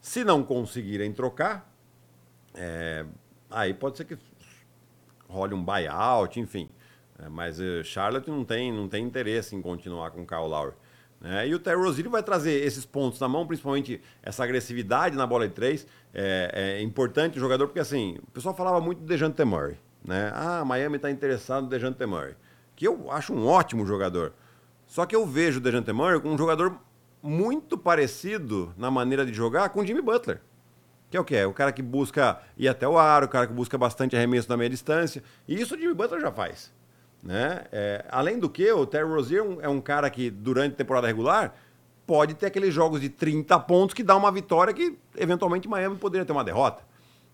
Se 0.00 0.24
não 0.24 0.42
conseguirem 0.42 1.12
trocar, 1.12 1.70
é, 2.54 3.04
aí 3.50 3.74
pode 3.74 3.98
ser 3.98 4.06
que 4.06 4.16
role 5.28 5.52
um 5.52 5.62
buyout, 5.62 6.40
enfim. 6.40 6.70
É, 7.18 7.28
mas 7.28 7.58
uh, 7.58 7.82
Charlotte 7.84 8.28
não 8.30 8.44
tem, 8.44 8.72
não 8.72 8.88
tem 8.88 9.04
interesse 9.04 9.54
em 9.54 9.62
continuar 9.62 10.10
com 10.10 10.22
o 10.22 10.26
Kyle 10.26 10.48
Lowry. 10.48 10.74
Né? 11.20 11.48
E 11.48 11.54
o 11.54 11.58
Terry 11.58 11.76
Rozier 11.76 12.08
vai 12.10 12.22
trazer 12.22 12.62
esses 12.64 12.84
pontos 12.84 13.18
na 13.18 13.28
mão, 13.28 13.46
principalmente 13.46 14.00
essa 14.22 14.44
agressividade 14.44 15.16
na 15.16 15.26
bola 15.26 15.48
de 15.48 15.54
três. 15.54 15.86
É, 16.12 16.76
é 16.78 16.82
importante 16.82 17.38
o 17.38 17.40
jogador, 17.40 17.66
porque 17.66 17.80
assim, 17.80 18.18
o 18.22 18.30
pessoal 18.30 18.54
falava 18.54 18.80
muito 18.80 18.98
do 19.00 19.06
Dejante 19.06 19.42
Murray. 19.44 19.76
Né? 20.04 20.30
Ah, 20.34 20.64
Miami 20.64 20.96
está 20.96 21.10
interessado 21.10 21.64
no 21.64 21.70
Dejante 21.70 22.04
Murray 22.04 22.34
que 22.76 22.86
eu 22.86 23.10
acho 23.10 23.32
um 23.32 23.46
ótimo 23.46 23.86
jogador. 23.86 24.34
Só 24.86 25.06
que 25.06 25.16
eu 25.16 25.26
vejo 25.26 25.58
o 25.58 25.62
Dejante 25.62 25.90
Murray 25.92 26.20
como 26.20 26.34
um 26.34 26.38
jogador 26.38 26.78
muito 27.22 27.76
parecido 27.76 28.72
na 28.76 28.90
maneira 28.90 29.24
de 29.24 29.32
jogar 29.32 29.70
com 29.70 29.80
o 29.80 29.86
Jimmy 29.86 30.02
Butler. 30.02 30.40
Que 31.10 31.16
é 31.16 31.20
o 31.20 31.24
que? 31.24 31.34
É 31.34 31.46
o 31.46 31.52
cara 31.52 31.72
que 31.72 31.82
busca 31.82 32.40
ir 32.56 32.68
até 32.68 32.86
o 32.86 32.98
aro, 32.98 33.26
o 33.26 33.28
cara 33.28 33.46
que 33.46 33.52
busca 33.52 33.78
bastante 33.78 34.14
arremesso 34.14 34.48
na 34.48 34.56
meia 34.56 34.68
distância. 34.68 35.24
E 35.48 35.58
isso 35.60 35.74
o 35.74 35.78
Jimmy 35.78 35.94
Butler 35.94 36.20
já 36.20 36.30
faz. 36.30 36.72
Né? 37.26 37.64
É, 37.72 38.04
além 38.08 38.38
do 38.38 38.48
que, 38.48 38.70
o 38.70 38.86
Terry 38.86 39.08
Rozier 39.08 39.44
é 39.60 39.68
um 39.68 39.80
cara 39.80 40.08
que, 40.08 40.30
durante 40.30 40.74
a 40.74 40.76
temporada 40.76 41.08
regular, 41.08 41.56
pode 42.06 42.34
ter 42.34 42.46
aqueles 42.46 42.72
jogos 42.72 43.00
de 43.00 43.08
30 43.08 43.58
pontos 43.60 43.94
que 43.94 44.04
dá 44.04 44.14
uma 44.14 44.30
vitória 44.30 44.72
que, 44.72 44.96
eventualmente, 45.16 45.68
Miami 45.68 45.96
poderia 45.96 46.24
ter 46.24 46.30
uma 46.30 46.44
derrota. 46.44 46.84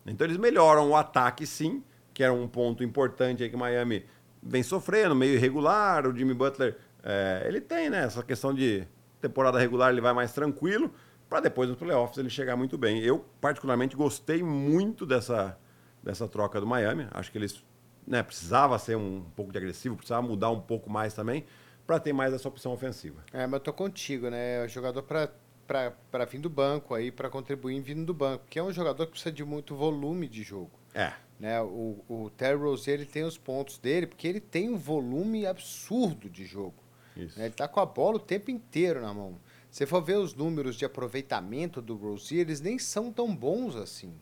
Então, 0.06 0.26
eles 0.26 0.38
melhoram 0.38 0.88
o 0.88 0.96
ataque, 0.96 1.46
sim, 1.46 1.84
que 2.14 2.24
era 2.24 2.32
um 2.32 2.48
ponto 2.48 2.82
importante 2.82 3.42
aí 3.42 3.50
que 3.50 3.56
Miami 3.56 4.06
vem 4.42 4.62
sofrendo, 4.62 5.14
meio 5.14 5.34
irregular. 5.34 6.06
O 6.06 6.16
Jimmy 6.16 6.32
Butler, 6.32 6.78
é, 7.02 7.44
ele 7.46 7.60
tem 7.60 7.90
né, 7.90 8.04
essa 8.04 8.22
questão 8.22 8.54
de 8.54 8.88
temporada 9.20 9.58
regular, 9.58 9.92
ele 9.92 10.00
vai 10.00 10.14
mais 10.14 10.32
tranquilo, 10.32 10.90
para 11.28 11.40
depois 11.40 11.68
nos 11.68 11.76
playoffs 11.76 12.16
ele 12.16 12.30
chegar 12.30 12.56
muito 12.56 12.78
bem. 12.78 13.00
Eu, 13.00 13.26
particularmente, 13.42 13.94
gostei 13.94 14.42
muito 14.42 15.04
dessa, 15.04 15.58
dessa 16.02 16.26
troca 16.26 16.58
do 16.58 16.66
Miami. 16.66 17.06
Acho 17.10 17.30
que 17.30 17.36
eles 17.36 17.62
né, 18.06 18.22
precisava 18.22 18.78
ser 18.78 18.96
um 18.96 19.24
pouco 19.36 19.52
de 19.52 19.58
agressivo, 19.58 19.96
precisava 19.96 20.22
mudar 20.26 20.50
um 20.50 20.60
pouco 20.60 20.90
mais 20.90 21.14
também, 21.14 21.44
para 21.86 21.98
ter 21.98 22.12
mais 22.12 22.32
essa 22.32 22.48
opção 22.48 22.72
ofensiva. 22.72 23.22
É, 23.32 23.46
mas 23.46 23.54
eu 23.54 23.60
tô 23.60 23.72
contigo, 23.72 24.30
né? 24.30 24.64
O 24.64 24.68
jogador 24.68 25.02
para 25.02 26.24
vir 26.24 26.40
do 26.40 26.50
banco 26.50 26.94
aí, 26.94 27.10
para 27.10 27.28
contribuir 27.28 27.80
vindo 27.80 28.04
do 28.04 28.14
banco, 28.14 28.44
que 28.48 28.58
é 28.58 28.62
um 28.62 28.72
jogador 28.72 29.06
que 29.06 29.12
precisa 29.12 29.32
de 29.32 29.44
muito 29.44 29.74
volume 29.74 30.28
de 30.28 30.42
jogo. 30.42 30.70
É. 30.94 31.12
Né? 31.38 31.60
O, 31.60 32.04
o 32.08 32.30
Terry 32.30 32.56
Rozier 32.56 33.00
ele 33.00 33.06
tem 33.06 33.24
os 33.24 33.36
pontos 33.36 33.78
dele, 33.78 34.06
porque 34.06 34.28
ele 34.28 34.40
tem 34.40 34.70
um 34.70 34.78
volume 34.78 35.44
absurdo 35.44 36.30
de 36.30 36.44
jogo. 36.44 36.82
Né? 37.16 37.28
Ele 37.36 37.48
está 37.48 37.66
com 37.66 37.80
a 37.80 37.86
bola 37.86 38.16
o 38.16 38.20
tempo 38.20 38.50
inteiro 38.50 39.00
na 39.00 39.12
mão. 39.12 39.38
Se 39.70 39.86
for 39.86 40.02
ver 40.02 40.18
os 40.18 40.34
números 40.34 40.76
de 40.76 40.84
aproveitamento 40.84 41.80
do 41.80 41.96
Rozier, 41.96 42.42
eles 42.42 42.60
nem 42.60 42.78
são 42.78 43.10
tão 43.10 43.34
bons 43.34 43.74
assim. 43.74 44.14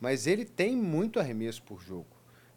Mas 0.00 0.26
ele 0.26 0.44
tem 0.44 0.76
muito 0.76 1.18
arremesso 1.18 1.62
por 1.62 1.80
jogo. 1.80 2.13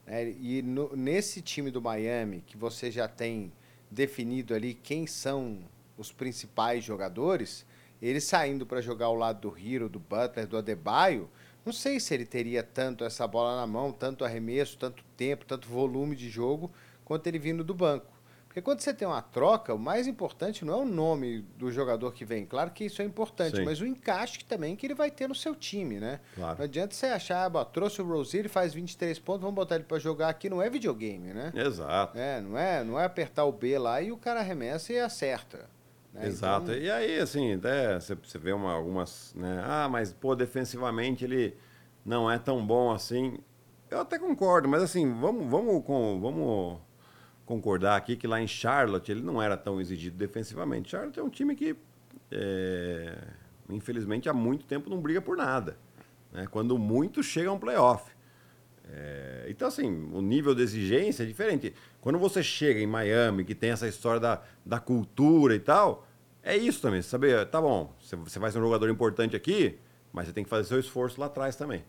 Né? 0.08 0.32
E 0.39 0.62
no, 0.62 0.96
nesse 0.96 1.41
time 1.41 1.70
do 1.70 1.82
Miami, 1.82 2.41
que 2.48 2.58
você 2.58 2.89
já 2.89 3.08
tem 3.08 3.52
definido 3.91 4.56
ali 4.56 4.74
quem 4.74 5.06
são 5.06 5.60
os 5.98 6.12
principais 6.12 6.84
jogadores, 6.84 7.65
ele 8.02 8.22
saindo 8.22 8.65
para 8.65 8.82
jogar 8.82 9.08
ao 9.08 9.15
lado 9.15 9.50
do 9.50 9.58
Hero, 9.58 9.89
do 9.89 10.00
Butler, 10.00 10.48
do 10.48 10.58
Adebayo, 10.58 11.30
não 11.65 11.74
sei 11.74 12.00
se 12.00 12.13
ele 12.13 12.26
teria 12.26 12.63
tanto 12.63 13.04
essa 13.04 13.28
bola 13.28 13.60
na 13.60 13.67
mão, 13.67 13.91
tanto 13.91 14.24
arremesso, 14.24 14.78
tanto 14.78 15.04
tempo, 15.17 15.46
tanto 15.46 15.67
volume 15.67 16.15
de 16.15 16.30
jogo, 16.30 16.72
quanto 17.04 17.28
ele 17.28 17.39
vindo 17.39 17.63
do 17.63 17.74
banco. 17.74 18.17
Porque 18.58 18.65
quando 18.65 18.80
você 18.80 18.91
tem 18.91 19.08
uma 19.08 19.22
troca, 19.22 19.72
o 19.72 19.78
mais 19.78 20.08
importante 20.08 20.65
não 20.65 20.74
é 20.74 20.78
o 20.78 20.86
nome 20.86 21.41
do 21.60 21.72
jogador 21.72 22.12
que 22.12 22.26
vem. 22.26 22.43
Claro 22.43 22.72
que 22.72 22.86
isso 22.86 23.04
é 23.04 23.06
importante, 23.06 23.58
Sim. 23.58 23.63
mas 23.63 23.79
o 23.82 23.86
encaixe 23.86 24.44
também 24.46 24.75
que 24.75 24.88
ele 24.88 24.96
vai 24.96 25.12
ter 25.12 25.29
no 25.29 25.36
seu 25.36 25.54
time, 25.54 26.00
né? 26.00 26.19
Claro. 26.34 26.58
Não 26.58 26.65
adianta 26.65 26.96
você 26.96 27.06
achar, 27.06 27.56
ah, 27.56 27.65
trouxe 27.65 28.02
o 28.02 28.08
Rozier, 28.08 28.42
ele 28.42 28.50
faz 28.50 28.73
23 28.73 29.19
pontos, 29.19 29.42
vamos 29.42 29.54
botar 29.54 29.75
ele 29.75 29.84
para 29.84 30.00
jogar 30.00 30.29
aqui. 30.29 30.50
Não 30.50 30.60
é 30.60 30.71
videogame, 30.71 31.36
né? 31.36 31.54
Exato. 31.54 32.17
É, 32.17 32.42
não 32.42 32.58
é, 32.58 32.84
não 32.84 33.00
é 33.00 33.06
apertar 33.06 33.46
o 33.46 33.52
B 33.52 33.77
lá 33.77 34.02
e 34.02 34.12
o 34.12 34.17
cara 34.17 34.40
arremessa 34.40 34.92
e 34.92 35.00
acerta. 35.00 35.69
Né? 36.12 36.25
Exato. 36.25 36.71
Então... 36.71 36.82
E 36.82 36.90
aí, 36.90 37.19
assim, 37.19 37.54
até 37.54 38.00
você 38.00 38.40
vê 38.40 38.54
uma, 38.54 38.73
algumas. 38.73 39.36
Né? 39.36 39.62
Ah, 39.63 39.88
mas, 39.88 40.12
pô, 40.13 40.36
defensivamente 40.36 41.23
ele 41.23 41.56
não 42.04 42.29
é 42.32 42.40
tão 42.40 42.65
bom 42.65 42.90
assim. 42.90 43.38
Eu 43.88 44.02
até 44.02 44.17
concordo, 44.17 44.67
mas 44.67 44.82
assim, 44.82 45.13
vamos, 45.13 45.46
vamos, 45.46 45.86
com, 45.86 46.19
vamos 46.19 46.87
concordar 47.48 47.95
aqui 47.95 48.17
que 48.17 48.27
lá 48.27 48.39
em 48.41 48.48
Charlotte 48.48 49.10
ele 49.10 49.21
não 49.21 49.41
era 49.41 49.58
tão 49.58 49.79
exigido 49.81 50.17
defensivamente. 50.17 50.91
Charlotte 50.91 51.17
é 51.17 51.23
um 51.23 51.29
time 51.29 51.56
que, 51.56 51.75
é, 52.29 53.17
infelizmente, 53.69 54.27
há 54.29 54.33
muito 54.33 54.65
tempo 54.65 54.89
não 54.89 55.00
briga 55.00 55.21
por 55.21 55.37
nada. 55.37 55.77
Né? 56.31 56.45
Quando 56.52 56.77
muito, 56.77 57.23
chega 57.23 57.50
a 57.50 57.54
um 57.54 57.58
playoff. 57.58 58.12
É, 58.89 59.45
então, 59.48 59.69
assim, 59.69 60.10
o 60.13 60.21
nível 60.21 60.54
de 60.54 60.62
exigência 60.62 61.23
é 61.23 61.25
diferente. 61.25 61.73
Quando 62.02 62.19
você 62.19 62.43
chega 62.43 62.81
em 62.81 62.87
Miami, 62.87 63.45
que 63.45 63.56
tem 63.56 63.71
essa 63.71 63.87
história 63.87 64.19
da, 64.19 64.43
da 64.65 64.79
cultura 64.79 65.56
e 65.56 65.60
tal, 65.60 66.06
é 66.43 66.56
isso 66.56 66.81
também, 66.81 67.02
saber, 67.02 67.45
tá 67.48 67.62
bom, 67.62 67.93
você 68.00 68.39
vai 68.39 68.52
ser 68.52 68.60
um 68.60 68.62
jogador 68.62 68.89
importante 68.89 69.35
aqui, 69.35 69.77
mas 70.13 70.27
você 70.27 70.33
tem 70.33 70.43
que 70.43 70.50
fazer 70.50 70.65
seu 70.65 70.79
esforço 70.79 71.19
lá 71.19 71.27
atrás 71.27 71.56
também. 71.56 71.83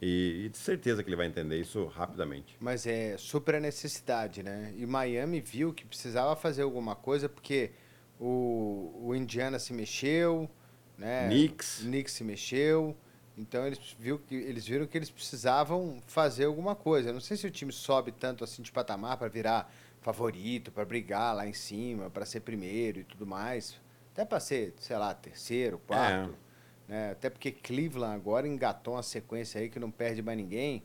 E, 0.00 0.44
e 0.44 0.48
de 0.48 0.58
certeza 0.58 1.02
que 1.02 1.08
ele 1.08 1.16
vai 1.16 1.26
entender 1.26 1.60
isso 1.60 1.86
rapidamente. 1.86 2.56
Mas 2.60 2.86
é 2.86 3.16
super 3.18 3.56
a 3.56 3.60
necessidade, 3.60 4.42
né? 4.42 4.72
E 4.76 4.86
Miami 4.86 5.40
viu 5.40 5.72
que 5.72 5.84
precisava 5.84 6.36
fazer 6.36 6.62
alguma 6.62 6.94
coisa 6.94 7.28
porque 7.28 7.72
o, 8.18 8.92
o 9.02 9.14
Indiana 9.14 9.58
se 9.58 9.72
mexeu, 9.72 10.48
né? 10.96 11.28
Knicks. 11.28 11.80
Knicks 11.80 12.12
se 12.12 12.24
mexeu. 12.24 12.96
Então 13.36 13.66
eles, 13.66 13.96
viu 13.98 14.18
que, 14.18 14.34
eles 14.34 14.66
viram 14.66 14.86
que 14.86 14.96
eles 14.98 15.10
precisavam 15.10 16.02
fazer 16.06 16.44
alguma 16.44 16.74
coisa. 16.74 17.10
Eu 17.10 17.14
não 17.14 17.20
sei 17.20 17.36
se 17.36 17.46
o 17.46 17.50
time 17.50 17.72
sobe 17.72 18.12
tanto 18.12 18.44
assim 18.44 18.62
de 18.62 18.70
patamar 18.70 19.16
para 19.16 19.28
virar 19.28 19.72
favorito, 20.00 20.70
para 20.72 20.84
brigar 20.84 21.34
lá 21.34 21.46
em 21.46 21.52
cima, 21.52 22.08
para 22.10 22.24
ser 22.24 22.40
primeiro 22.40 23.00
e 23.00 23.04
tudo 23.04 23.26
mais. 23.26 23.80
Até 24.12 24.24
para 24.24 24.40
ser, 24.40 24.74
sei 24.78 24.96
lá, 24.96 25.14
terceiro, 25.14 25.78
quarto. 25.86 26.30
É. 26.30 26.47
Né? 26.88 27.10
Até 27.12 27.28
porque 27.28 27.50
Cleveland 27.52 28.14
agora 28.16 28.48
engatou 28.48 28.94
uma 28.94 29.02
sequência 29.02 29.60
aí 29.60 29.68
que 29.68 29.78
não 29.78 29.90
perde 29.90 30.22
mais 30.22 30.38
ninguém. 30.38 30.82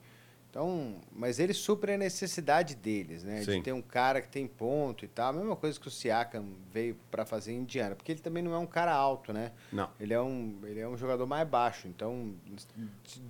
Então, 0.50 0.98
mas 1.12 1.40
eles 1.40 1.58
suprem 1.58 1.96
a 1.96 1.98
necessidade 1.98 2.76
deles, 2.76 3.24
né? 3.24 3.42
Sim. 3.42 3.58
De 3.58 3.62
ter 3.64 3.72
um 3.72 3.82
cara 3.82 4.22
que 4.22 4.28
tem 4.30 4.46
ponto 4.46 5.04
e 5.04 5.08
tal. 5.08 5.32
A 5.32 5.34
mesma 5.34 5.56
coisa 5.56 5.80
que 5.80 5.88
o 5.88 5.90
Siakam 5.90 6.46
veio 6.72 6.96
para 7.10 7.26
fazer 7.26 7.54
em 7.54 7.58
Indiana. 7.58 7.96
Porque 7.96 8.12
ele 8.12 8.20
também 8.22 8.44
não 8.44 8.54
é 8.54 8.58
um 8.60 8.68
cara 8.68 8.94
alto, 8.94 9.34
né? 9.34 9.52
Não. 9.72 9.90
Ele 10.00 10.14
é 10.14 10.22
um, 10.22 10.60
ele 10.66 10.80
é 10.80 10.88
um 10.88 10.96
jogador 10.96 11.26
mais 11.26 11.48
baixo. 11.50 11.88
Então, 11.88 12.36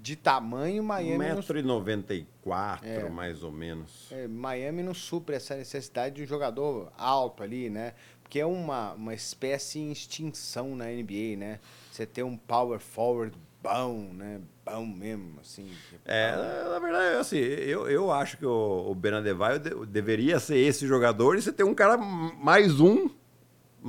de, 0.01 0.17
tamanho, 0.17 0.83
Miami 0.83 1.29
não, 1.29 1.37
1,94m, 1.37 2.79
É. 2.83 3.09
mais 3.09 3.41
ou 3.41 3.53
menos. 3.53 4.11
é, 4.11 4.27
Miami 4.27 4.83
não 4.83 4.93
supre 4.93 5.37
essa 5.37 5.55
necessidade 5.55 6.15
de 6.15 6.23
um 6.23 6.25
jogador 6.27 6.91
alto 6.97 7.41
ali, 7.41 7.69
né? 7.69 7.93
Porque 8.21 8.37
é 8.37 8.45
uma, 8.45 8.91
uma 8.95 9.13
espécie 9.13 9.79
em 9.79 9.93
extinção 9.93 10.75
na 10.75 10.87
NBA, 10.87 11.37
né? 11.37 11.59
Você 11.93 12.07
ter 12.07 12.23
um 12.23 12.35
power 12.35 12.79
forward 12.79 13.37
bom, 13.61 14.09
né? 14.15 14.41
Bom 14.65 14.83
mesmo, 14.83 15.39
assim. 15.39 15.69
É, 16.03 16.31
na 16.67 16.79
verdade, 16.79 17.17
assim, 17.17 17.37
eu, 17.37 17.87
eu 17.87 18.11
acho 18.11 18.35
que 18.35 18.45
o, 18.47 18.87
o 18.89 18.95
Ben 18.95 19.13
Adebayo 19.13 19.59
de- 19.59 19.85
deveria 19.85 20.39
ser 20.39 20.57
esse 20.57 20.87
jogador 20.87 21.37
e 21.37 21.41
você 21.43 21.53
tem 21.53 21.63
um 21.63 21.75
cara 21.75 21.95
mais 21.95 22.79
um, 22.79 23.11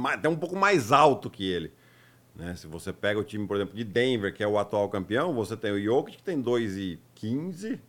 até 0.05 0.29
um 0.29 0.37
pouco 0.37 0.55
mais 0.55 0.93
alto 0.93 1.31
que 1.31 1.51
ele. 1.51 1.73
Né? 2.37 2.55
Se 2.57 2.67
você 2.67 2.93
pega 2.93 3.19
o 3.19 3.25
time, 3.25 3.47
por 3.47 3.57
exemplo, 3.57 3.75
de 3.75 3.85
Denver, 3.85 4.35
que 4.35 4.43
é 4.43 4.47
o 4.47 4.59
atual 4.59 4.87
campeão, 4.91 5.33
você 5.33 5.57
tem 5.57 5.73
o 5.73 5.83
Jokic, 5.83 6.19
que 6.19 6.23
tem 6.23 6.43
2,15, 6.43 7.81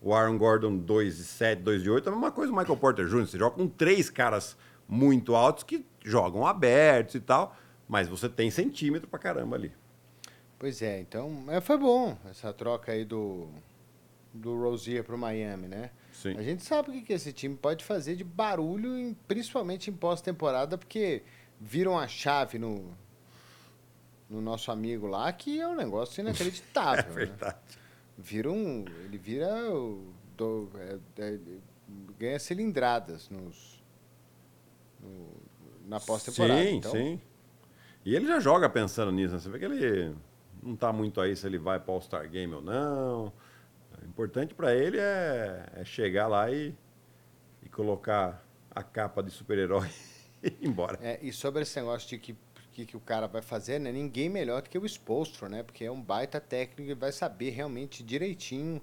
o 0.00 0.14
Aaron 0.14 0.38
Gordon 0.38 0.78
2,7, 0.78 1.62
2,8, 1.62 2.06
é 2.06 2.08
a 2.08 2.12
mesma 2.12 2.32
coisa 2.32 2.50
o 2.50 2.56
Michael 2.56 2.78
Porter 2.78 3.06
Jr. 3.06 3.26
Você 3.26 3.38
joga 3.38 3.54
com 3.56 3.68
três 3.68 4.08
caras 4.08 4.56
muito 4.88 5.34
altos 5.34 5.62
que 5.62 5.84
jogam 6.02 6.46
abertos 6.46 7.16
e 7.16 7.20
tal, 7.20 7.54
mas 7.88 8.06
você 8.08 8.28
tem 8.28 8.50
centímetro 8.50 9.08
pra 9.08 9.18
caramba 9.18 9.56
ali. 9.56 9.72
Pois 10.58 10.82
é, 10.82 11.00
então 11.00 11.30
mas 11.30 11.64
foi 11.64 11.78
bom 11.78 12.16
essa 12.28 12.52
troca 12.52 12.92
aí 12.92 13.04
do, 13.04 13.48
do 14.34 14.60
Rozier 14.60 15.02
pro 15.04 15.16
Miami, 15.16 15.68
né? 15.68 15.90
Sim. 16.12 16.36
A 16.36 16.42
gente 16.42 16.64
sabe 16.64 16.90
o 16.90 16.92
que, 16.92 17.02
que 17.02 17.12
esse 17.12 17.32
time 17.32 17.56
pode 17.56 17.84
fazer 17.84 18.16
de 18.16 18.24
barulho, 18.24 18.98
em- 18.98 19.14
principalmente 19.28 19.88
em 19.88 19.92
pós-temporada, 19.92 20.76
porque 20.76 21.22
viram 21.60 21.96
a 21.96 22.08
chave 22.08 22.58
no, 22.58 22.92
no 24.28 24.40
nosso 24.40 24.70
amigo 24.72 25.06
lá, 25.06 25.32
que 25.32 25.60
é 25.60 25.66
um 25.68 25.76
negócio 25.76 26.20
inacreditável. 26.20 27.04
É 27.14 27.14
né? 27.14 27.14
verdade. 27.26 27.56
Vira 28.20 28.50
um, 28.50 28.84
ele 29.04 29.16
vira 29.16 29.48
o, 29.72 30.12
do- 30.36 30.68
é- 30.76 30.98
é- 31.22 31.38
ganha 32.18 32.38
cilindradas 32.40 33.30
nos, 33.30 33.80
no- 35.00 35.36
na 35.86 36.00
pós-temporada. 36.00 36.62
Sim, 36.64 36.76
então, 36.76 36.90
sim. 36.90 37.20
E 38.08 38.16
ele 38.16 38.26
já 38.26 38.40
joga 38.40 38.70
pensando 38.70 39.12
nisso, 39.12 39.34
né? 39.34 39.38
Você 39.38 39.50
vê 39.50 39.58
que 39.58 39.66
ele 39.66 40.16
não 40.62 40.74
tá 40.74 40.90
muito 40.90 41.20
aí 41.20 41.36
se 41.36 41.46
ele 41.46 41.58
vai 41.58 41.78
para 41.78 41.92
All-Star 41.92 42.26
Game 42.26 42.54
ou 42.54 42.62
não. 42.62 43.30
O 44.02 44.06
importante 44.06 44.54
para 44.54 44.74
ele 44.74 44.96
é, 44.98 45.66
é 45.74 45.84
chegar 45.84 46.26
lá 46.26 46.50
e, 46.50 46.74
e 47.62 47.68
colocar 47.68 48.42
a 48.70 48.82
capa 48.82 49.22
de 49.22 49.30
super-herói 49.30 49.90
e 50.42 50.46
ir 50.46 50.66
embora. 50.66 50.98
É, 51.02 51.18
e 51.20 51.30
sobre 51.30 51.60
esse 51.60 51.78
negócio 51.78 52.08
de 52.08 52.16
que, 52.16 52.34
que, 52.72 52.86
que 52.86 52.96
o 52.96 53.00
cara 53.00 53.26
vai 53.26 53.42
fazer, 53.42 53.78
né? 53.78 53.92
Ninguém 53.92 54.30
melhor 54.30 54.62
do 54.62 54.70
que 54.70 54.78
o 54.78 54.86
Spolstro, 54.88 55.46
né? 55.46 55.62
Porque 55.62 55.84
é 55.84 55.92
um 55.92 56.00
baita 56.00 56.40
técnico 56.40 56.90
e 56.90 56.94
vai 56.94 57.12
saber 57.12 57.50
realmente 57.50 58.02
direitinho 58.02 58.80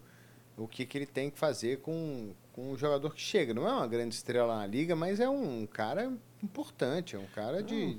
o 0.55 0.67
que, 0.67 0.86
que 0.86 0.99
ele 0.99 1.07
tem 1.07 1.32
que 1.32 1.39
fazer 1.39 1.80
com, 1.80 2.36
com 2.53 2.73
o 2.73 2.78
jogador 2.78 3.11
que 3.11 3.21
chega. 3.21 3.55
Não 3.55 3.67
é 3.67 3.73
uma 3.73 3.88
grande 3.88 4.13
estrela 4.13 4.55
na 4.55 4.67
liga, 4.67 4.95
mas 4.95 5.19
é 5.19 5.28
um 5.28 5.65
cara 5.65 6.13
importante, 6.43 7.15
é 7.15 7.19
um 7.19 7.26
cara 7.34 7.63
de, 7.63 7.97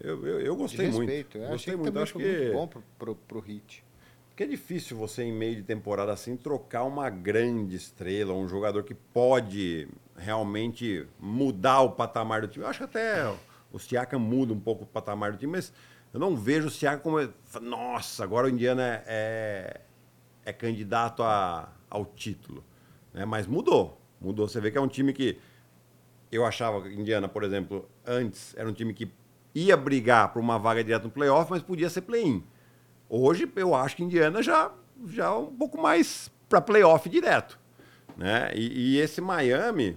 Eu, 0.00 0.26
eu, 0.26 0.40
eu 0.40 0.52
de 0.54 0.58
gostei 0.62 0.90
muito. 0.90 1.00
respeito. 1.00 1.38
Eu 1.38 1.48
Gostei 1.50 1.76
muito. 1.76 1.98
Acho 1.98 2.14
que, 2.14 2.24
muito 2.24 2.52
bom 2.52 2.66
pro, 2.66 2.82
pro, 2.98 3.14
pro 3.14 3.40
Hit. 3.40 3.84
que 4.34 4.44
é 4.44 4.46
difícil 4.46 4.96
você, 4.96 5.22
em 5.22 5.32
meio 5.32 5.56
de 5.56 5.62
temporada 5.62 6.12
assim, 6.12 6.36
trocar 6.36 6.84
uma 6.84 7.10
grande 7.10 7.76
estrela, 7.76 8.32
um 8.32 8.48
jogador 8.48 8.82
que 8.82 8.94
pode 8.94 9.86
realmente 10.16 11.06
mudar 11.18 11.82
o 11.82 11.90
patamar 11.90 12.40
do 12.40 12.48
time. 12.48 12.64
Eu 12.64 12.70
acho 12.70 12.78
que 12.78 12.84
até 12.84 13.30
o 13.70 13.78
Siakam 13.78 14.18
muda 14.18 14.52
um 14.52 14.58
pouco 14.58 14.84
o 14.84 14.86
patamar 14.86 15.32
do 15.32 15.38
time, 15.38 15.52
mas 15.52 15.72
eu 16.12 16.18
não 16.18 16.34
vejo 16.34 16.68
o 16.68 16.70
Siakam 16.70 17.00
como... 17.02 17.18
Nossa, 17.60 18.24
agora 18.24 18.46
o 18.46 18.50
Indiana 18.50 19.02
é, 19.06 19.82
é 20.44 20.52
candidato 20.52 21.22
a, 21.22 21.70
ao 21.90 22.06
título. 22.06 22.64
Né? 23.12 23.26
Mas 23.26 23.46
mudou. 23.46 24.00
Mudou. 24.18 24.48
Você 24.48 24.60
vê 24.60 24.70
que 24.70 24.78
é 24.78 24.80
um 24.80 24.88
time 24.88 25.12
que... 25.12 25.38
Eu 26.32 26.46
achava 26.46 26.80
que 26.82 26.88
Indiana, 26.94 27.28
por 27.28 27.44
exemplo, 27.44 27.88
antes 28.06 28.54
era 28.56 28.68
um 28.68 28.72
time 28.72 28.94
que 28.94 29.10
ia 29.54 29.76
brigar 29.76 30.32
por 30.32 30.40
uma 30.40 30.58
vaga 30.58 30.82
direta 30.82 31.04
no 31.04 31.10
playoff, 31.10 31.50
mas 31.50 31.62
podia 31.62 31.90
ser 31.90 32.02
play-in. 32.02 32.44
Hoje 33.08 33.50
eu 33.56 33.74
acho 33.74 33.96
que 33.96 34.04
Indiana 34.04 34.42
já 34.42 34.72
já 35.06 35.26
é 35.26 35.30
um 35.30 35.46
pouco 35.46 35.80
mais 35.80 36.30
para 36.48 36.60
playoff 36.60 37.08
direto, 37.08 37.58
né? 38.16 38.50
E, 38.54 38.96
e 38.96 38.98
esse 38.98 39.20
Miami, 39.20 39.96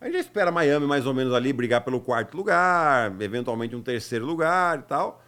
a 0.00 0.06
gente 0.06 0.18
espera 0.18 0.50
Miami 0.50 0.86
mais 0.86 1.06
ou 1.06 1.14
menos 1.14 1.32
ali 1.32 1.52
brigar 1.52 1.82
pelo 1.82 2.00
quarto 2.00 2.36
lugar, 2.36 3.20
eventualmente 3.20 3.74
um 3.74 3.82
terceiro 3.82 4.26
lugar 4.26 4.80
e 4.80 4.82
tal, 4.82 5.22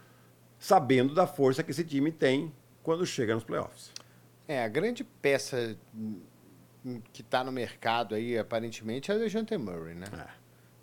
sabendo 0.59 1.13
da 1.13 1.25
força 1.25 1.63
que 1.63 1.71
esse 1.71 1.83
time 1.83 2.11
tem 2.11 2.53
quando 2.83 3.05
chega 3.05 3.33
nos 3.33 3.43
playoffs. 3.43 3.91
É, 4.47 4.63
a 4.63 4.67
grande 4.67 5.03
peça 5.03 5.75
hum, 5.93 6.21
que 7.11 7.21
está 7.21 7.43
no 7.43 7.51
mercado 7.51 8.13
aí, 8.13 8.37
aparentemente, 8.37 9.11
é 9.11 9.15
o 9.15 9.19
DeJounte 9.19 9.57
Murray, 9.57 9.95
né? 9.95 10.05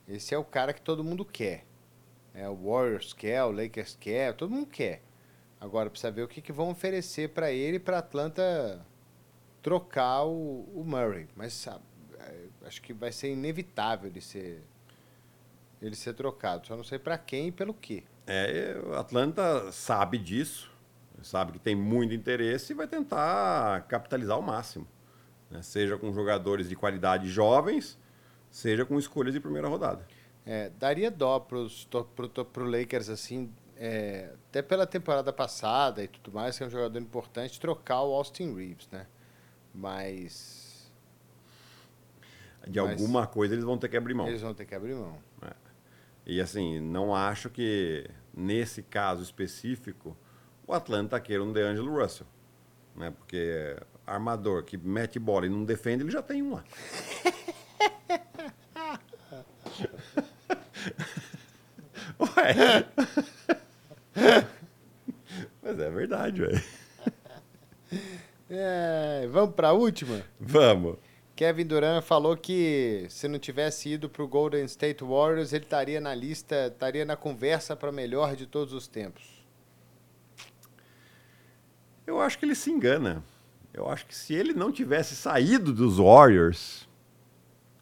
É. 0.09 0.15
Esse 0.15 0.35
é 0.35 0.39
o 0.39 0.45
cara 0.45 0.73
que 0.73 0.83
todo 0.83 1.05
mundo 1.05 1.25
quer. 1.25 1.65
É, 2.35 2.49
o 2.49 2.55
Warriors 2.55 3.13
quer, 3.13 3.45
o 3.45 3.51
Lakers 3.51 3.97
quer, 4.01 4.35
todo 4.35 4.51
mundo 4.51 4.67
quer. 4.67 5.03
Agora 5.61 5.89
precisa 5.91 6.11
ver 6.11 6.23
o 6.23 6.29
que, 6.29 6.41
que 6.41 6.53
vão 6.53 6.71
oferecer 6.71 7.29
para 7.29 7.53
ele 7.53 7.79
para 7.79 7.99
Atlanta 7.99 8.85
trocar 9.63 10.25
o, 10.25 10.69
o 10.75 10.83
Murray. 10.85 11.29
Mas 11.37 11.53
sabe, 11.53 11.85
é, 12.19 12.47
acho 12.67 12.83
que 12.83 12.93
vai 12.93 13.13
ser 13.13 13.33
inevitável 13.33 14.11
ele 14.11 14.21
ser 14.21 14.63
ele 15.81 15.97
ser 15.97 16.15
trocado. 16.15 16.67
Só 16.67 16.77
não 16.77 16.85
sei 16.85 16.99
para 16.99 17.19
quem 17.19 17.49
e 17.49 17.53
pelo 17.53 17.75
quê. 17.75 18.05
É, 18.27 18.81
o 18.87 18.95
Atlanta 18.95 19.71
sabe 19.73 20.17
disso, 20.17 20.71
sabe 21.23 21.53
que 21.53 21.59
tem 21.59 21.75
muito 21.75 22.15
interesse 22.15 22.73
e 22.73 22.77
vai 22.77 22.87
tentar 22.87 23.83
capitalizar 23.89 24.37
ao 24.37 24.43
máximo. 24.43 24.87
né? 25.51 25.61
Seja 25.61 25.99
com 25.99 26.13
jogadores 26.13 26.69
de 26.69 26.77
qualidade 26.77 27.29
jovens, 27.29 27.99
seja 28.51 28.85
com 28.85 28.97
escolhas 28.99 29.35
de 29.35 29.41
primeira 29.41 29.69
rodada. 29.69 30.07
É, 30.45 30.71
daria 30.71 31.11
dó 31.11 31.39
to, 31.89 32.05
pro 32.53 32.65
Lakers, 32.65 33.09
assim, 33.09 33.53
é, 33.77 34.31
até 34.49 34.61
pela 34.63 34.87
temporada 34.87 35.33
passada 35.33 36.03
e 36.03 36.09
tudo 36.09 36.33
mais, 36.33 36.57
que 36.57 36.65
é 36.65 36.67
um 36.67 36.71
jogador 36.71 36.99
importante, 36.99 37.61
trocar 37.61 38.03
o 38.03 38.13
Austin 38.15 38.55
Reeves, 38.55 38.89
né? 38.91 39.07
Mas 39.75 40.91
De 42.67 42.81
Mas- 42.81 42.91
alguma 42.91 43.27
coisa 43.27 43.55
eles 43.55 43.65
vão 43.65 43.77
ter 43.79 43.89
que 43.89 43.97
abrir 43.97 44.15
mão. 44.15 44.29
eles 44.29 44.41
vão 44.41 44.55
ter 44.55 44.65
que 44.67 44.75
abrir 44.75 44.95
mão. 44.95 45.19
E 46.25 46.41
assim, 46.41 46.79
não 46.79 47.13
acho 47.13 47.51
que 47.51 48.09
nesse 48.33 48.81
caso 48.83 49.23
específico 49.25 50.17
o 50.65 50.73
Atlanta 50.73 51.19
queira 51.19 51.43
um 51.43 51.53
DeAngelo 51.53 52.01
Russell. 52.01 52.27
Né? 52.95 53.11
Porque 53.11 53.77
armador 54.07 54.63
que 54.63 54.77
mete 54.77 55.19
bola 55.19 55.47
e 55.47 55.49
não 55.49 55.65
defende, 55.65 56.05
ele 56.05 56.13
já 56.13 56.23
tem 56.23 56.41
um 56.43 56.53
lá. 56.55 56.65
Ué. 62.43 62.87
Mas 65.63 65.79
é 65.79 65.91
verdade, 65.91 66.41
velho. 66.41 66.63
É, 68.51 69.29
vamos 69.31 69.55
para 69.55 69.69
a 69.69 69.73
última? 69.73 70.23
Vamos. 70.41 70.97
Kevin 71.35 71.67
Durant 71.67 72.05
falou 72.05 72.37
que 72.37 73.07
se 73.09 73.27
não 73.27 73.39
tivesse 73.39 73.89
ido 73.89 74.09
para 74.09 74.23
o 74.23 74.29
Golden 74.29 74.65
State 74.65 75.03
Warriors, 75.03 75.53
ele 75.53 75.65
estaria 75.65 76.01
na 76.01 76.15
lista, 76.15 76.67
estaria 76.67 77.05
na 77.05 77.17
conversa 77.17 77.75
para 77.75 77.91
melhor 77.91 78.37
de 78.37 78.47
todos 78.47 78.75
os 78.75 78.87
tempos. 78.87 79.43
Eu 82.07 82.21
acho 82.21 82.39
que 82.39 82.45
ele 82.45 82.55
se 82.55 82.71
engana. 82.71 83.25
Eu 83.73 83.89
acho 83.89 84.05
que 84.07 84.15
se 84.15 84.35
ele 84.35 84.53
não 84.53 84.71
tivesse 84.71 85.17
saído 85.17 85.73
dos 85.73 85.97
Warriors, 85.97 86.87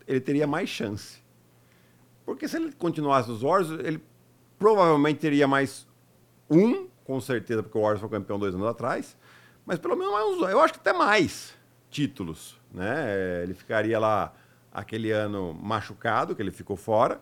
ele 0.06 0.20
teria 0.20 0.46
mais 0.46 0.68
chance. 0.68 1.18
Porque 2.24 2.46
se 2.46 2.56
ele 2.56 2.70
continuasse 2.72 3.28
nos 3.28 3.42
Warriors, 3.42 3.70
ele 3.84 4.00
provavelmente 4.60 5.18
teria 5.18 5.48
mais 5.48 5.88
um, 6.48 6.86
com 7.02 7.18
certeza, 7.18 7.62
porque 7.62 7.76
o 7.76 7.80
Warriors 7.80 8.00
foi 8.00 8.10
campeão 8.10 8.38
dois 8.38 8.54
anos 8.54 8.66
atrás, 8.66 9.16
Mas 9.64 9.78
pelo 9.78 9.96
menos 9.96 10.12
mais 10.12 10.26
uns, 10.26 10.50
eu 10.50 10.60
acho 10.60 10.74
que 10.74 10.80
até 10.80 10.92
mais 10.92 11.54
títulos, 11.90 12.60
né? 12.72 13.42
Ele 13.42 13.54
ficaria 13.54 13.98
lá 13.98 14.34
aquele 14.72 15.10
ano 15.10 15.54
machucado, 15.54 16.36
que 16.36 16.42
ele 16.42 16.50
ficou 16.50 16.76
fora. 16.76 17.20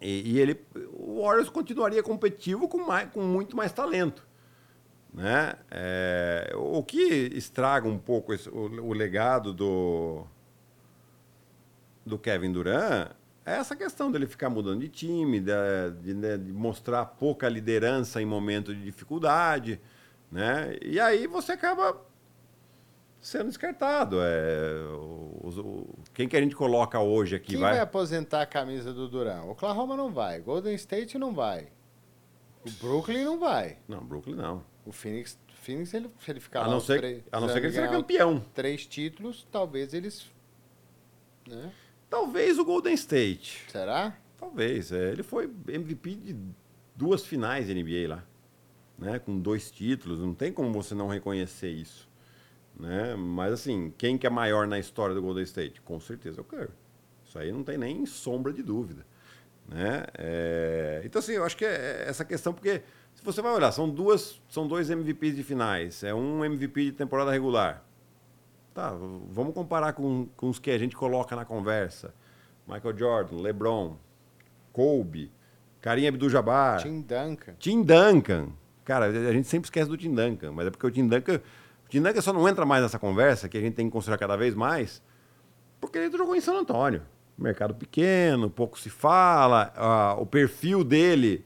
E, 0.00 0.32
e 0.32 0.40
ele, 0.40 0.60
o 0.92 1.22
Warriors 1.22 1.48
continuaria 1.48 2.02
competitivo 2.02 2.68
com, 2.68 2.86
mais, 2.86 3.08
com 3.10 3.22
muito 3.22 3.56
mais 3.56 3.72
talento. 3.72 4.26
Né? 5.14 5.54
É, 5.70 6.52
o 6.56 6.82
que 6.82 7.30
estraga 7.34 7.86
um 7.86 7.98
pouco 7.98 8.32
esse, 8.32 8.48
o, 8.48 8.84
o, 8.84 8.92
legado 8.92 9.52
do, 9.52 10.24
do 12.04 12.18
Kevin 12.18 12.50
Durant 12.50 13.10
é 13.10 13.10
essa 13.44 13.74
questão 13.74 14.10
dele 14.10 14.26
ficar 14.26 14.48
mudando 14.48 14.80
de 14.80 14.88
time, 14.88 15.40
de, 15.40 15.52
de, 16.00 16.14
né, 16.14 16.36
de 16.36 16.52
mostrar 16.52 17.04
pouca 17.04 17.48
liderança 17.48 18.22
em 18.22 18.26
momentos 18.26 18.74
de 18.76 18.82
dificuldade. 18.82 19.80
Né? 20.30 20.76
E 20.80 21.00
aí 21.00 21.26
você 21.26 21.52
acaba 21.52 22.00
sendo 23.20 23.48
descartado. 23.48 24.18
É, 24.20 24.82
o, 24.92 25.48
o, 25.48 25.94
quem 26.14 26.28
que 26.28 26.36
a 26.36 26.40
gente 26.40 26.54
coloca 26.54 27.00
hoje 27.00 27.36
aqui? 27.36 27.52
Quem 27.52 27.60
vai? 27.60 27.72
vai 27.72 27.80
aposentar 27.80 28.42
a 28.42 28.46
camisa 28.46 28.92
do 28.92 29.08
Duran? 29.08 29.42
Oklahoma 29.42 29.96
não 29.96 30.12
vai, 30.12 30.40
Golden 30.40 30.74
State 30.74 31.18
não 31.18 31.34
vai, 31.34 31.68
o 32.64 32.70
Brooklyn 32.80 33.24
não 33.24 33.38
vai. 33.38 33.78
Não, 33.88 34.04
Brooklyn 34.04 34.36
não. 34.36 34.64
O 34.86 34.92
Phoenix, 34.92 35.38
Phoenix 35.62 35.94
ele, 35.94 36.10
se 36.20 36.30
ele 36.30 36.40
ficar 36.40 36.62
a 36.62 36.68
não 36.68 36.80
ser, 36.80 36.98
três, 36.98 37.22
a 37.30 37.40
não 37.40 37.48
ser 37.48 37.60
que 37.60 37.66
ele 37.66 37.74
seja 37.74 37.88
campeão. 37.88 38.44
Três 38.54 38.86
títulos, 38.86 39.46
talvez 39.50 39.94
eles... 39.94 40.30
Né? 41.48 41.72
Talvez 42.12 42.58
o 42.58 42.64
Golden 42.64 42.92
State. 42.92 43.64
Será? 43.70 44.14
Talvez. 44.38 44.92
É, 44.92 45.12
ele 45.12 45.22
foi 45.22 45.50
MVP 45.66 46.14
de 46.16 46.36
duas 46.94 47.24
finais 47.24 47.68
da 47.68 47.72
NBA 47.72 48.06
lá. 48.06 48.22
Né, 48.98 49.18
com 49.18 49.40
dois 49.40 49.70
títulos, 49.70 50.20
não 50.20 50.34
tem 50.34 50.52
como 50.52 50.70
você 50.74 50.94
não 50.94 51.08
reconhecer 51.08 51.70
isso. 51.70 52.06
Né? 52.78 53.16
Mas 53.16 53.54
assim, 53.54 53.94
quem 53.96 54.18
que 54.18 54.26
é 54.26 54.30
maior 54.30 54.66
na 54.66 54.78
história 54.78 55.14
do 55.14 55.22
Golden 55.22 55.42
State? 55.42 55.80
Com 55.80 55.98
certeza 55.98 56.40
é 56.40 56.42
o 56.42 56.44
Curry. 56.44 56.68
Isso 57.24 57.38
aí 57.38 57.50
não 57.50 57.64
tem 57.64 57.78
nem 57.78 58.04
sombra 58.04 58.52
de 58.52 58.62
dúvida. 58.62 59.06
Né? 59.66 60.04
É... 60.18 61.00
Então 61.06 61.18
assim, 61.18 61.32
eu 61.32 61.44
acho 61.44 61.56
que 61.56 61.64
é 61.64 62.04
essa 62.06 62.26
questão, 62.26 62.52
porque 62.52 62.82
se 63.14 63.24
você 63.24 63.40
vai 63.40 63.54
olhar, 63.54 63.72
são 63.72 63.88
duas, 63.88 64.38
são 64.50 64.68
dois 64.68 64.90
MVPs 64.90 65.34
de 65.34 65.42
finais, 65.42 66.04
é 66.04 66.12
um 66.12 66.44
MVP 66.44 66.84
de 66.84 66.92
temporada 66.92 67.30
regular. 67.30 67.82
Tá, 68.74 68.94
vamos 69.30 69.52
comparar 69.52 69.92
com, 69.92 70.26
com 70.36 70.48
os 70.48 70.58
que 70.58 70.70
a 70.70 70.78
gente 70.78 70.96
coloca 70.96 71.36
na 71.36 71.44
conversa. 71.44 72.14
Michael 72.66 72.96
Jordan, 72.96 73.36
LeBron, 73.36 73.96
Kobe, 74.72 75.30
Karim 75.80 76.06
Abdul-Jabbar, 76.06 76.82
Tim 76.82 77.00
Duncan. 77.02 77.54
Tim 77.58 77.82
Duncan. 77.82 78.48
Cara, 78.84 79.06
a 79.06 79.32
gente 79.32 79.46
sempre 79.46 79.66
esquece 79.66 79.88
do 79.88 79.96
Tim 79.96 80.14
Duncan, 80.14 80.52
mas 80.52 80.66
é 80.66 80.70
porque 80.70 80.86
o 80.86 80.90
Tim 80.90 81.06
Duncan 81.06 81.40
Dinanga 81.92 82.22
só 82.22 82.32
não 82.32 82.48
entra 82.48 82.64
mais 82.64 82.82
nessa 82.82 82.98
conversa, 82.98 83.50
que 83.50 83.58
a 83.58 83.60
gente 83.60 83.74
tem 83.74 83.84
que 83.84 83.92
considerar 83.92 84.16
cada 84.16 84.34
vez 84.34 84.54
mais, 84.54 85.02
porque 85.78 85.98
ele 85.98 86.16
jogou 86.16 86.34
em 86.34 86.40
São 86.40 86.56
Antônio. 86.56 87.02
Mercado 87.36 87.74
pequeno, 87.74 88.48
pouco 88.48 88.80
se 88.80 88.88
fala, 88.88 90.16
o 90.18 90.24
perfil 90.24 90.82
dele 90.82 91.44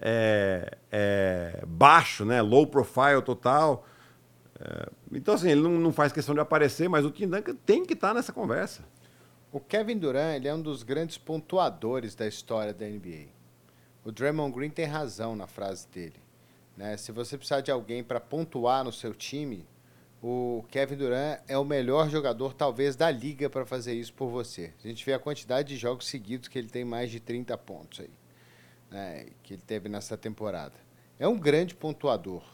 é, 0.00 0.78
é, 0.92 1.64
baixo, 1.66 2.24
né? 2.24 2.40
low 2.40 2.68
profile 2.68 3.20
total. 3.20 3.84
É, 4.60 4.90
então, 5.12 5.34
assim, 5.34 5.50
ele 5.50 5.62
não, 5.62 5.72
não, 5.72 5.92
faz 5.92 6.12
questão 6.12 6.34
de 6.34 6.40
aparecer, 6.40 6.88
mas 6.88 7.04
o 7.04 7.10
Tim 7.10 7.28
Duncan 7.28 7.54
tem 7.54 7.84
que 7.84 7.94
estar 7.94 8.08
tá 8.08 8.14
nessa 8.14 8.32
conversa. 8.32 8.84
O 9.50 9.58
Kevin 9.58 9.98
Durant 9.98 10.36
ele 10.36 10.46
é 10.46 10.54
um 10.54 10.60
dos 10.60 10.82
grandes 10.82 11.16
pontuadores 11.18 12.14
da 12.14 12.26
história 12.26 12.72
da 12.72 12.86
NBA. 12.86 13.28
O 14.04 14.12
Draymond 14.12 14.54
Green 14.54 14.70
tem 14.70 14.84
razão 14.84 15.34
na 15.34 15.46
frase 15.46 15.88
dele. 15.88 16.20
Né? 16.76 16.96
Se 16.96 17.10
você 17.10 17.36
precisar 17.36 17.60
de 17.60 17.70
alguém 17.70 18.04
para 18.04 18.20
pontuar 18.20 18.84
no 18.84 18.92
seu 18.92 19.12
time, 19.14 19.66
o 20.22 20.64
Kevin 20.70 20.96
Durant 20.96 21.40
é 21.48 21.56
o 21.56 21.64
melhor 21.64 22.08
jogador, 22.10 22.52
talvez, 22.52 22.94
da 22.94 23.10
liga 23.10 23.48
para 23.48 23.64
fazer 23.64 23.94
isso 23.94 24.12
por 24.12 24.28
você. 24.28 24.72
A 24.84 24.88
gente 24.88 25.04
vê 25.04 25.14
a 25.14 25.18
quantidade 25.18 25.68
de 25.68 25.76
jogos 25.76 26.06
seguidos 26.06 26.48
que 26.48 26.58
ele 26.58 26.68
tem 26.68 26.84
mais 26.84 27.10
de 27.10 27.18
30 27.18 27.56
pontos 27.58 28.00
aí, 28.00 28.10
né, 28.90 29.26
que 29.42 29.54
ele 29.54 29.62
teve 29.66 29.88
nessa 29.88 30.16
temporada. 30.16 30.74
É 31.18 31.26
um 31.26 31.38
grande 31.38 31.74
pontuador, 31.74 32.44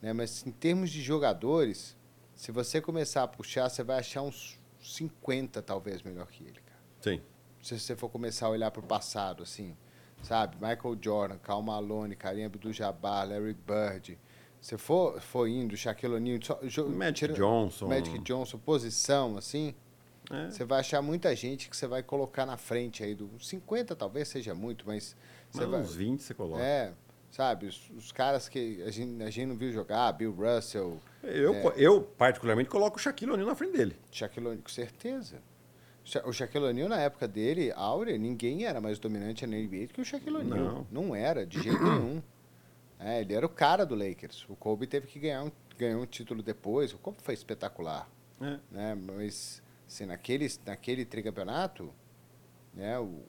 né, 0.00 0.12
mas 0.12 0.46
em 0.46 0.50
termos 0.50 0.90
de 0.90 1.02
jogadores, 1.02 1.96
se 2.34 2.52
você 2.52 2.80
começar 2.80 3.22
a 3.22 3.28
puxar, 3.28 3.68
você 3.68 3.82
vai 3.82 3.98
achar 3.98 4.22
uns 4.22 4.58
50 4.80 5.60
talvez 5.62 6.02
melhor 6.02 6.26
que 6.28 6.44
ele, 6.44 6.60
cara. 6.60 6.80
Sim. 7.00 7.20
Se 7.62 7.78
você 7.78 7.96
for 7.96 8.08
começar 8.08 8.46
a 8.46 8.50
olhar 8.50 8.70
para 8.70 8.80
o 8.80 8.86
passado, 8.86 9.42
assim, 9.42 9.76
sabe? 10.22 10.56
Michael 10.56 10.96
Jordan, 11.00 11.38
Karl 11.38 11.62
Malone, 11.62 12.14
Kareem 12.14 12.46
Abdul-Jabbar, 12.46 13.28
Larry 13.28 13.54
Bird, 13.54 14.18
se 14.60 14.78
for, 14.78 15.20
for 15.20 15.48
indo, 15.48 15.76
Shaquille 15.76 16.14
O'Neal... 16.14 16.40
Magic 16.88 17.14
tira, 17.14 17.32
Johnson. 17.32 17.88
Magic 17.88 18.18
Johnson, 18.20 18.58
posição, 18.58 19.36
assim... 19.36 19.74
É. 20.30 20.50
Você 20.50 20.64
vai 20.64 20.80
achar 20.80 21.00
muita 21.00 21.34
gente 21.34 21.70
que 21.70 21.76
você 21.76 21.86
vai 21.86 22.02
colocar 22.02 22.44
na 22.44 22.58
frente 22.58 23.02
aí 23.02 23.14
do 23.14 23.30
50 23.40 23.96
talvez 23.96 24.28
seja 24.28 24.54
muito, 24.54 24.86
mas 24.86 25.16
você 25.50 25.62
mas 25.62 25.70
vai, 25.70 25.80
uns 25.80 25.94
20 25.94 26.22
você 26.22 26.34
coloca. 26.34 26.62
É, 26.62 26.92
sabe, 27.30 27.66
os, 27.66 27.90
os, 27.90 28.12
caras 28.12 28.48
que 28.48 28.82
a 28.82 28.90
gente, 28.90 29.22
a 29.22 29.30
gente 29.30 29.46
não 29.46 29.56
viu 29.56 29.72
jogar, 29.72 30.12
Bill 30.12 30.32
Russell. 30.32 31.00
Eu, 31.22 31.54
é, 31.54 31.74
eu 31.76 32.02
particularmente 32.02 32.68
coloco 32.68 32.96
o 32.96 33.00
Shaquille 33.00 33.32
O'Neal 33.32 33.48
na 33.48 33.54
frente 33.54 33.76
dele. 33.76 33.96
Shaquille 34.10 34.46
O'Neal, 34.46 34.62
com 34.62 34.68
certeza. 34.68 35.42
O 36.24 36.32
Shaquille 36.32 36.64
O'Neal 36.64 36.88
na 36.88 37.00
época 37.00 37.28
dele, 37.28 37.70
áurea, 37.72 38.16
ninguém 38.16 38.64
era 38.64 38.80
mais 38.80 38.98
dominante 38.98 39.46
na 39.46 39.56
NBA 39.56 39.88
do 39.88 39.94
que 39.94 40.00
o 40.00 40.04
Shaquille 40.04 40.38
O'Neal. 40.38 40.64
Não. 40.64 40.86
não 40.90 41.14
era 41.14 41.44
de 41.44 41.60
jeito 41.60 41.80
nenhum. 41.84 42.22
É, 42.98 43.20
ele 43.20 43.34
era 43.34 43.44
o 43.44 43.48
cara 43.48 43.84
do 43.84 43.94
Lakers. 43.94 44.46
O 44.48 44.56
Kobe 44.56 44.86
teve 44.86 45.06
que 45.06 45.18
ganhar 45.18 45.44
um, 45.44 45.52
ganhar 45.76 45.98
um 45.98 46.06
título 46.06 46.42
depois. 46.42 46.92
O 46.92 46.98
Kobe 46.98 47.18
foi 47.22 47.34
espetacular. 47.34 48.08
É. 48.40 48.58
Né? 48.70 48.94
Mas, 48.94 49.62
assim, 49.86 50.06
naquele, 50.06 50.48
naquele 50.64 51.04
tricampeonato, 51.04 51.92
né, 52.74 52.98
o, 52.98 53.22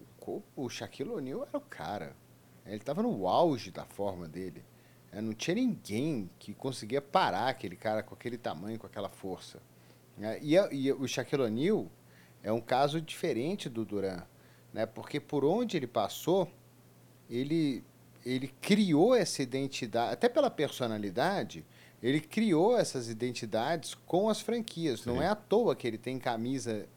o 0.56 0.70
Shaquille 0.70 1.12
O'Neal 1.12 1.46
era 1.48 1.58
o 1.58 1.62
cara. 1.62 2.16
Ele 2.70 2.78
estava 2.78 3.04
no 3.04 3.28
auge 3.28 3.72
da 3.72 3.86
forma 3.86 4.28
dele. 4.28 4.64
É, 5.12 5.22
não 5.22 5.34
tinha 5.34 5.56
ninguém 5.56 6.30
que 6.38 6.54
conseguia 6.54 7.02
parar 7.02 7.50
aquele 7.50 7.76
cara 7.76 8.04
com 8.04 8.14
aquele 8.14 8.38
tamanho, 8.38 8.78
com 8.78 8.86
aquela 8.86 9.10
força. 9.10 9.60
É, 10.22 10.40
e, 10.42 10.58
a, 10.58 10.70
e, 10.72 10.92
o 10.92 11.08
Shaquille 11.08 11.44
O'Neal 11.44 11.88
é 12.44 12.52
um 12.52 12.62
caso 12.62 13.02
diferente 13.02 13.68
do 13.70 13.84
Duran, 13.84 14.24
né? 14.74 14.86
porque 14.86 15.20
por 15.20 15.44
onde 15.44 15.78
ele 15.78 15.88
passou, 15.88 16.50
ele 17.30 17.84
ele 18.26 18.50
criou 18.62 19.16
essa 19.16 19.42
identidade, 19.42 20.14
até 20.14 20.28
pela 20.28 20.50
personalidade, 20.50 21.66
ele 22.04 22.20
criou 22.20 22.78
essas 22.78 23.10
identidades 23.10 23.94
com 24.06 24.30
as 24.30 24.42
franquias. 24.42 25.02
Sim. 25.02 25.10
Não 25.10 25.22
é 25.22 25.28
à 25.28 25.36
toa 25.36 25.76
que 25.76 25.88
ele 25.88 25.98
tem 25.98 26.20
camisa 26.20 26.88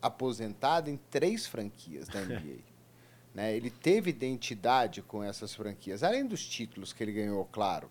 aposentada 0.00 0.90
em 0.90 0.98
três 1.10 1.46
franquias 1.46 2.08
da 2.08 2.20
NBA. 2.20 2.69
Né? 3.34 3.54
Ele 3.54 3.70
teve 3.70 4.10
identidade 4.10 5.02
com 5.02 5.22
essas 5.22 5.54
franquias, 5.54 6.02
além 6.02 6.26
dos 6.26 6.46
títulos 6.46 6.92
que 6.92 7.02
ele 7.02 7.12
ganhou, 7.12 7.44
claro. 7.50 7.90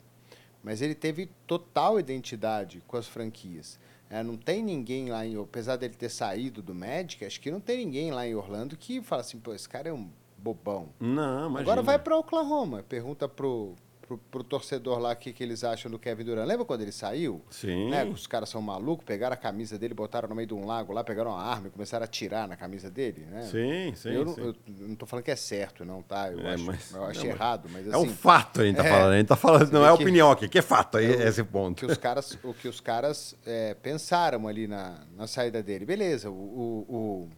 Mas 0.63 0.81
ele 0.81 0.95
teve 0.95 1.29
total 1.47 1.99
identidade 1.99 2.83
com 2.85 2.97
as 2.97 3.07
franquias. 3.07 3.79
É, 4.09 4.23
não 4.23 4.35
tem 4.35 4.63
ninguém 4.63 5.09
lá 5.09 5.25
em. 5.25 5.39
Apesar 5.39 5.75
dele 5.75 5.93
ter 5.93 6.09
saído 6.09 6.61
do 6.61 6.73
Magic, 6.73 7.23
acho 7.23 7.39
que 7.39 7.51
não 7.51 7.61
tem 7.61 7.77
ninguém 7.77 8.11
lá 8.11 8.27
em 8.27 8.35
Orlando 8.35 8.75
que 8.75 9.01
fala 9.01 9.21
assim, 9.21 9.39
pô, 9.39 9.53
esse 9.53 9.69
cara 9.69 9.89
é 9.89 9.93
um 9.93 10.09
bobão. 10.37 10.89
Não, 10.99 11.41
imagina. 11.41 11.59
Agora 11.59 11.81
vai 11.81 11.99
para 11.99 12.17
Oklahoma. 12.17 12.83
Pergunta 12.83 13.29
pro, 13.29 13.75
pro, 14.09 14.17
pro, 14.17 14.43
torcedor 14.43 14.97
lá 14.97 15.11
o 15.11 15.15
que, 15.15 15.31
que 15.31 15.43
eles 15.43 15.63
acham 15.63 15.91
do 15.91 15.99
Kevin 15.99 16.23
Durant. 16.23 16.47
Lembra 16.47 16.65
quando 16.65 16.81
ele 16.81 16.91
saiu? 16.91 17.43
Sim. 17.51 17.91
Né? 17.91 18.03
Os 18.05 18.25
caras 18.25 18.49
são 18.49 18.59
malucos, 18.61 19.05
pegaram 19.05 19.35
a 19.35 19.37
camisa 19.37 19.77
dele, 19.77 19.93
botaram 19.93 20.27
no 20.27 20.35
meio 20.35 20.47
de 20.47 20.53
um 20.55 20.65
lago 20.65 20.91
lá, 20.91 21.03
pegaram 21.03 21.31
uma 21.31 21.41
arma 21.41 21.67
e 21.67 21.69
começaram 21.69 22.03
a 22.03 22.05
atirar 22.05 22.47
na 22.47 22.57
camisa 22.57 22.89
dele, 22.89 23.27
né? 23.29 23.43
Sim, 23.43 23.93
sim. 23.95 24.09
Eu, 24.09 24.27
sim. 24.27 24.41
eu, 24.41 24.47
eu 24.79 24.87
não 24.87 24.95
tô 24.95 25.05
falando 25.05 25.23
que 25.23 25.31
é 25.31 25.35
certo, 25.35 25.85
não, 25.85 26.01
tá? 26.01 26.31
Eu 26.31 26.39
é, 26.39 26.53
acho, 26.55 26.63
mas, 26.65 26.91
eu 26.91 27.05
acho 27.05 27.19
não, 27.19 27.29
errado, 27.29 27.69
mas 27.71 27.87
assim... 27.87 27.95
É 27.95 27.97
um 27.97 28.03
assim, 28.03 28.13
fato 28.13 28.61
a 28.61 28.65
gente 28.65 28.77
tá 28.77 28.85
é, 28.85 28.89
falando. 28.89 29.11
A 29.11 29.17
gente 29.17 29.27
tá 29.27 29.35
falando, 29.35 29.71
não 29.71 29.85
é 29.85 29.95
que, 29.95 30.03
opinião 30.03 30.31
aqui, 30.31 30.49
que 30.49 30.57
é 30.57 30.63
fato, 30.63 30.97
aí, 30.97 31.05
é 31.05 31.27
esse 31.27 31.43
ponto. 31.43 31.85
Que 31.85 31.91
os 31.91 31.97
caras, 31.97 32.37
o 32.43 32.53
que 32.53 32.67
os 32.67 32.79
caras 32.79 33.35
é, 33.45 33.75
pensaram 33.75 34.47
ali 34.47 34.67
na, 34.67 35.01
na 35.15 35.27
saída 35.27 35.61
dele. 35.61 35.85
Beleza, 35.85 36.31
o, 36.31 36.33
o, 36.33 36.95
o 36.95 37.29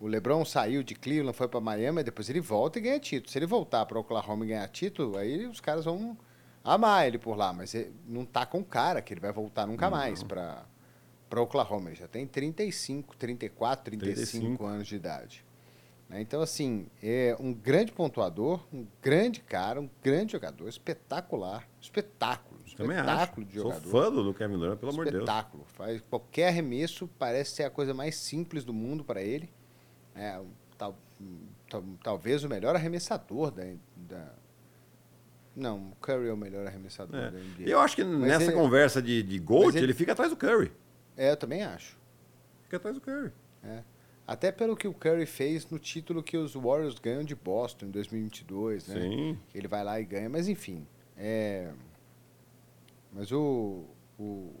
o 0.00 0.06
LeBron 0.06 0.44
saiu 0.44 0.82
de 0.82 0.94
Cleveland, 0.94 1.36
foi 1.36 1.48
para 1.48 1.60
Miami, 1.60 2.02
depois 2.02 2.30
ele 2.30 2.40
volta 2.40 2.78
e 2.78 2.82
ganha 2.82 3.00
título. 3.00 3.30
Se 3.30 3.38
ele 3.38 3.46
voltar 3.46 3.84
para 3.86 3.98
Oklahoma 3.98 4.44
e 4.44 4.48
ganhar 4.48 4.68
título, 4.68 5.16
aí 5.16 5.46
os 5.46 5.60
caras 5.60 5.84
vão 5.84 6.16
amar 6.62 7.06
ele 7.06 7.18
por 7.18 7.36
lá, 7.36 7.52
mas 7.52 7.74
ele 7.74 7.92
não 8.06 8.24
tá 8.24 8.46
com 8.46 8.62
cara 8.62 9.02
que 9.02 9.12
ele 9.12 9.20
vai 9.20 9.32
voltar 9.32 9.66
nunca 9.66 9.90
mais 9.90 10.22
para 10.22 10.64
para 11.28 11.42
Oklahoma. 11.42 11.90
Ele 11.90 11.96
já 11.96 12.08
tem 12.08 12.26
35, 12.26 13.16
34, 13.16 13.84
35, 13.84 14.14
35. 14.14 14.64
anos 14.64 14.86
de 14.86 14.96
idade. 14.96 15.44
Né? 16.08 16.20
Então, 16.22 16.40
assim, 16.40 16.86
é 17.02 17.36
um 17.38 17.52
grande 17.52 17.92
pontuador, 17.92 18.66
um 18.72 18.86
grande 19.02 19.40
cara, 19.40 19.80
um 19.80 19.90
grande 20.02 20.32
jogador, 20.32 20.68
espetacular, 20.68 21.68
espetáculo, 21.80 22.60
espetáculo 22.64 23.46
de 23.46 23.56
jogador. 23.56 23.82
Sou 23.82 23.90
fã 23.90 24.10
do 24.10 24.32
Kevin 24.32 24.58
Durant, 24.58 24.78
pelo 24.78 24.92
amor 24.92 25.04
de 25.04 25.12
Deus. 25.12 25.24
Espetáculo. 25.24 25.64
Faz 25.66 26.00
qualquer 26.08 26.48
arremesso, 26.48 27.08
parece 27.18 27.56
ser 27.56 27.64
a 27.64 27.70
coisa 27.70 27.92
mais 27.92 28.16
simples 28.16 28.64
do 28.64 28.72
mundo 28.72 29.04
para 29.04 29.20
ele. 29.20 29.50
É, 30.18 30.40
tal, 30.76 30.96
tal, 31.70 31.84
talvez 32.02 32.42
o 32.44 32.48
melhor 32.48 32.74
arremessador 32.74 33.50
da, 33.50 33.62
da, 33.96 34.32
Não, 35.54 35.90
o 35.90 35.96
Curry 36.00 36.28
é 36.28 36.32
o 36.32 36.36
melhor 36.36 36.66
arremessador 36.66 37.18
É. 37.18 37.30
da 37.30 37.38
NBA. 37.38 37.68
Eu 37.68 37.80
acho 37.80 37.94
que 37.96 38.04
nessa 38.04 38.44
ele- 38.44 38.52
conversa 38.52 39.00
de, 39.00 39.22
de 39.22 39.40
mas 39.40 39.74
ele... 39.74 39.86
ele- 39.86 39.94
fica 39.94 40.12
atrás 40.12 40.30
do 40.30 40.36
Curry. 40.36 40.72
É, 41.16 41.30
eu 41.32 41.36
também 41.36 41.62
acho. 41.62 41.96
Fica 42.64 42.76
atrás 42.76 42.94
do 42.96 43.00
Curry. 43.00 43.32
É. 43.64 43.82
Até 44.26 44.52
pelo 44.52 44.76
que 44.76 44.86
o 44.86 44.92
Curry 44.92 45.24
fez 45.24 45.68
no 45.70 45.78
título 45.78 46.22
que 46.22 46.36
os 46.36 46.52
Warriors 46.54 46.98
ganham 46.98 47.24
de 47.24 47.34
Boston 47.34 47.86
em 47.86 47.90
2022, 47.90 48.86
né? 48.88 49.00
Sim. 49.00 49.38
Ele 49.54 49.66
vai 49.66 49.82
lá 49.82 49.98
e 50.00 50.04
ganha, 50.04 50.28
mas 50.28 50.48
enfim. 50.48 50.86
É... 51.16 51.72
Mas 53.12 53.32
o, 53.32 53.84
o. 54.18 54.52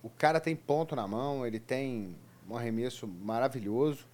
O 0.00 0.08
cara 0.10 0.38
tem 0.38 0.54
ponto 0.54 0.94
na 0.94 1.08
mão, 1.08 1.44
ele 1.44 1.58
tem 1.58 2.16
um 2.48 2.56
arremesso 2.56 3.06
maravilhoso. 3.06 4.06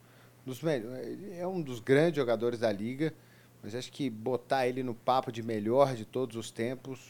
É 1.39 1.47
um 1.47 1.63
dos 1.63 1.81
grandes 1.81 2.17
jogadores 2.17 2.59
da 2.59 2.71
liga, 2.71 3.15
mas 3.63 3.75
acho 3.75 3.91
que 3.91 4.11
botar 4.11 4.67
ele 4.67 4.83
no 4.83 4.95
papo 4.95 5.33
de 5.33 5.43
melhor 5.43 5.95
de 5.95 6.05
todos 6.05 6.37
os 6.37 6.51
tempos 6.51 7.01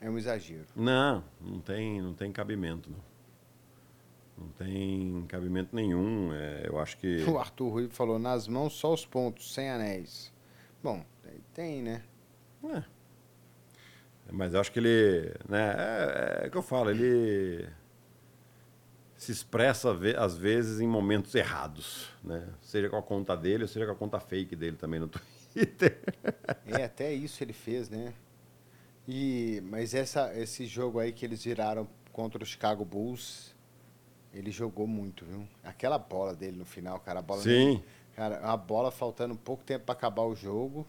é 0.00 0.10
um 0.10 0.18
exagero. 0.18 0.66
Não, 0.76 1.24
não 1.40 1.60
tem, 1.60 2.02
não 2.02 2.12
tem 2.12 2.30
cabimento, 2.32 2.90
não. 2.90 3.12
Não 4.36 4.48
tem 4.52 5.24
cabimento 5.28 5.74
nenhum. 5.74 6.32
É, 6.32 6.66
eu 6.66 6.78
acho 6.78 6.96
que. 6.98 7.22
O 7.30 7.38
Arthur 7.38 7.68
Rui 7.68 7.88
falou, 7.88 8.18
nas 8.18 8.48
mãos 8.48 8.72
só 8.74 8.92
os 8.92 9.06
pontos, 9.06 9.54
sem 9.54 9.70
anéis. 9.70 10.32
Bom, 10.82 11.04
tem- 11.54 11.82
né? 11.82 12.02
É. 12.64 12.82
Mas 14.30 14.54
eu 14.54 14.60
acho 14.60 14.72
que 14.72 14.80
ele. 14.80 15.32
Né, 15.48 15.74
é, 15.76 16.40
é 16.44 16.48
o 16.48 16.50
que 16.50 16.56
eu 16.56 16.62
falo, 16.62 16.90
ele 16.90 17.68
se 19.22 19.30
expressa 19.30 19.96
às 20.18 20.36
vezes 20.36 20.80
em 20.80 20.86
momentos 20.88 21.32
errados. 21.36 22.08
Né? 22.24 22.48
Seja 22.60 22.88
com 22.90 22.96
a 22.96 23.02
conta 23.02 23.36
dele, 23.36 23.62
ou 23.62 23.68
seja 23.68 23.86
com 23.86 23.92
a 23.92 23.94
conta 23.94 24.18
fake 24.18 24.56
dele 24.56 24.76
também 24.76 24.98
no 24.98 25.06
Twitter. 25.54 26.00
É, 26.66 26.82
até 26.82 27.12
isso 27.12 27.42
ele 27.44 27.52
fez, 27.52 27.88
né? 27.88 28.12
E, 29.06 29.62
mas 29.64 29.94
essa, 29.94 30.36
esse 30.36 30.66
jogo 30.66 30.98
aí 30.98 31.12
que 31.12 31.24
eles 31.24 31.44
viraram 31.44 31.86
contra 32.12 32.42
o 32.42 32.46
Chicago 32.46 32.84
Bulls, 32.84 33.54
ele 34.34 34.50
jogou 34.50 34.88
muito, 34.88 35.24
viu? 35.24 35.46
Aquela 35.62 35.98
bola 35.98 36.34
dele 36.34 36.56
no 36.56 36.64
final, 36.64 36.98
cara, 36.98 37.20
a 37.20 37.22
bola 37.22 37.42
Sim. 37.42 37.80
Cara, 38.16 38.40
a 38.40 38.56
bola 38.56 38.90
faltando 38.90 39.36
pouco 39.36 39.62
tempo 39.62 39.84
para 39.84 39.92
acabar 39.94 40.22
o 40.22 40.34
jogo. 40.34 40.84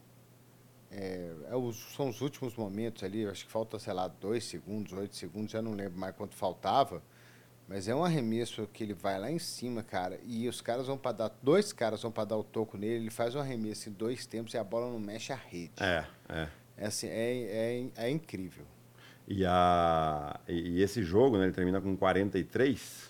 É, 0.92 1.32
é 1.52 1.56
os- 1.56 1.94
são 1.96 2.10
os 2.10 2.20
últimos 2.20 2.56
momentos 2.56 3.04
ali, 3.04 3.22
eu 3.22 3.30
acho 3.32 3.46
que 3.46 3.52
falta, 3.52 3.78
sei 3.78 3.94
lá, 3.94 4.08
dois 4.08 4.44
segundos, 4.44 4.92
oito 4.94 5.16
segundos, 5.16 5.52
já 5.52 5.62
não 5.62 5.74
lembro 5.74 6.00
mais 6.00 6.16
quanto 6.16 6.36
faltava. 6.36 7.02
Mas 7.74 7.88
é 7.88 7.96
um 7.96 8.06
arremesso 8.06 8.70
que 8.72 8.84
ele 8.84 8.94
vai 8.94 9.20
lá 9.20 9.32
em 9.32 9.40
cima, 9.40 9.82
cara, 9.82 10.20
e 10.28 10.48
os 10.48 10.62
caras 10.62 10.86
vão 10.86 10.96
para 10.96 11.12
dar, 11.12 11.32
dois 11.42 11.74
caras 11.74 12.04
vão 12.04 12.12
para 12.12 12.26
dar 12.26 12.38
o 12.38 12.44
toco 12.44 12.78
nele, 12.78 13.06
ele 13.06 13.10
faz 13.10 13.34
um 13.34 13.40
arremesso 13.40 13.90
em 13.90 13.92
dois 13.92 14.28
tempos 14.28 14.54
e 14.54 14.60
a 14.60 14.64
bola 14.64 14.92
não 14.92 15.00
mexe 15.00 15.34
a 15.34 15.36
rede. 15.36 15.72
É, 15.80 16.06
é. 16.30 16.48
É 16.78 16.86
assim, 16.86 17.08
é, 17.08 17.90
é, 17.98 18.06
é 18.06 18.10
incrível. 18.12 18.64
E, 19.28 19.44
a, 19.44 20.40
e 20.48 20.84
esse 20.84 21.02
jogo, 21.02 21.36
né, 21.36 21.46
ele 21.46 21.52
termina 21.52 21.82
com 21.82 21.98
43, 21.98 23.10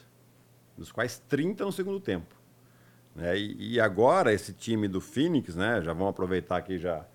dos 0.77 0.93
quais 0.93 1.21
30 1.27 1.65
no 1.65 1.71
segundo 1.73 1.99
tempo. 1.99 2.33
Né? 3.13 3.37
E, 3.37 3.73
e 3.73 3.79
agora 3.81 4.31
esse 4.31 4.53
time 4.53 4.87
do 4.87 5.01
Phoenix, 5.01 5.57
né, 5.57 5.81
já 5.81 5.91
vamos 5.91 6.11
aproveitar 6.11 6.55
aqui 6.55 6.77
já 6.77 7.05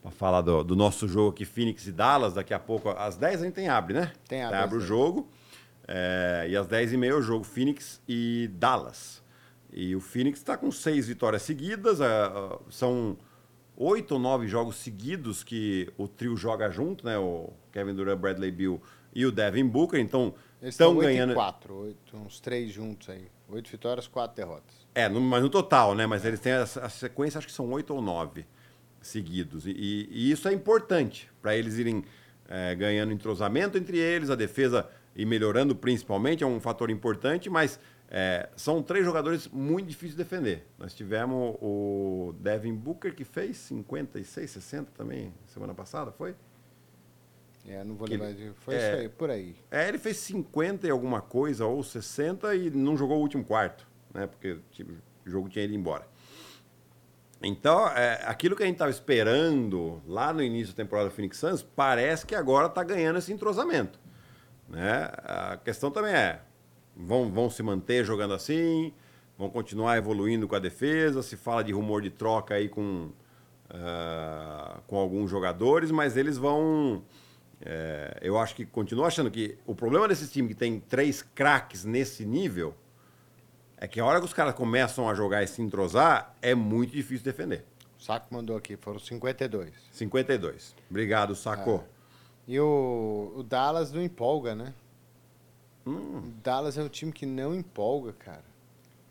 para 0.00 0.10
falar 0.12 0.40
do, 0.40 0.64
do 0.64 0.74
nosso 0.74 1.06
jogo 1.06 1.32
aqui, 1.32 1.44
Phoenix 1.44 1.86
e 1.86 1.92
Dallas, 1.92 2.32
daqui 2.32 2.54
a 2.54 2.58
pouco, 2.58 2.88
às 2.88 3.18
10 3.18 3.42
a 3.42 3.44
gente 3.44 3.54
tem 3.54 3.68
abre, 3.68 3.92
né? 3.92 4.12
Tem 4.26 4.42
abre 4.42 4.56
às 4.56 4.72
o 4.72 4.78
10. 4.78 4.82
jogo, 4.82 5.28
é, 5.86 6.46
e 6.48 6.56
às 6.56 6.66
10h30 6.66 7.14
o 7.16 7.22
jogo 7.22 7.44
Phoenix 7.44 8.00
e 8.08 8.50
Dallas. 8.54 9.22
E 9.72 9.94
o 9.94 10.00
Phoenix 10.00 10.38
está 10.38 10.56
com 10.56 10.70
seis 10.70 11.06
vitórias 11.08 11.42
seguidas, 11.42 12.00
ah, 12.00 12.58
são 12.70 13.16
oito 13.76 14.12
ou 14.14 14.18
nove 14.20 14.46
jogos 14.48 14.76
seguidos 14.76 15.44
que 15.44 15.92
o 15.98 16.08
trio 16.08 16.36
joga 16.36 16.70
junto, 16.70 17.04
né? 17.04 17.18
O 17.18 17.50
Kevin 17.72 17.94
Durant, 17.94 18.18
Bradley 18.18 18.50
Bill 18.50 18.80
e 19.14 19.26
o 19.26 19.30
Devin 19.32 19.66
Booker. 19.66 20.00
Então, 20.00 20.34
estão 20.62 20.96
ganhando. 20.96 21.34
quatro, 21.34 21.74
oito, 21.74 22.16
uns 22.16 22.40
três 22.40 22.72
juntos 22.72 23.10
aí. 23.10 23.28
Oito 23.50 23.70
vitórias, 23.70 24.08
quatro 24.08 24.34
derrotas. 24.36 24.74
É, 24.94 25.08
no, 25.08 25.20
mas 25.20 25.42
no 25.42 25.50
total, 25.50 25.94
né? 25.94 26.06
Mas 26.06 26.24
eles 26.24 26.40
têm 26.40 26.52
a, 26.52 26.62
a 26.62 26.88
sequência, 26.88 27.36
acho 27.38 27.46
que 27.46 27.52
são 27.52 27.70
oito 27.72 27.94
ou 27.94 28.00
nove 28.00 28.46
seguidos. 29.00 29.66
E, 29.66 29.70
e- 29.70 30.08
e 30.10 30.30
isso 30.32 30.48
é 30.48 30.52
importante 30.52 31.30
para 31.42 31.54
eles 31.56 31.76
irem 31.76 32.02
é, 32.48 32.74
ganhando 32.74 33.12
entrosamento 33.12 33.76
entre 33.76 33.98
eles, 33.98 34.30
a 34.30 34.34
defesa 34.34 34.88
e 35.16 35.24
melhorando 35.24 35.74
principalmente, 35.74 36.44
é 36.44 36.46
um 36.46 36.60
fator 36.60 36.90
importante, 36.90 37.48
mas 37.48 37.80
é, 38.08 38.50
são 38.54 38.82
três 38.82 39.04
jogadores 39.04 39.48
muito 39.48 39.88
difíceis 39.88 40.12
de 40.12 40.18
defender. 40.18 40.66
Nós 40.78 40.94
tivemos 40.94 41.56
o 41.60 42.34
Devin 42.38 42.74
Booker, 42.74 43.14
que 43.14 43.24
fez 43.24 43.56
56, 43.56 44.50
60 44.50 44.92
também, 44.92 45.32
semana 45.46 45.74
passada, 45.74 46.12
foi? 46.12 46.34
É, 47.66 47.82
não 47.82 47.96
vou 47.96 48.06
lembrar 48.06 48.32
de. 48.32 48.52
Foi 48.60 48.74
é. 48.74 48.78
isso 48.78 49.00
aí, 49.00 49.08
por 49.08 49.30
aí. 49.30 49.56
É, 49.70 49.88
ele 49.88 49.98
fez 49.98 50.18
50 50.18 50.86
e 50.86 50.90
alguma 50.90 51.20
coisa, 51.20 51.64
ou 51.64 51.82
60, 51.82 52.54
e 52.54 52.70
não 52.70 52.96
jogou 52.96 53.16
o 53.16 53.20
último 53.20 53.42
quarto, 53.42 53.88
né? 54.14 54.26
Porque 54.26 54.58
tipo, 54.70 54.92
o 55.26 55.30
jogo 55.30 55.48
tinha 55.48 55.64
ido 55.64 55.74
embora. 55.74 56.06
Então, 57.42 57.88
é, 57.88 58.22
aquilo 58.26 58.54
que 58.54 58.62
a 58.62 58.66
gente 58.66 58.76
estava 58.76 58.90
esperando 58.90 60.00
lá 60.06 60.32
no 60.32 60.42
início 60.42 60.74
da 60.74 60.82
temporada 60.82 61.08
do 61.08 61.14
Phoenix 61.14 61.38
Suns, 61.38 61.62
parece 61.62 62.24
que 62.24 62.34
agora 62.34 62.66
está 62.66 62.82
ganhando 62.84 63.18
esse 63.18 63.32
entrosamento. 63.32 63.98
Né? 64.68 65.10
A 65.24 65.56
questão 65.56 65.90
também 65.90 66.12
é, 66.12 66.40
vão, 66.96 67.30
vão 67.30 67.48
se 67.50 67.62
manter 67.62 68.04
jogando 68.04 68.34
assim, 68.34 68.92
vão 69.38 69.50
continuar 69.50 69.96
evoluindo 69.96 70.48
com 70.48 70.54
a 70.54 70.58
defesa, 70.58 71.22
se 71.22 71.36
fala 71.36 71.62
de 71.62 71.72
rumor 71.72 72.02
de 72.02 72.10
troca 72.10 72.54
aí 72.54 72.68
com, 72.68 73.10
ah, 73.70 74.80
com 74.86 74.96
alguns 74.96 75.30
jogadores, 75.30 75.90
mas 75.90 76.16
eles 76.16 76.36
vão... 76.38 77.02
é, 77.60 78.18
eu 78.22 78.38
acho 78.38 78.54
que 78.54 78.64
continuo 78.64 79.04
achando 79.04 79.30
que 79.30 79.58
o 79.66 79.74
problema 79.74 80.08
desse 80.08 80.28
time 80.28 80.48
que 80.48 80.54
tem 80.54 80.80
três 80.80 81.22
craques 81.22 81.84
nesse 81.84 82.24
nível 82.24 82.74
é 83.76 83.86
que 83.86 84.00
a 84.00 84.04
hora 84.04 84.18
que 84.18 84.24
os 84.24 84.32
caras 84.32 84.54
começam 84.54 85.08
a 85.08 85.14
jogar 85.14 85.42
e 85.42 85.46
se 85.46 85.60
entrosar, 85.60 86.34
é 86.40 86.54
muito 86.54 86.92
difícil 86.92 87.24
defender. 87.24 87.64
O 87.98 88.02
Saco 88.02 88.32
mandou 88.32 88.56
aqui, 88.56 88.76
foram 88.76 88.98
52. 88.98 89.70
52. 89.92 90.74
Obrigado, 90.88 91.34
Sacô. 91.34 91.82
E 92.46 92.58
o, 92.60 93.32
o 93.36 93.42
Dallas 93.42 93.92
não 93.92 94.02
empolga, 94.02 94.54
né? 94.54 94.72
Hum. 95.86 96.18
O 96.18 96.20
Dallas 96.42 96.76
é 96.78 96.82
um 96.82 96.88
time 96.88 97.12
que 97.12 97.26
não 97.26 97.54
empolga, 97.54 98.12
cara. 98.12 98.44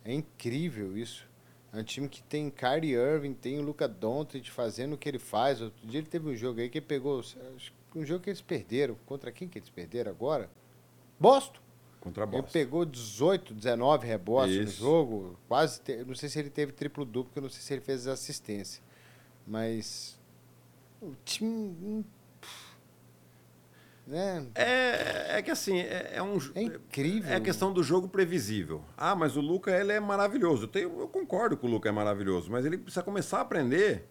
É 0.03 0.13
incrível 0.13 0.97
isso. 0.97 1.27
É 1.73 1.79
um 1.79 1.83
time 1.83 2.07
que 2.07 2.23
tem 2.23 2.49
Kyrie 2.49 2.93
Irving, 2.93 3.33
tem 3.33 3.59
o 3.59 3.61
Luca 3.61 3.88
Doncic 3.88 4.49
fazendo 4.49 4.93
o 4.93 4.97
que 4.97 5.09
ele 5.09 5.19
faz. 5.19 5.61
Outro 5.61 5.86
dia 5.88 5.99
ele 5.99 6.07
teve 6.07 6.29
um 6.29 6.36
jogo 6.36 6.61
aí 6.61 6.69
que 6.69 6.77
ele 6.77 6.86
pegou, 6.86 7.21
um 7.95 8.05
jogo 8.05 8.23
que 8.23 8.29
eles 8.29 8.41
perderam. 8.41 8.95
Contra 9.05 9.31
quem 9.31 9.47
que 9.47 9.57
eles 9.59 9.69
perderam 9.69 10.11
agora? 10.11 10.49
Boston. 11.19 11.59
Contra 11.99 12.23
a 12.23 12.27
Ele 12.27 12.38
Boston. 12.38 12.51
pegou 12.53 12.86
18, 12.86 13.53
19 13.53 14.07
rebotes 14.07 14.55
no 14.55 14.63
Isso. 14.63 14.79
jogo. 14.79 15.38
Quase. 15.49 15.81
te- 15.81 16.03
Não 16.05 16.13
sei 16.15 16.29
se 16.29 16.39
ele 16.39 16.49
teve 16.49 16.71
triplo-duplo, 16.71 17.25
porque 17.25 17.39
eu 17.39 17.43
não 17.43 17.49
sei 17.49 17.61
se 17.61 17.73
ele 17.73 17.81
fez 17.81 18.05
assistência. 18.07 18.81
Mas. 19.45 20.17
O 21.01 21.13
time. 21.25 22.05
Né? 24.07 24.45
É, 24.53 25.37
é 25.37 25.41
que 25.41 25.49
assim, 25.49 25.79
é, 25.79 26.11
é 26.15 26.21
um. 26.21 26.37
É 26.53 26.61
incrível. 26.61 27.31
É 27.31 27.35
a 27.37 27.41
questão 27.41 27.73
do 27.73 27.81
jogo 27.81 28.07
previsível. 28.07 28.83
Ah, 28.95 29.15
mas 29.15 29.35
o 29.35 29.41
Luca 29.41 29.71
ele 29.71 29.91
é 29.91 29.99
maravilhoso. 29.99 30.63
Eu, 30.65 30.67
tenho- 30.67 30.99
eu 30.99 31.07
concordo 31.07 31.57
que 31.57 31.65
o 31.65 31.69
Luca 31.69 31.89
é 31.89 31.91
maravilhoso, 31.91 32.51
mas 32.51 32.65
ele 32.65 32.77
precisa 32.77 33.01
começar 33.01 33.39
a 33.39 33.41
aprender. 33.41 34.07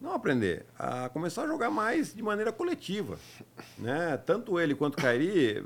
Não 0.00 0.14
aprender, 0.14 0.64
a 0.78 1.10
começar 1.10 1.42
a 1.42 1.46
jogar 1.46 1.70
mais 1.70 2.14
de 2.14 2.22
maneira 2.22 2.50
coletiva. 2.50 3.18
Né? 3.76 4.16
Tanto 4.24 4.58
ele 4.58 4.74
quanto 4.74 4.94
o 4.94 4.96
Kairi, 4.96 5.62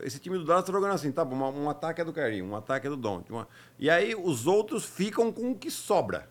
esse 0.00 0.18
time 0.18 0.36
do 0.36 0.44
Dallas 0.44 0.64
está 0.64 0.72
jogando 0.72 0.92
assim, 0.94 1.12
tá 1.12 1.24
bom, 1.24 1.36
um, 1.36 1.66
um 1.66 1.70
ataque 1.70 2.00
é 2.00 2.04
do 2.04 2.12
Kairi, 2.12 2.42
um 2.42 2.56
ataque 2.56 2.88
é 2.88 2.90
do 2.90 2.96
Don't. 2.96 3.30
uma- 3.30 3.46
E 3.78 3.88
aí 3.88 4.12
os 4.16 4.48
outros 4.48 4.84
ficam 4.84 5.30
com 5.30 5.52
o 5.52 5.54
que 5.56 5.70
sobra. 5.70 6.28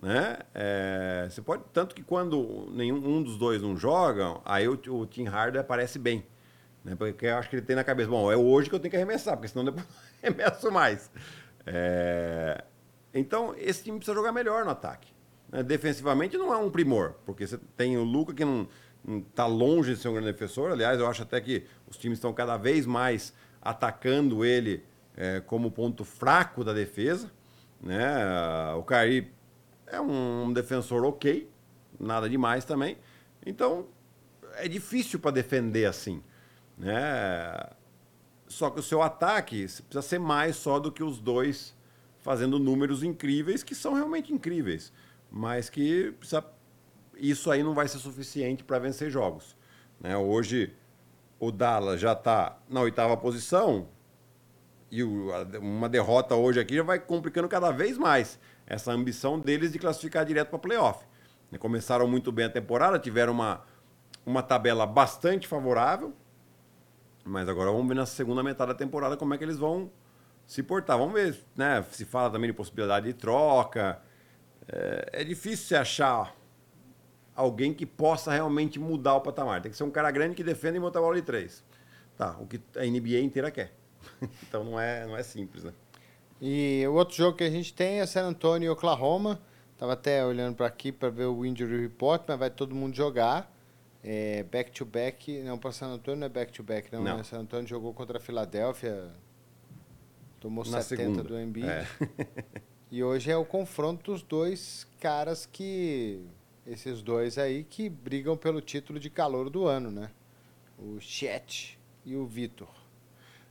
Né? 0.00 0.38
É, 0.54 1.26
você 1.28 1.40
pode 1.40 1.62
tanto 1.72 1.94
que 1.94 2.02
quando 2.02 2.68
nenhum 2.70 2.96
um 2.96 3.22
dos 3.22 3.38
dois 3.38 3.62
não 3.62 3.76
joga, 3.76 4.38
aí 4.44 4.68
o, 4.68 4.78
o 4.88 5.06
Tim 5.06 5.26
Harder 5.26 5.60
aparece 5.60 5.98
bem, 5.98 6.24
né? 6.84 6.94
Porque 6.94 7.26
eu 7.26 7.36
acho 7.36 7.48
que 7.48 7.56
ele 7.56 7.64
tem 7.64 7.74
na 7.74 7.82
cabeça, 7.82 8.10
bom, 8.10 8.30
é 8.30 8.36
hoje 8.36 8.68
que 8.68 8.74
eu 8.74 8.78
tenho 8.78 8.90
que 8.90 8.96
arremessar, 8.96 9.36
porque 9.36 9.48
senão 9.48 9.64
depois 9.64 9.84
não 10.22 10.30
arremesso 10.30 10.70
mais. 10.70 11.10
É, 11.64 12.62
então 13.14 13.54
esse 13.56 13.84
time 13.84 13.96
precisa 13.96 14.14
jogar 14.14 14.32
melhor 14.32 14.64
no 14.64 14.70
ataque. 14.70 15.08
né? 15.50 15.62
Defensivamente 15.62 16.36
não 16.36 16.52
é 16.52 16.56
um 16.58 16.70
primor, 16.70 17.14
porque 17.24 17.46
você 17.46 17.58
tem 17.76 17.96
o 17.96 18.04
Luca 18.04 18.34
que 18.34 18.44
não 18.44 18.68
está 19.28 19.46
longe 19.46 19.94
de 19.94 20.00
ser 20.00 20.08
um 20.08 20.12
grande 20.12 20.30
defensor. 20.32 20.72
Aliás, 20.72 20.98
eu 21.00 21.06
acho 21.06 21.22
até 21.22 21.40
que 21.40 21.64
os 21.88 21.96
times 21.96 22.18
estão 22.18 22.32
cada 22.34 22.56
vez 22.56 22.84
mais 22.84 23.32
atacando 23.62 24.44
ele 24.44 24.84
é, 25.16 25.40
como 25.40 25.70
ponto 25.70 26.04
fraco 26.04 26.62
da 26.62 26.72
defesa. 26.72 27.30
Né? 27.80 28.14
O 28.76 28.82
Cari 28.82 29.32
é 29.86 30.00
um 30.00 30.52
defensor 30.52 31.04
ok, 31.04 31.50
nada 31.98 32.28
demais 32.28 32.64
também. 32.64 32.98
Então, 33.44 33.86
é 34.54 34.68
difícil 34.68 35.18
para 35.18 35.30
defender 35.30 35.86
assim. 35.86 36.22
Né? 36.76 36.96
Só 38.46 38.70
que 38.70 38.80
o 38.80 38.82
seu 38.82 39.02
ataque 39.02 39.62
precisa 39.62 40.02
ser 40.02 40.18
mais 40.18 40.56
só 40.56 40.78
do 40.78 40.92
que 40.92 41.02
os 41.02 41.18
dois 41.18 41.74
fazendo 42.18 42.58
números 42.58 43.02
incríveis, 43.02 43.62
que 43.62 43.74
são 43.74 43.94
realmente 43.94 44.32
incríveis, 44.32 44.92
mas 45.30 45.70
que 45.70 46.12
precisa 46.18 46.44
isso 47.18 47.50
aí 47.50 47.62
não 47.62 47.74
vai 47.74 47.88
ser 47.88 47.98
suficiente 47.98 48.62
para 48.62 48.78
vencer 48.78 49.10
jogos. 49.10 49.56
Né? 50.00 50.16
Hoje 50.16 50.74
o 51.38 51.50
Dallas 51.50 52.00
já 52.00 52.12
está 52.12 52.58
na 52.68 52.80
oitava 52.80 53.16
posição 53.16 53.88
e 54.90 55.02
uma 55.02 55.88
derrota 55.88 56.34
hoje 56.34 56.60
aqui 56.60 56.76
já 56.76 56.82
vai 56.82 56.98
complicando 56.98 57.48
cada 57.48 57.70
vez 57.70 57.98
mais 57.98 58.38
essa 58.66 58.92
ambição 58.92 59.38
deles 59.38 59.72
de 59.72 59.78
classificar 59.78 60.24
direto 60.24 60.48
para 60.50 60.58
playoff. 60.58 61.04
Né? 61.50 61.58
Começaram 61.58 62.06
muito 62.08 62.32
bem 62.32 62.46
a 62.46 62.50
temporada, 62.50 62.98
tiveram 62.98 63.32
uma, 63.32 63.64
uma 64.24 64.42
tabela 64.42 64.86
bastante 64.86 65.46
favorável, 65.46 66.12
mas 67.24 67.48
agora 67.48 67.70
vamos 67.70 67.88
ver 67.88 67.94
na 67.94 68.06
segunda 68.06 68.42
metade 68.42 68.72
da 68.72 68.78
temporada 68.78 69.16
como 69.16 69.34
é 69.34 69.38
que 69.38 69.44
eles 69.44 69.58
vão 69.58 69.90
se 70.46 70.62
portar. 70.62 70.96
Vamos 70.96 71.14
ver, 71.14 71.36
né? 71.56 71.84
Se 71.90 72.04
fala 72.04 72.30
também 72.30 72.50
de 72.50 72.56
possibilidade 72.56 73.06
de 73.06 73.12
troca. 73.14 74.00
É, 74.68 75.20
é 75.20 75.24
difícil 75.24 75.66
se 75.66 75.74
achar 75.74 76.34
alguém 77.34 77.74
que 77.74 77.84
possa 77.84 78.32
realmente 78.32 78.78
mudar 78.78 79.14
o 79.16 79.20
patamar. 79.20 79.60
Tem 79.60 79.70
que 79.70 79.76
ser 79.76 79.84
um 79.84 79.90
cara 79.90 80.10
grande 80.10 80.34
que 80.34 80.44
defenda 80.44 80.76
e 80.76 80.80
monta 80.80 80.98
a 80.98 81.02
bola 81.02 81.16
de 81.16 81.22
três. 81.22 81.64
Tá, 82.16 82.36
o 82.40 82.46
que 82.46 82.60
a 82.76 82.84
NBA 82.84 83.20
inteira 83.20 83.50
quer. 83.50 83.72
então 84.46 84.64
não 84.64 84.80
é, 84.80 85.06
não 85.06 85.16
é 85.16 85.22
simples, 85.22 85.64
né? 85.64 85.72
E 86.40 86.84
o 86.86 86.94
outro 86.94 87.16
jogo 87.16 87.36
que 87.36 87.44
a 87.44 87.50
gente 87.50 87.72
tem 87.72 88.00
é 88.00 88.06
San 88.06 88.26
Antonio 88.26 88.66
e 88.66 88.70
Oklahoma. 88.70 89.40
Tava 89.78 89.92
até 89.92 90.24
olhando 90.24 90.56
para 90.56 90.66
aqui 90.66 90.90
para 90.90 91.10
ver 91.10 91.26
o 91.26 91.44
injury 91.44 91.80
report, 91.80 92.22
mas 92.26 92.38
vai 92.38 92.50
todo 92.50 92.74
mundo 92.74 92.94
jogar. 92.94 93.52
É, 94.02 94.44
back 94.44 94.70
to 94.70 94.84
back, 94.84 95.42
não 95.42 95.58
para 95.58 95.72
San 95.72 95.88
Antonio 95.88 96.20
não 96.20 96.26
é 96.26 96.30
back 96.30 96.52
to 96.52 96.62
back, 96.62 96.92
não. 96.92 97.02
não. 97.02 97.16
Né? 97.18 97.24
San 97.24 97.40
Antonio 97.40 97.66
jogou 97.66 97.92
contra 97.92 98.18
a 98.18 98.20
Filadélfia, 98.20 99.10
tomou 100.40 100.64
Na 100.64 100.80
70 100.80 101.02
segunda. 101.02 101.22
do 101.24 101.40
Embiid. 101.40 101.68
É. 101.68 101.86
e 102.90 103.02
hoje 103.02 103.30
é 103.30 103.36
o 103.36 103.44
confronto 103.44 104.12
dos 104.12 104.22
dois 104.22 104.86
caras 105.00 105.44
que 105.44 106.24
esses 106.66 107.02
dois 107.02 107.36
aí 107.36 107.64
que 107.64 107.88
brigam 107.88 108.36
pelo 108.36 108.60
título 108.60 108.98
de 109.00 109.10
calor 109.10 109.50
do 109.50 109.66
ano, 109.66 109.90
né? 109.90 110.10
O 110.78 111.00
Chet 111.00 111.78
e 112.04 112.14
o 112.16 112.26
Vitor. 112.26 112.85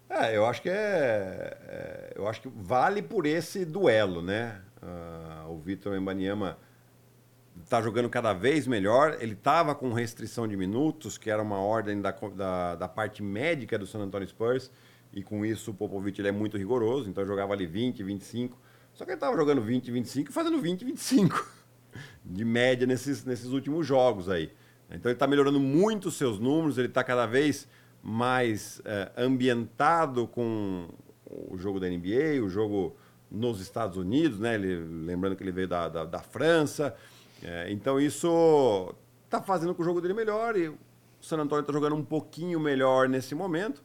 É, 0.10 0.36
eu 0.38 0.45
acho 0.45 0.62
que 0.62 0.70
é, 0.70 1.58
é, 1.68 2.14
eu 2.16 2.28
acho 2.28 2.41
que 2.41 2.49
vale 2.56 3.01
por 3.01 3.26
esse 3.26 3.66
duelo, 3.66 4.22
né? 4.22 4.62
Uh, 4.82 5.51
o 5.51 5.58
Vitor 5.58 5.95
Embanyama 5.95 6.58
está 7.64 7.82
jogando 7.82 8.10
cada 8.10 8.34
vez 8.34 8.68
melhor. 8.68 9.18
Ele 9.20 9.34
estava 9.34 9.74
com 9.74 9.91
restrição 9.93 10.47
de 10.47 10.56
minutos, 10.56 11.18
que 11.18 11.30
era 11.30 11.41
uma 11.41 11.58
ordem 11.58 12.01
da, 12.01 12.12
da, 12.12 12.76
da, 12.76 12.88
parte 12.88 13.24
médica 13.24 13.80
do 13.80 13.88
San 13.88 13.99
Antonio 13.99 14.28
Spurs, 14.28 14.72
e 15.12 15.24
com 15.24 15.45
isso 15.45 15.72
o 15.72 15.74
Popovich 15.74 16.20
ele 16.22 16.28
é 16.28 16.32
muito 16.32 16.58
rigoroso, 16.58 17.10
então 17.10 17.26
jogava 17.26 17.53
ali 17.53 17.66
20, 17.66 18.03
25. 18.03 18.60
Só 18.93 19.06
que 19.06 19.12
ele 19.12 19.18
estava 19.18 19.36
jogando 19.36 19.62
20, 19.62 19.91
25 19.91 20.30
e 20.30 20.34
fazendo 20.34 20.60
20, 20.60 20.86
25 20.86 21.51
de 22.24 22.45
média 22.45 22.86
nesses, 22.86 23.26
nesses 23.26 23.47
últimos 23.47 23.86
jogos 23.88 24.30
aí. 24.30 24.51
Então 24.89 25.10
ele 25.10 25.16
está 25.16 25.26
melhorando 25.26 25.60
muito 25.60 26.10
os 26.10 26.16
seus 26.16 26.39
números, 26.39 26.78
ele 26.78 26.88
está 26.88 27.03
cada 27.03 27.26
vez 27.26 27.68
mais 28.06 28.80
é, 28.86 29.12
ambientado 29.18 30.28
com 30.28 30.88
o 31.26 31.58
jogo 31.58 31.80
da 31.80 31.89
NBA, 31.89 32.39
o 32.43 32.47
jogo 32.47 32.95
nos 33.32 33.60
Estados 33.60 33.97
Unidos, 33.97 34.39
né? 34.39 34.53
Ele, 34.53 34.76
lembrando 34.76 35.36
que 35.36 35.41
ele 35.41 35.51
veio 35.51 35.68
da, 35.68 35.89
da, 35.89 36.06
da 36.06 36.20
França. 36.20 36.95
É, 37.41 37.72
então 37.72 37.99
isso 37.99 38.93
está 39.26 39.41
fazendo 39.41 39.74
com 39.74 39.82
o 39.82 39.86
jogo 39.86 39.99
dele 39.99 40.14
melhor 40.14 40.56
e 40.56 40.68
o 40.68 40.78
San 41.20 41.38
Antonio 41.38 41.62
está 41.62 41.74
jogando 41.74 41.95
um 41.95 42.06
pouquinho 42.06 42.60
melhor 42.60 43.10
nesse 43.10 43.34
momento. 43.34 43.84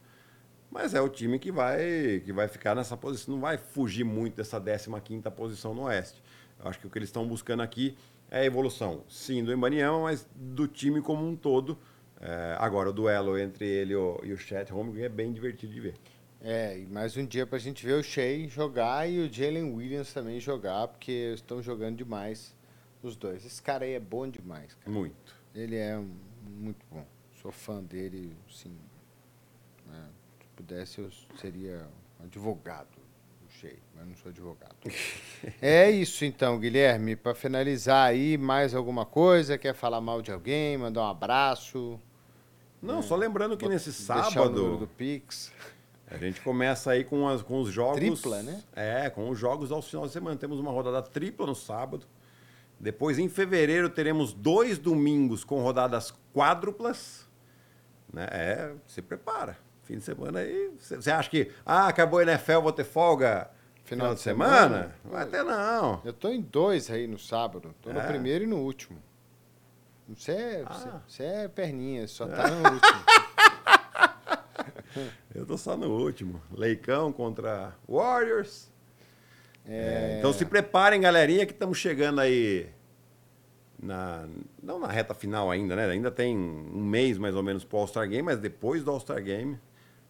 Mas 0.69 0.93
é 0.93 1.01
o 1.01 1.09
time 1.09 1.39
que 1.39 1.51
vai, 1.51 2.21
que 2.23 2.31
vai 2.31 2.47
ficar 2.47 2.75
nessa 2.75 2.95
posição, 2.95 3.33
não 3.33 3.41
vai 3.41 3.57
fugir 3.57 4.03
muito 4.03 4.35
dessa 4.35 4.61
15 4.61 5.23
posição 5.31 5.73
no 5.73 5.85
Oeste. 5.85 6.21
Eu 6.63 6.69
acho 6.69 6.79
que 6.79 6.85
o 6.85 6.91
que 6.91 6.99
eles 6.99 7.09
estão 7.09 7.27
buscando 7.27 7.61
aqui 7.61 7.97
é 8.29 8.41
a 8.41 8.45
evolução, 8.45 9.03
sim, 9.09 9.43
do 9.43 9.51
Embaniama, 9.51 10.03
mas 10.03 10.29
do 10.35 10.67
time 10.67 11.01
como 11.01 11.27
um 11.27 11.35
todo 11.35 11.77
é, 12.21 12.55
agora, 12.59 12.89
o 12.89 12.93
duelo 12.93 13.37
entre 13.37 13.65
ele 13.65 13.93
e 13.93 13.95
o 14.31 14.37
Chet 14.37 14.71
Holmgren 14.71 15.05
é 15.05 15.09
bem 15.09 15.33
divertido 15.33 15.73
de 15.73 15.79
ver. 15.79 15.95
É, 16.39 16.77
e 16.77 16.85
mais 16.85 17.17
um 17.17 17.25
dia 17.25 17.47
para 17.47 17.57
a 17.57 17.59
gente 17.59 17.85
ver 17.85 17.93
o 17.93 18.03
Shea 18.03 18.47
jogar 18.47 19.09
e 19.09 19.19
o 19.19 19.31
Jalen 19.31 19.73
Williams 19.73 20.13
também 20.13 20.39
jogar, 20.39 20.87
porque 20.87 21.33
estão 21.35 21.61
jogando 21.61 21.97
demais 21.97 22.55
os 23.01 23.15
dois. 23.15 23.43
Esse 23.45 23.61
cara 23.61 23.85
aí 23.85 23.93
é 23.93 23.99
bom 23.99 24.27
demais. 24.27 24.73
Cara. 24.75 24.91
Muito. 24.91 25.35
Ele 25.53 25.75
é 25.75 25.99
muito 26.47 26.85
bom. 26.91 27.05
Sou 27.41 27.51
fã 27.51 27.83
dele, 27.83 28.35
sim. 28.49 28.75
É, 29.91 29.97
se 30.41 30.47
pudesse, 30.55 30.99
eu 30.99 31.09
seria 31.39 31.87
advogado 32.23 32.97
do 33.41 33.51
Shea, 33.51 33.77
mas 33.95 34.07
não 34.07 34.15
sou 34.15 34.29
advogado. 34.29 34.75
é 35.61 35.89
isso 35.89 36.23
então, 36.23 36.59
Guilherme. 36.59 37.15
Para 37.15 37.33
finalizar 37.33 38.07
aí, 38.07 38.37
mais 38.37 38.75
alguma 38.75 39.05
coisa? 39.05 39.57
Quer 39.57 39.73
falar 39.73 40.01
mal 40.01 40.21
de 40.21 40.31
alguém? 40.31 40.77
Mandar 40.77 41.01
um 41.01 41.09
abraço? 41.09 41.99
Não, 42.81 42.99
é. 42.99 43.01
só 43.01 43.15
lembrando 43.15 43.55
que 43.55 43.67
nesse 43.67 43.93
sábado. 43.93 44.77
do 44.77 44.87
Pix. 44.87 45.51
A 46.11 46.17
gente 46.17 46.41
começa 46.41 46.91
aí 46.91 47.05
com, 47.05 47.27
as, 47.27 47.41
com 47.41 47.61
os 47.61 47.71
jogos. 47.71 47.95
Tripla, 47.95 48.43
né? 48.43 48.61
É, 48.75 49.09
com 49.09 49.29
os 49.29 49.39
jogos 49.39 49.71
aos 49.71 49.87
finais 49.87 50.07
de 50.07 50.13
semana. 50.13 50.35
Temos 50.35 50.59
uma 50.59 50.71
rodada 50.71 51.01
tripla 51.01 51.47
no 51.47 51.55
sábado. 51.55 52.05
Depois, 52.77 53.17
em 53.17 53.29
fevereiro, 53.29 53.89
teremos 53.89 54.33
dois 54.33 54.77
domingos 54.77 55.43
com 55.45 55.61
rodadas 55.61 56.13
quádruplas. 56.33 57.25
Né? 58.11 58.27
É, 58.29 58.73
se 58.87 59.01
prepara. 59.01 59.57
Fim 59.83 59.97
de 59.97 60.03
semana 60.03 60.39
aí. 60.39 60.71
Você 60.79 61.11
acha 61.11 61.29
que, 61.29 61.49
ah, 61.65 61.87
acabou 61.87 62.19
a 62.19 62.23
NFL, 62.23 62.59
vou 62.59 62.73
ter 62.73 62.83
folga 62.83 63.49
final, 63.85 64.07
final 64.07 64.15
de, 64.15 64.21
semana? 64.21 64.61
semana? 64.61 64.95
Vai 65.05 65.25
ter 65.27 65.43
não. 65.43 66.01
Eu 66.03 66.11
tô 66.11 66.27
em 66.27 66.41
dois 66.41 66.91
aí 66.91 67.07
no 67.07 67.17
sábado. 67.17 67.73
Tô 67.81 67.89
é. 67.89 67.93
no 67.93 68.01
primeiro 68.01 68.43
e 68.43 68.47
no 68.47 68.57
último. 68.57 69.01
Você 70.15 70.31
é, 70.31 70.63
ah. 70.65 71.01
você 71.07 71.23
é 71.23 71.47
perninha, 71.47 72.07
só 72.07 72.27
tá 72.27 72.47
no 72.49 72.57
último. 72.73 73.01
Eu 75.33 75.45
tô 75.45 75.57
só 75.57 75.77
no 75.77 75.89
último. 75.89 76.41
Leicão 76.51 77.11
contra 77.11 77.73
Warriors. 77.87 78.69
É... 79.65 80.15
É, 80.15 80.15
então 80.19 80.33
se 80.33 80.45
preparem, 80.45 81.01
galerinha, 81.01 81.45
que 81.45 81.53
estamos 81.53 81.77
chegando 81.77 82.19
aí 82.19 82.69
na 83.81 84.27
não 84.61 84.79
na 84.79 84.87
reta 84.87 85.13
final 85.13 85.49
ainda, 85.49 85.75
né? 85.75 85.85
Ainda 85.87 86.11
tem 86.11 86.37
um 86.37 86.83
mês 86.83 87.17
mais 87.17 87.35
ou 87.35 87.41
menos 87.41 87.63
pro 87.63 87.79
All-Star 87.79 88.07
Game, 88.07 88.23
mas 88.23 88.39
depois 88.39 88.83
do 88.83 88.91
All-Star 88.91 89.21
Game, 89.23 89.59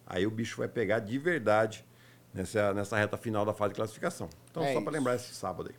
aí 0.06 0.26
o 0.26 0.30
bicho 0.30 0.58
vai 0.58 0.68
pegar 0.68 0.98
de 0.98 1.18
verdade 1.18 1.84
nessa, 2.34 2.74
nessa 2.74 2.96
reta 2.96 3.16
final 3.16 3.44
da 3.44 3.54
fase 3.54 3.70
de 3.70 3.76
classificação. 3.76 4.28
Então, 4.50 4.62
é 4.62 4.74
só 4.74 4.80
para 4.80 4.92
lembrar 4.92 5.14
esse 5.14 5.34
sábado 5.34 5.70
aí. 5.70 5.76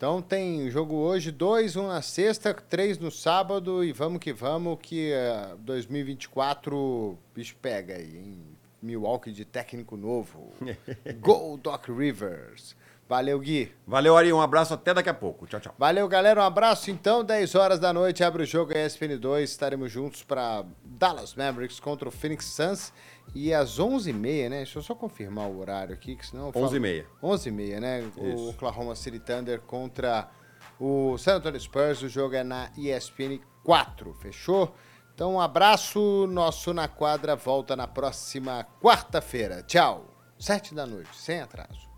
Então 0.00 0.22
tem 0.22 0.70
jogo 0.70 0.94
hoje, 0.94 1.30
dois, 1.30 1.76
um 1.76 1.88
na 1.88 2.00
sexta, 2.00 2.54
três 2.54 2.96
no 2.96 3.10
sábado 3.10 3.84
e 3.84 3.92
vamos 3.92 4.18
que 4.18 4.32
vamos, 4.32 4.78
que 4.80 5.12
uh, 5.12 5.58
2024 5.58 6.74
o 6.74 7.18
bicho 7.34 7.54
pega 7.60 7.96
aí, 7.96 8.16
hein? 8.16 8.38
Milwaukee 8.80 9.30
de 9.30 9.44
técnico 9.44 9.98
novo. 9.98 10.54
Go 11.20 11.58
Doc 11.62 11.86
Rivers. 11.90 12.74
Valeu, 13.10 13.40
Gui. 13.40 13.74
Valeu, 13.84 14.16
Ari. 14.16 14.32
Um 14.32 14.40
abraço 14.40 14.72
até 14.72 14.94
daqui 14.94 15.08
a 15.08 15.14
pouco. 15.14 15.44
Tchau, 15.44 15.58
tchau. 15.58 15.74
Valeu, 15.76 16.06
galera. 16.06 16.40
Um 16.40 16.44
abraço. 16.44 16.92
Então, 16.92 17.24
10 17.24 17.56
horas 17.56 17.80
da 17.80 17.92
noite, 17.92 18.22
abre 18.22 18.44
o 18.44 18.46
jogo 18.46 18.72
ESPN 18.72 19.18
2. 19.18 19.50
Estaremos 19.50 19.90
juntos 19.90 20.22
para 20.22 20.64
Dallas 20.84 21.34
Mavericks 21.34 21.80
contra 21.80 22.08
o 22.08 22.12
Phoenix 22.12 22.44
Suns. 22.44 22.92
E 23.34 23.52
às 23.52 23.80
11h30, 23.80 24.48
né? 24.48 24.56
Deixa 24.58 24.78
eu 24.78 24.82
só 24.84 24.94
confirmar 24.94 25.48
o 25.48 25.58
horário 25.58 25.92
aqui, 25.92 26.14
que 26.14 26.24
senão... 26.24 26.52
11h30. 26.52 27.04
11h30, 27.20 27.80
né? 27.80 28.00
Isso. 28.00 28.20
O 28.20 28.50
Oklahoma 28.50 28.94
City 28.94 29.18
Thunder 29.18 29.60
contra 29.60 30.30
o 30.78 31.18
San 31.18 31.38
Antonio 31.38 31.58
Spurs. 31.58 32.02
O 32.02 32.08
jogo 32.08 32.36
é 32.36 32.44
na 32.44 32.70
ESPN 32.78 33.40
4, 33.64 34.14
fechou? 34.22 34.72
Então, 35.12 35.34
um 35.34 35.40
abraço. 35.40 36.28
Nosso 36.28 36.72
Na 36.72 36.86
Quadra 36.86 37.34
volta 37.34 37.74
na 37.74 37.88
próxima 37.88 38.64
quarta-feira. 38.80 39.64
Tchau. 39.64 40.14
Sete 40.38 40.72
da 40.76 40.86
noite, 40.86 41.10
sem 41.16 41.40
atraso. 41.40 41.89